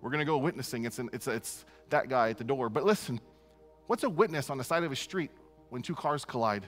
We're 0.00 0.10
going 0.10 0.20
to 0.20 0.24
go 0.24 0.38
witnessing. 0.38 0.84
It's, 0.84 0.98
an, 0.98 1.10
it's, 1.12 1.26
it's 1.26 1.64
that 1.90 2.08
guy 2.08 2.30
at 2.30 2.38
the 2.38 2.44
door. 2.44 2.68
But 2.68 2.84
listen, 2.84 3.20
what's 3.86 4.02
a 4.04 4.08
witness 4.08 4.50
on 4.50 4.58
the 4.58 4.64
side 4.64 4.84
of 4.84 4.92
a 4.92 4.96
street 4.96 5.30
when 5.68 5.82
two 5.82 5.94
cars 5.94 6.24
collide? 6.24 6.66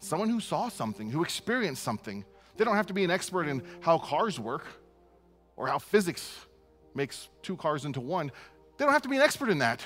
Someone 0.00 0.28
who 0.28 0.40
saw 0.40 0.68
something, 0.68 1.10
who 1.10 1.22
experienced 1.22 1.82
something. 1.82 2.24
They 2.56 2.64
don't 2.64 2.76
have 2.76 2.86
to 2.86 2.94
be 2.94 3.04
an 3.04 3.10
expert 3.10 3.46
in 3.48 3.62
how 3.80 3.98
cars 3.98 4.38
work 4.38 4.66
or 5.56 5.66
how 5.68 5.78
physics 5.78 6.36
makes 6.94 7.28
two 7.42 7.56
cars 7.56 7.84
into 7.84 8.00
one. 8.00 8.30
They 8.76 8.84
don't 8.84 8.92
have 8.92 9.02
to 9.02 9.08
be 9.08 9.16
an 9.16 9.22
expert 9.22 9.50
in 9.50 9.58
that. 9.58 9.84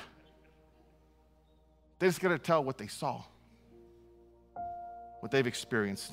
They 1.99 2.07
just 2.07 2.21
got 2.21 2.29
to 2.29 2.39
tell 2.39 2.63
what 2.63 2.79
they 2.79 2.87
saw, 2.87 3.23
what 5.21 5.33
they've 5.33 5.47
experienced. 5.47 6.13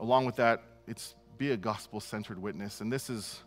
Along 0.00 0.26
with 0.26 0.36
that, 0.36 0.62
it's 0.86 1.14
be 1.38 1.52
a 1.52 1.56
gospel 1.56 2.00
centered 2.00 2.40
witness. 2.40 2.80
And 2.80 2.92
this 2.92 3.10
is, 3.10 3.40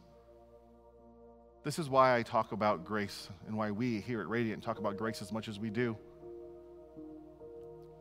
this 1.64 1.80
is 1.80 1.90
why 1.90 2.16
I 2.18 2.24
talk 2.24 2.52
about 2.52 2.86
grace 2.86 3.30
and 3.48 3.58
why 3.58 3.72
we 3.72 4.00
here 4.02 4.22
at 4.22 4.28
Radiant 4.28 4.64
talk 4.64 4.80
about 4.80 4.98
grace 4.98 5.22
as 5.22 5.32
much 5.32 5.48
as 5.48 5.60
we 5.60 5.70
do. 5.70 5.98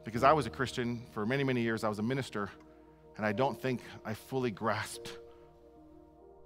Because 0.04 0.22
I 0.22 0.32
was 0.32 0.46
a 0.46 0.50
Christian 0.50 1.04
for 1.12 1.26
many, 1.26 1.44
many 1.44 1.62
years, 1.62 1.82
I 1.82 1.88
was 1.88 1.98
a 1.98 2.02
minister, 2.02 2.50
and 3.16 3.26
I 3.26 3.32
don't 3.32 3.60
think 3.60 3.80
I 4.04 4.14
fully 4.14 4.50
grasped 4.50 5.18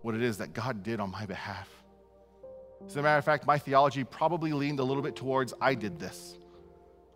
what 0.02 0.14
it 0.14 0.22
is 0.22 0.38
that 0.38 0.52
God 0.52 0.82
did 0.82 0.98
on 0.98 1.10
my 1.10 1.26
behalf. 1.26 1.68
As 2.86 2.96
a 2.96 3.02
matter 3.02 3.18
of 3.18 3.24
fact, 3.24 3.46
my 3.46 3.58
theology 3.58 4.04
probably 4.04 4.52
leaned 4.52 4.80
a 4.80 4.84
little 4.84 5.02
bit 5.02 5.14
towards 5.14 5.52
I 5.60 5.74
did 5.74 5.98
this. 5.98 6.38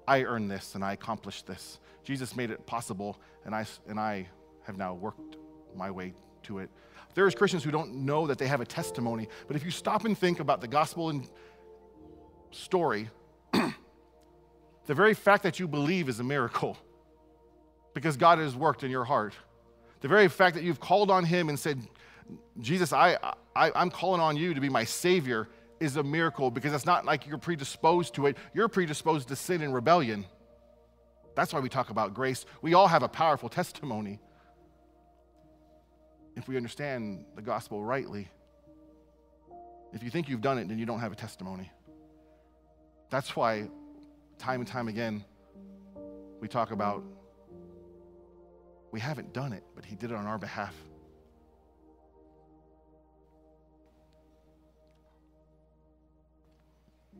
I 0.06 0.24
earned 0.24 0.50
this 0.50 0.74
and 0.74 0.84
I 0.84 0.92
accomplished 0.92 1.46
this. 1.46 1.80
Jesus 2.02 2.36
made 2.36 2.50
it 2.50 2.66
possible, 2.66 3.18
and 3.46 3.54
I, 3.54 3.64
and 3.88 3.98
I 3.98 4.28
have 4.64 4.76
now 4.76 4.92
worked 4.92 5.38
my 5.76 5.90
way 5.90 6.14
to 6.44 6.58
it. 6.58 6.70
There's 7.14 7.34
Christians 7.34 7.62
who 7.62 7.70
don't 7.70 7.94
know 7.94 8.26
that 8.26 8.38
they 8.38 8.46
have 8.46 8.60
a 8.60 8.66
testimony, 8.66 9.28
but 9.46 9.56
if 9.56 9.64
you 9.64 9.70
stop 9.70 10.04
and 10.04 10.18
think 10.18 10.40
about 10.40 10.60
the 10.60 10.68
gospel 10.68 11.10
and 11.10 11.28
story, 12.50 13.08
the 13.52 14.94
very 14.94 15.14
fact 15.14 15.44
that 15.44 15.60
you 15.60 15.68
believe 15.68 16.08
is 16.08 16.18
a 16.20 16.24
miracle 16.24 16.76
because 17.94 18.16
God 18.16 18.38
has 18.38 18.56
worked 18.56 18.82
in 18.82 18.90
your 18.90 19.04
heart. 19.04 19.34
The 20.00 20.08
very 20.08 20.28
fact 20.28 20.56
that 20.56 20.64
you've 20.64 20.80
called 20.80 21.10
on 21.10 21.24
Him 21.24 21.48
and 21.48 21.58
said, 21.58 21.80
Jesus, 22.60 22.92
I, 22.92 23.16
I, 23.54 23.70
I'm 23.74 23.90
calling 23.90 24.20
on 24.20 24.36
you 24.36 24.52
to 24.54 24.60
be 24.60 24.68
my 24.68 24.84
Savior 24.84 25.48
is 25.80 25.96
a 25.96 26.02
miracle 26.02 26.50
because 26.50 26.72
it's 26.72 26.86
not 26.86 27.04
like 27.04 27.26
you're 27.26 27.38
predisposed 27.38 28.14
to 28.14 28.26
it. 28.26 28.36
You're 28.52 28.68
predisposed 28.68 29.28
to 29.28 29.36
sin 29.36 29.62
and 29.62 29.72
rebellion. 29.74 30.26
That's 31.34 31.52
why 31.52 31.60
we 31.60 31.68
talk 31.68 31.90
about 31.90 32.14
grace. 32.14 32.46
We 32.62 32.74
all 32.74 32.86
have 32.86 33.02
a 33.02 33.08
powerful 33.08 33.48
testimony 33.48 34.20
if 36.36 36.48
we 36.48 36.56
understand 36.56 37.24
the 37.36 37.42
gospel 37.42 37.82
rightly. 37.84 38.28
If 39.92 40.02
you 40.02 40.10
think 40.10 40.28
you've 40.28 40.40
done 40.40 40.58
it, 40.58 40.68
then 40.68 40.78
you 40.78 40.86
don't 40.86 41.00
have 41.00 41.12
a 41.12 41.16
testimony. 41.16 41.70
That's 43.10 43.36
why, 43.36 43.68
time 44.38 44.60
and 44.60 44.66
time 44.66 44.88
again, 44.88 45.24
we 46.40 46.48
talk 46.48 46.72
about 46.72 47.04
we 48.90 49.00
haven't 49.00 49.32
done 49.32 49.52
it, 49.52 49.64
but 49.74 49.84
He 49.84 49.96
did 49.96 50.10
it 50.12 50.16
on 50.16 50.26
our 50.26 50.38
behalf. 50.38 50.74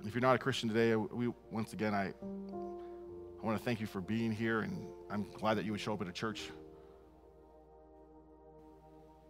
If 0.07 0.15
you're 0.15 0.21
not 0.21 0.37
a 0.37 0.39
Christian 0.39 0.69
today, 0.69 0.95
we, 0.95 1.33
once 1.51 1.73
again, 1.73 1.95
I, 1.95 2.09
I 2.09 3.47
want 3.47 3.59
to 3.59 3.65
thank 3.65 3.81
you 3.81 3.87
for 3.87 4.01
being 4.01 4.31
here, 4.31 4.61
and 4.61 4.87
I'm 5.11 5.27
glad 5.33 5.55
that 5.55 5.65
you 5.65 5.73
would 5.73 5.81
show 5.81 5.95
up 5.95 6.03
at 6.03 6.09
a 6.09 6.13
church. 6.13 6.51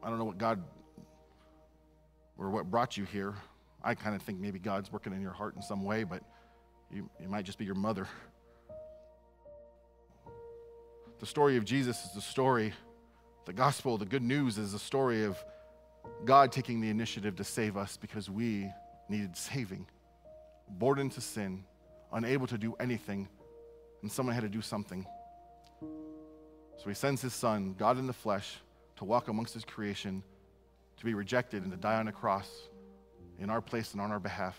I 0.05 0.11
don't 0.11 0.19
know 0.19 0.25
what 0.25 0.39
God 0.39 0.63
or 2.37 2.51
what 2.51 2.71
brought 2.71 2.97
you 2.97 3.05
here. 3.05 3.35
I 3.83 3.95
kind 3.95 4.15
of 4.15 4.23
think 4.23 4.39
maybe 4.39 4.59
God's 4.59 4.93
working 4.93 5.13
in 5.13 5.21
your 5.21 5.33
heart 5.33 5.57
in 5.57 5.63
some 5.63 5.83
way, 5.83 6.05
but 6.05 6.23
you, 6.93 7.09
it 7.21 7.29
might 7.29 7.45
just 7.45 7.59
be 7.59 7.65
your 7.65 7.75
mother. 7.75 8.07
The 11.19 11.27
story 11.27 11.57
of 11.57 11.65
Jesus 11.65 12.05
is 12.05 12.13
the 12.15 12.21
story, 12.21 12.75
the 13.47 13.53
gospel, 13.53 13.99
the 13.99 14.05
good 14.05 14.23
news 14.23 14.59
is 14.59 14.73
the 14.73 14.79
story 14.79 15.25
of 15.25 15.43
God 16.25 16.53
taking 16.53 16.81
the 16.81 16.91
initiative 16.91 17.37
to 17.37 17.45
save 17.45 17.77
us 17.77 17.97
because 17.97 18.29
we 18.29 18.71
needed 19.09 19.37
saving 19.37 19.87
born 20.69 20.99
into 20.99 21.21
sin, 21.21 21.65
unable 22.13 22.47
to 22.47 22.59
do 22.59 22.75
anything, 22.81 23.29
and 24.03 24.11
someone 24.11 24.35
had 24.35 24.43
to 24.43 24.49
do 24.49 24.61
something. 24.63 25.07
So 25.81 26.89
he 26.89 26.95
sends 26.95 27.23
his 27.23 27.33
son, 27.33 27.75
God 27.79 27.99
in 27.99 28.07
the 28.07 28.13
flesh, 28.13 28.57
to 28.97 29.05
walk 29.05 29.29
amongst 29.29 29.55
his 29.55 29.65
creation, 29.65 30.23
to 30.97 31.05
be 31.05 31.15
rejected, 31.15 31.63
and 31.63 31.73
to 31.73 31.77
die 31.77 31.97
on 31.97 32.09
a 32.09 32.13
cross 32.13 32.49
in 33.39 33.51
our 33.51 33.61
place 33.61 33.93
and 33.93 34.01
on 34.01 34.13
our 34.13 34.21
behalf. 34.21 34.57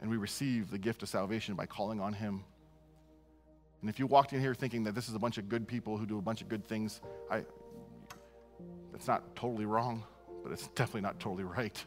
And 0.00 0.10
we 0.10 0.16
receive 0.16 0.70
the 0.70 0.78
gift 0.78 1.02
of 1.02 1.08
salvation 1.08 1.54
by 1.54 1.66
calling 1.66 2.00
on 2.00 2.12
him. 2.12 2.44
And 3.80 3.88
if 3.88 3.98
you 3.98 4.06
walked 4.06 4.32
in 4.32 4.40
here 4.40 4.54
thinking 4.54 4.84
that 4.84 4.94
this 4.94 5.08
is 5.08 5.14
a 5.14 5.18
bunch 5.18 5.38
of 5.38 5.48
good 5.48 5.66
people 5.66 5.96
who 5.96 6.06
do 6.06 6.18
a 6.18 6.22
bunch 6.22 6.42
of 6.42 6.48
good 6.48 6.66
things, 6.66 7.00
I, 7.30 7.44
that's 8.92 9.06
not 9.06 9.34
totally 9.34 9.64
wrong, 9.64 10.04
but 10.42 10.52
it's 10.52 10.68
definitely 10.74 11.02
not 11.02 11.18
totally 11.20 11.44
right. 11.44 11.82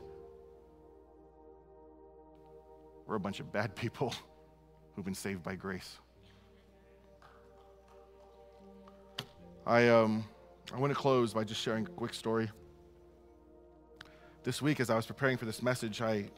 We're 3.06 3.16
a 3.16 3.20
bunch 3.20 3.40
of 3.40 3.52
bad 3.54 3.76
people 3.76 4.14
who've 4.96 5.06
been 5.06 5.16
saved 5.16 5.44
by 5.44 5.56
grace. 5.56 5.98
I, 9.68 9.90
um, 9.90 10.24
I 10.74 10.80
want 10.80 10.94
to 10.94 10.98
close 10.98 11.34
by 11.34 11.44
just 11.44 11.60
sharing 11.60 11.86
a 11.86 11.90
quick 11.90 12.14
story. 12.14 12.50
This 14.44 14.62
week, 14.62 14.80
as 14.80 14.90
I 14.90 14.96
was 14.96 15.06
preparing 15.06 15.36
for 15.36 15.44
this 15.44 15.62
message, 15.62 16.02
I, 16.02 16.30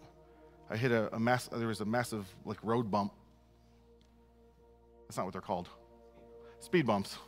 I 0.67 0.75
hit 0.75 0.91
a, 0.91 1.15
a 1.15 1.19
mass, 1.19 1.47
there 1.47 1.67
was 1.67 1.79
a 1.81 1.85
massive 1.85 2.25
like 2.43 2.57
road 2.63 2.89
bump. 2.89 3.13
That's 5.07 5.17
not 5.17 5.27
what 5.27 5.33
they're 5.33 5.41
called. 5.41 5.69
Speed 6.59 6.87
bumps. 6.87 7.19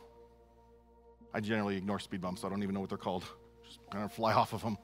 I 1.32 1.38
generally 1.38 1.76
ignore 1.76 2.00
speed 2.00 2.20
bumps, 2.20 2.40
so 2.40 2.48
I 2.48 2.50
don't 2.50 2.64
even 2.64 2.74
know 2.74 2.80
what 2.80 2.88
they're 2.88 2.98
called. 2.98 3.24
Just 3.64 3.78
kind 3.92 4.04
of 4.04 4.12
fly 4.12 4.32
off 4.32 4.52
of 4.52 4.62
them. 4.62 4.76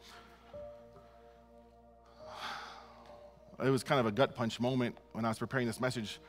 it 3.65 3.71
was 3.71 3.83
kind 3.83 3.99
of 3.99 4.07
a 4.07 4.13
gut 4.13 4.37
punch 4.37 4.61
moment 4.61 4.97
when 5.15 5.25
I 5.25 5.29
was 5.31 5.39
preparing 5.41 5.67
this 5.67 5.81
message, 5.81 6.21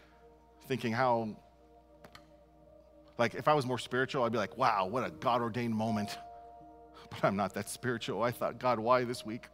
thinking 0.67 0.93
how, 0.93 1.37
like, 3.19 3.35
if 3.35 3.47
I 3.47 3.53
was 3.53 3.65
more 3.65 3.77
spiritual, 3.77 4.23
I'd 4.23 4.31
be 4.31 4.37
like, 4.37 4.57
wow, 4.57 4.87
what 4.87 5.05
a 5.05 5.11
God 5.11 5.41
ordained 5.41 5.75
moment. 5.75 6.17
But 7.11 7.23
I'm 7.23 7.35
not 7.35 7.55
that 7.55 7.67
spiritual. 7.69 8.21
I 8.21 8.29
thought, 8.29 8.59
God, 8.59 8.77
why 8.77 9.03
this 9.03 9.25
week? 9.25 9.47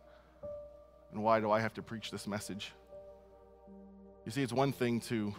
And 1.13 1.23
why 1.23 1.39
do 1.39 1.51
I 1.51 1.61
have 1.61 1.73
to 1.75 1.81
preach 1.81 2.11
this 2.11 2.27
message? 2.27 2.73
You 4.25 4.31
see, 4.33 4.43
it's 4.43 4.51
one 4.51 4.73
thing 4.73 4.99
to 5.01 5.33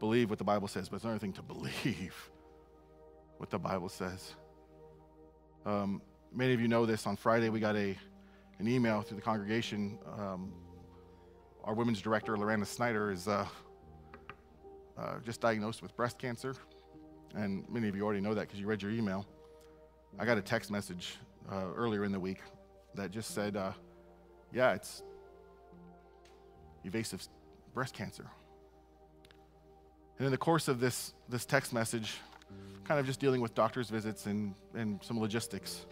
believe 0.00 0.28
what 0.28 0.38
the 0.38 0.44
Bible 0.44 0.66
says, 0.66 0.88
but 0.88 0.96
it's 0.96 1.04
another 1.04 1.20
thing 1.20 1.34
to 1.34 1.42
believe 1.42 2.30
what 3.36 3.48
the 3.48 3.60
Bible 3.60 3.88
says. 3.88 4.34
Um, 5.64 6.02
many 6.34 6.52
of 6.52 6.60
you 6.60 6.66
know 6.66 6.84
this. 6.84 7.06
On 7.06 7.16
Friday, 7.16 7.48
we 7.48 7.60
got 7.60 7.76
a, 7.76 7.96
an 8.58 8.66
email 8.66 9.02
through 9.02 9.18
the 9.18 9.22
congregation 9.22 9.98
um, 10.18 10.52
our 11.62 11.74
women's 11.74 12.00
director, 12.00 12.36
Lorena 12.36 12.64
Snyder, 12.64 13.12
is 13.12 13.28
uh, 13.28 13.46
uh, 14.98 15.18
just 15.24 15.40
diagnosed 15.40 15.82
with 15.82 15.94
breast 15.96 16.18
cancer. 16.18 16.54
And 17.34 17.68
many 17.68 17.88
of 17.88 17.96
you 17.96 18.04
already 18.04 18.20
know 18.20 18.34
that 18.34 18.42
because 18.42 18.58
you 18.58 18.66
read 18.66 18.82
your 18.82 18.90
email. 18.90 19.26
I 20.18 20.24
got 20.24 20.38
a 20.38 20.42
text 20.42 20.70
message 20.70 21.16
uh, 21.50 21.66
earlier 21.76 22.04
in 22.04 22.12
the 22.12 22.20
week 22.20 22.40
that 22.94 23.10
just 23.10 23.34
said, 23.34 23.56
uh, 23.56 23.72
yeah, 24.52 24.72
it's 24.72 25.02
evasive 26.84 27.26
breast 27.74 27.94
cancer. 27.94 28.26
And 30.18 30.26
in 30.26 30.32
the 30.32 30.38
course 30.38 30.68
of 30.68 30.80
this, 30.80 31.14
this 31.28 31.44
text 31.44 31.72
message, 31.72 32.18
kind 32.84 32.98
of 32.98 33.06
just 33.06 33.20
dealing 33.20 33.40
with 33.40 33.54
doctor's 33.54 33.88
visits 33.88 34.26
and, 34.26 34.54
and 34.74 35.00
some 35.02 35.20
logistics, 35.20 35.86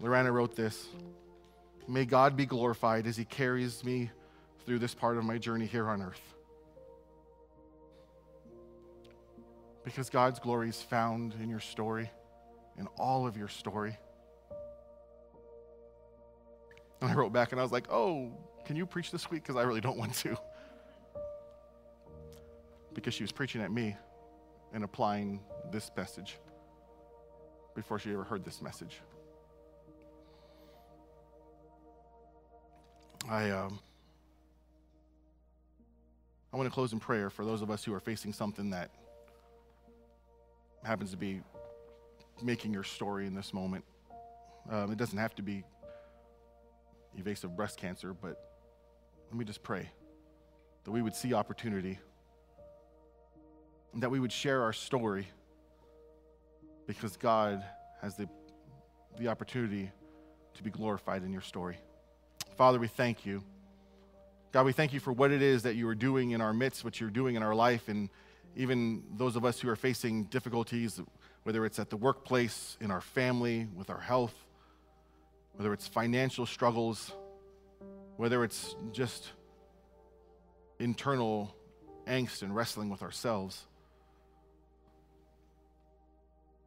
Lorena 0.00 0.30
wrote 0.30 0.54
this 0.54 0.88
May 1.88 2.04
God 2.04 2.36
be 2.36 2.44
glorified 2.44 3.06
as 3.06 3.16
he 3.16 3.24
carries 3.24 3.82
me 3.82 4.10
through 4.66 4.78
this 4.78 4.94
part 4.94 5.16
of 5.16 5.24
my 5.24 5.38
journey 5.38 5.64
here 5.64 5.88
on 5.88 6.02
earth. 6.02 6.20
Because 9.88 10.10
God's 10.10 10.38
glory 10.38 10.68
is 10.68 10.82
found 10.82 11.32
in 11.42 11.48
your 11.48 11.60
story, 11.60 12.10
in 12.76 12.86
all 12.98 13.26
of 13.26 13.38
your 13.38 13.48
story. 13.48 13.96
And 17.00 17.10
I 17.10 17.14
wrote 17.14 17.32
back 17.32 17.52
and 17.52 17.58
I 17.60 17.62
was 17.62 17.72
like, 17.72 17.90
oh, 17.90 18.30
can 18.66 18.76
you 18.76 18.84
preach 18.84 19.10
this 19.10 19.30
week? 19.30 19.44
Because 19.44 19.56
I 19.56 19.62
really 19.62 19.80
don't 19.80 19.96
want 19.96 20.12
to. 20.16 20.36
Because 22.92 23.14
she 23.14 23.22
was 23.22 23.32
preaching 23.32 23.62
at 23.62 23.72
me 23.72 23.96
and 24.74 24.84
applying 24.84 25.40
this 25.72 25.90
message 25.96 26.38
before 27.74 27.98
she 27.98 28.12
ever 28.12 28.24
heard 28.24 28.44
this 28.44 28.60
message. 28.60 29.00
I, 33.26 33.48
um, 33.52 33.80
I 36.52 36.58
want 36.58 36.68
to 36.68 36.74
close 36.74 36.92
in 36.92 37.00
prayer 37.00 37.30
for 37.30 37.46
those 37.46 37.62
of 37.62 37.70
us 37.70 37.82
who 37.84 37.94
are 37.94 38.00
facing 38.00 38.34
something 38.34 38.68
that 38.68 38.90
happens 40.84 41.10
to 41.10 41.16
be 41.16 41.40
making 42.42 42.72
your 42.72 42.84
story 42.84 43.26
in 43.26 43.34
this 43.34 43.52
moment. 43.52 43.84
Um, 44.70 44.92
it 44.92 44.98
doesn't 44.98 45.18
have 45.18 45.34
to 45.36 45.42
be 45.42 45.64
evasive 47.16 47.56
breast 47.56 47.78
cancer, 47.78 48.12
but 48.12 48.36
let 49.30 49.38
me 49.38 49.44
just 49.44 49.62
pray 49.62 49.88
that 50.84 50.90
we 50.90 51.02
would 51.02 51.14
see 51.14 51.34
opportunity 51.34 51.98
and 53.92 54.02
that 54.02 54.10
we 54.10 54.20
would 54.20 54.32
share 54.32 54.62
our 54.62 54.72
story 54.72 55.26
because 56.86 57.16
God 57.16 57.62
has 58.00 58.16
the, 58.16 58.28
the 59.18 59.28
opportunity 59.28 59.90
to 60.54 60.62
be 60.62 60.70
glorified 60.70 61.22
in 61.22 61.32
your 61.32 61.42
story. 61.42 61.76
Father, 62.56 62.78
we 62.78 62.88
thank 62.88 63.26
you. 63.26 63.42
God, 64.52 64.64
we 64.64 64.72
thank 64.72 64.92
you 64.92 65.00
for 65.00 65.12
what 65.12 65.30
it 65.30 65.42
is 65.42 65.62
that 65.64 65.74
you 65.74 65.86
are 65.88 65.94
doing 65.94 66.30
in 66.30 66.40
our 66.40 66.52
midst, 66.52 66.84
what 66.84 67.00
you're 67.00 67.10
doing 67.10 67.34
in 67.34 67.42
our 67.42 67.54
life, 67.54 67.88
and 67.88 68.08
even 68.56 69.02
those 69.16 69.36
of 69.36 69.44
us 69.44 69.60
who 69.60 69.68
are 69.68 69.76
facing 69.76 70.24
difficulties, 70.24 71.00
whether 71.44 71.64
it's 71.64 71.78
at 71.78 71.90
the 71.90 71.96
workplace, 71.96 72.76
in 72.80 72.90
our 72.90 73.00
family, 73.00 73.66
with 73.76 73.90
our 73.90 74.00
health, 74.00 74.34
whether 75.54 75.72
it's 75.72 75.86
financial 75.86 76.46
struggles, 76.46 77.12
whether 78.16 78.44
it's 78.44 78.74
just 78.92 79.30
internal 80.78 81.54
angst 82.06 82.42
and 82.42 82.54
wrestling 82.54 82.88
with 82.88 83.02
ourselves. 83.02 83.66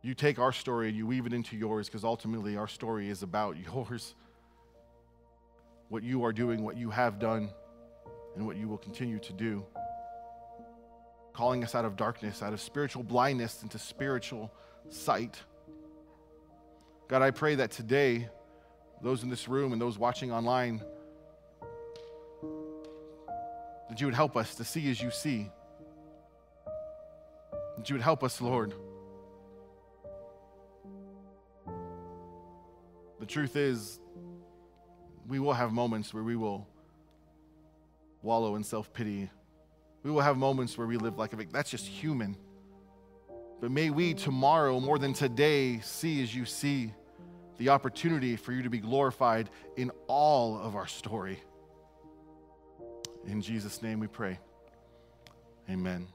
You 0.01 0.13
take 0.13 0.39
our 0.39 0.51
story 0.51 0.87
and 0.87 0.97
you 0.97 1.05
weave 1.05 1.25
it 1.25 1.33
into 1.33 1.55
yours 1.55 1.87
because 1.87 2.03
ultimately 2.03 2.57
our 2.57 2.67
story 2.67 3.09
is 3.09 3.23
about 3.23 3.57
yours. 3.73 4.15
What 5.89 6.03
you 6.03 6.23
are 6.23 6.33
doing, 6.33 6.63
what 6.63 6.77
you 6.77 6.89
have 6.89 7.19
done, 7.19 7.49
and 8.35 8.45
what 8.45 8.55
you 8.55 8.67
will 8.67 8.77
continue 8.77 9.19
to 9.19 9.33
do. 9.33 9.65
Calling 11.33 11.63
us 11.63 11.75
out 11.75 11.85
of 11.85 11.95
darkness, 11.95 12.41
out 12.41 12.53
of 12.53 12.61
spiritual 12.61 13.03
blindness 13.03 13.63
into 13.63 13.79
spiritual 13.79 14.51
sight. 14.89 15.41
God, 17.07 17.21
I 17.21 17.31
pray 17.31 17.55
that 17.55 17.71
today, 17.71 18.29
those 19.01 19.23
in 19.23 19.29
this 19.29 19.47
room 19.47 19.73
and 19.73 19.81
those 19.81 19.97
watching 19.97 20.31
online, 20.31 20.81
that 23.89 23.99
you 23.99 24.07
would 24.07 24.15
help 24.15 24.37
us 24.37 24.55
to 24.55 24.63
see 24.63 24.89
as 24.89 25.01
you 25.01 25.11
see. 25.11 25.49
That 27.77 27.89
you 27.89 27.95
would 27.95 28.01
help 28.01 28.23
us, 28.23 28.39
Lord. 28.39 28.73
The 33.19 33.25
truth 33.25 33.55
is, 33.55 33.99
we 35.27 35.39
will 35.39 35.53
have 35.53 35.71
moments 35.71 36.13
where 36.13 36.23
we 36.23 36.35
will 36.35 36.67
wallow 38.21 38.55
in 38.55 38.63
self 38.63 38.93
pity. 38.93 39.29
We 40.03 40.11
will 40.11 40.21
have 40.21 40.37
moments 40.37 40.77
where 40.77 40.87
we 40.87 40.97
live 40.97 41.17
like 41.17 41.33
a 41.33 41.35
victim. 41.35 41.53
That's 41.53 41.69
just 41.69 41.87
human. 41.87 42.35
But 43.59 43.71
may 43.71 43.91
we 43.91 44.13
tomorrow, 44.15 44.79
more 44.79 44.97
than 44.97 45.13
today, 45.13 45.79
see 45.81 46.23
as 46.23 46.33
you 46.35 46.45
see 46.45 46.93
the 47.57 47.69
opportunity 47.69 48.35
for 48.35 48.53
you 48.53 48.63
to 48.63 48.69
be 48.69 48.79
glorified 48.79 49.49
in 49.77 49.91
all 50.07 50.57
of 50.59 50.75
our 50.75 50.87
story. 50.87 51.39
In 53.27 53.41
Jesus' 53.41 53.83
name 53.83 53.99
we 53.99 54.07
pray. 54.07 54.39
Amen. 55.69 56.07